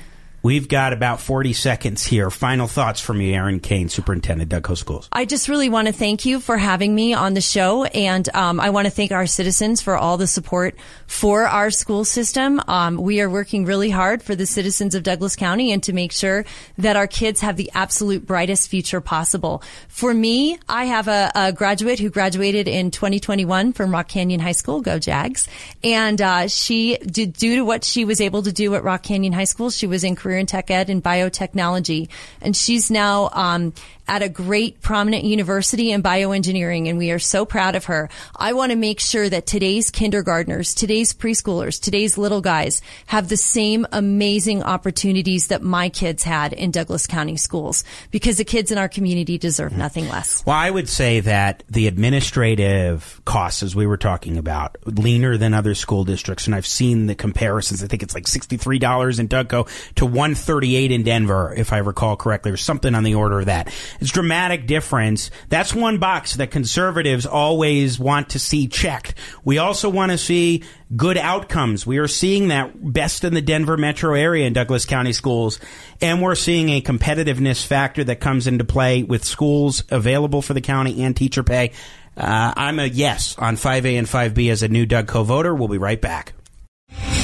We've 0.45 0.67
got 0.67 0.93
about 0.93 1.21
40 1.21 1.53
seconds 1.53 2.03
here. 2.03 2.29
Final 2.29 2.67
thoughts 2.67 3.01
from 3.01 3.21
you, 3.21 3.33
Erin 3.33 3.61
Kane, 3.61 3.89
Superintendent, 3.89 4.51
DougCo 4.51 4.77
Schools. 4.77 5.09
I 5.13 5.25
just 5.25 5.49
really 5.49 5.69
want 5.69 5.87
to 5.87 5.93
thank 5.93 6.25
you 6.25 6.41
for 6.41 6.57
having 6.57 6.93
me 6.93 7.15
on 7.15 7.35
the 7.35 7.41
show, 7.41 7.85
and 7.85 8.29
um, 8.35 8.59
I 8.59 8.71
want 8.71 8.87
to 8.87 8.91
thank 8.91 9.13
our 9.13 9.27
citizens 9.27 9.81
for 9.81 9.97
all 9.97 10.17
the 10.17 10.27
support 10.27 10.75
for 11.07 11.47
our 11.47 11.71
school 11.71 12.05
system. 12.05 12.61
Um, 12.67 12.97
we 12.97 13.21
are 13.21 13.31
working 13.31 13.67
really 13.67 13.89
hard 13.89 14.21
for 14.21 14.35
the 14.35 14.45
citizens 14.45 14.97
of 14.97 15.05
Douglas 15.05 15.37
County 15.37 15.71
and 15.71 15.81
to 15.85 15.93
make 15.93 16.11
sure 16.11 16.45
that 16.77 16.97
our 16.97 17.07
kids 17.07 17.41
have 17.41 17.57
the 17.57 17.71
absolute 17.73 18.27
brightest 18.27 18.69
future 18.69 19.01
possible. 19.01 19.63
For 19.87 20.13
me, 20.13 20.59
I 20.69 20.87
have 20.87 21.07
a, 21.07 21.31
a 21.37 21.53
graduate 21.53 22.01
who 22.01 22.11
graduated 22.11 22.67
in 22.67 22.91
2021 22.91 23.75
from 23.75 23.93
Rock 23.93 24.09
Canyon 24.09 24.41
High 24.41 24.53
School, 24.53 24.81
go 24.81 24.99
Jags, 24.99 25.47
and 25.85 26.21
uh, 26.21 26.49
she, 26.49 26.97
did, 26.97 27.35
due 27.35 27.55
to 27.57 27.63
what 27.65 27.85
she 27.85 28.05
was 28.05 28.21
able 28.21 28.43
to 28.43 28.53
do 28.53 28.75
at 28.75 28.83
Rock 28.83 29.05
Canyon 29.05 29.33
High 29.33 29.45
School, 29.45 29.71
she 29.71 29.87
was 29.87 30.03
in 30.03 30.17
career 30.17 30.32
in 30.37 30.47
tech 30.47 30.71
ed 30.71 30.91
and 30.91 31.03
biotechnology, 31.03 32.09
and 32.41 32.57
she's 32.57 32.91
now 32.91 33.31
um, 33.33 33.73
at 34.09 34.23
a 34.23 34.29
great 34.29 34.81
prominent 34.81 35.25
university 35.25 35.93
in 35.93 36.03
bioengineering, 36.03 36.89
and 36.89 36.99
we 36.99 37.11
are 37.11 37.19
so 37.19 37.45
proud 37.45 37.77
of 37.77 37.87
her. 37.87 38.09
I 38.37 38.53
want 38.53 38.71
to 38.71 38.77
make 38.77 39.01
sure 39.01 39.29
that 39.29 39.47
today's 39.47 39.91
kindergartners, 39.91 40.75
today's 40.75 41.13
preschoolers, 41.13 41.81
today's 41.81 42.19
little 42.19 42.41
guys 42.41 42.83
have 43.07 43.29
the 43.29 43.37
same 43.37 43.87
amazing 43.93 44.63
opportunities 44.63 45.49
that 45.49 45.63
my 45.63 45.89
kids 45.89 46.23
had 46.23 46.53
in 46.53 46.71
Douglas 46.71 47.07
County 47.07 47.37
schools, 47.37 47.85
because 48.11 48.37
the 48.37 48.45
kids 48.45 48.71
in 48.71 48.79
our 48.79 48.89
community 48.89 49.39
deserve 49.39 49.77
nothing 49.77 50.09
less. 50.09 50.45
Well, 50.45 50.57
I 50.57 50.71
would 50.71 50.89
say 50.89 51.21
that 51.21 51.63
the 51.69 51.87
administrative 51.87 53.21
costs, 53.25 53.63
as 53.63 53.77
we 53.77 53.87
were 53.87 53.97
talking 53.97 54.37
about, 54.37 54.77
leaner 54.85 55.37
than 55.37 55.55
other 55.55 55.75
school 55.75 56.05
districts, 56.05 56.47
and 56.47 56.55
I've 56.55 56.67
seen 56.67 57.07
the 57.07 57.15
comparisons. 57.15 57.83
I 57.83 57.87
think 57.87 58.03
it's 58.03 58.15
like 58.15 58.27
sixty-three 58.29 58.79
dollars 58.79 59.19
in 59.19 59.29
DougCo 59.29 59.95
to 59.95 60.07
one 60.07 60.35
thirty-eight 60.35 60.91
in 60.91 61.03
Denver, 61.03 61.55
if 61.57 61.73
I 61.73 61.79
recall 61.79 62.17
correctly, 62.17 62.51
or 62.51 62.57
something 62.57 62.95
on 62.95 63.05
the 63.05 63.15
order 63.15 63.41
of 63.41 63.47
that. 63.47 63.73
It's 64.01 64.11
dramatic 64.11 64.67
difference. 64.67 65.31
That's 65.49 65.75
one 65.75 65.99
box 65.99 66.37
that 66.37 66.51
conservatives 66.51 67.27
always 67.27 67.99
want 67.99 68.31
to 68.31 68.39
see 68.39 68.69
checked. 68.69 69.15
We 69.45 69.59
also 69.59 69.89
want 69.89 70.13
to 70.13 70.19
see 70.19 70.65
good 70.97 71.17
outcomes. 71.17 71.87
We 71.87 71.99
are 71.99 72.09
seeing 72.09 72.49
that 72.49 72.73
best 72.93 73.25
in 73.25 73.35
the 73.35 73.41
Denver 73.41 73.77
metro 73.77 74.15
area 74.15 74.47
in 74.47 74.53
Douglas 74.53 74.85
County 74.85 75.13
schools. 75.13 75.59
And 76.01 76.21
we're 76.21 76.35
seeing 76.35 76.69
a 76.71 76.81
competitiveness 76.81 77.65
factor 77.65 78.05
that 78.05 78.21
comes 78.21 78.47
into 78.47 78.65
play 78.65 79.03
with 79.03 79.25
schools 79.25 79.85
available 79.91 80.43
for 80.43 80.55
the 80.55 80.61
county 80.61 81.03
and 81.03 81.17
teacher 81.17 81.43
pay. 81.43 81.73
Uh, 82.17 82.53
I'm 82.57 82.79
a 82.79 82.87
yes 82.87 83.37
on 83.39 83.57
5A 83.57 83.99
and 83.99 84.07
5B 84.07 84.51
as 84.51 84.63
a 84.63 84.69
new 84.69 84.87
DougCo 84.87 85.25
voter. 85.25 85.55
We'll 85.55 85.69
be 85.69 85.79
right 85.79 86.01
back. 86.01 86.35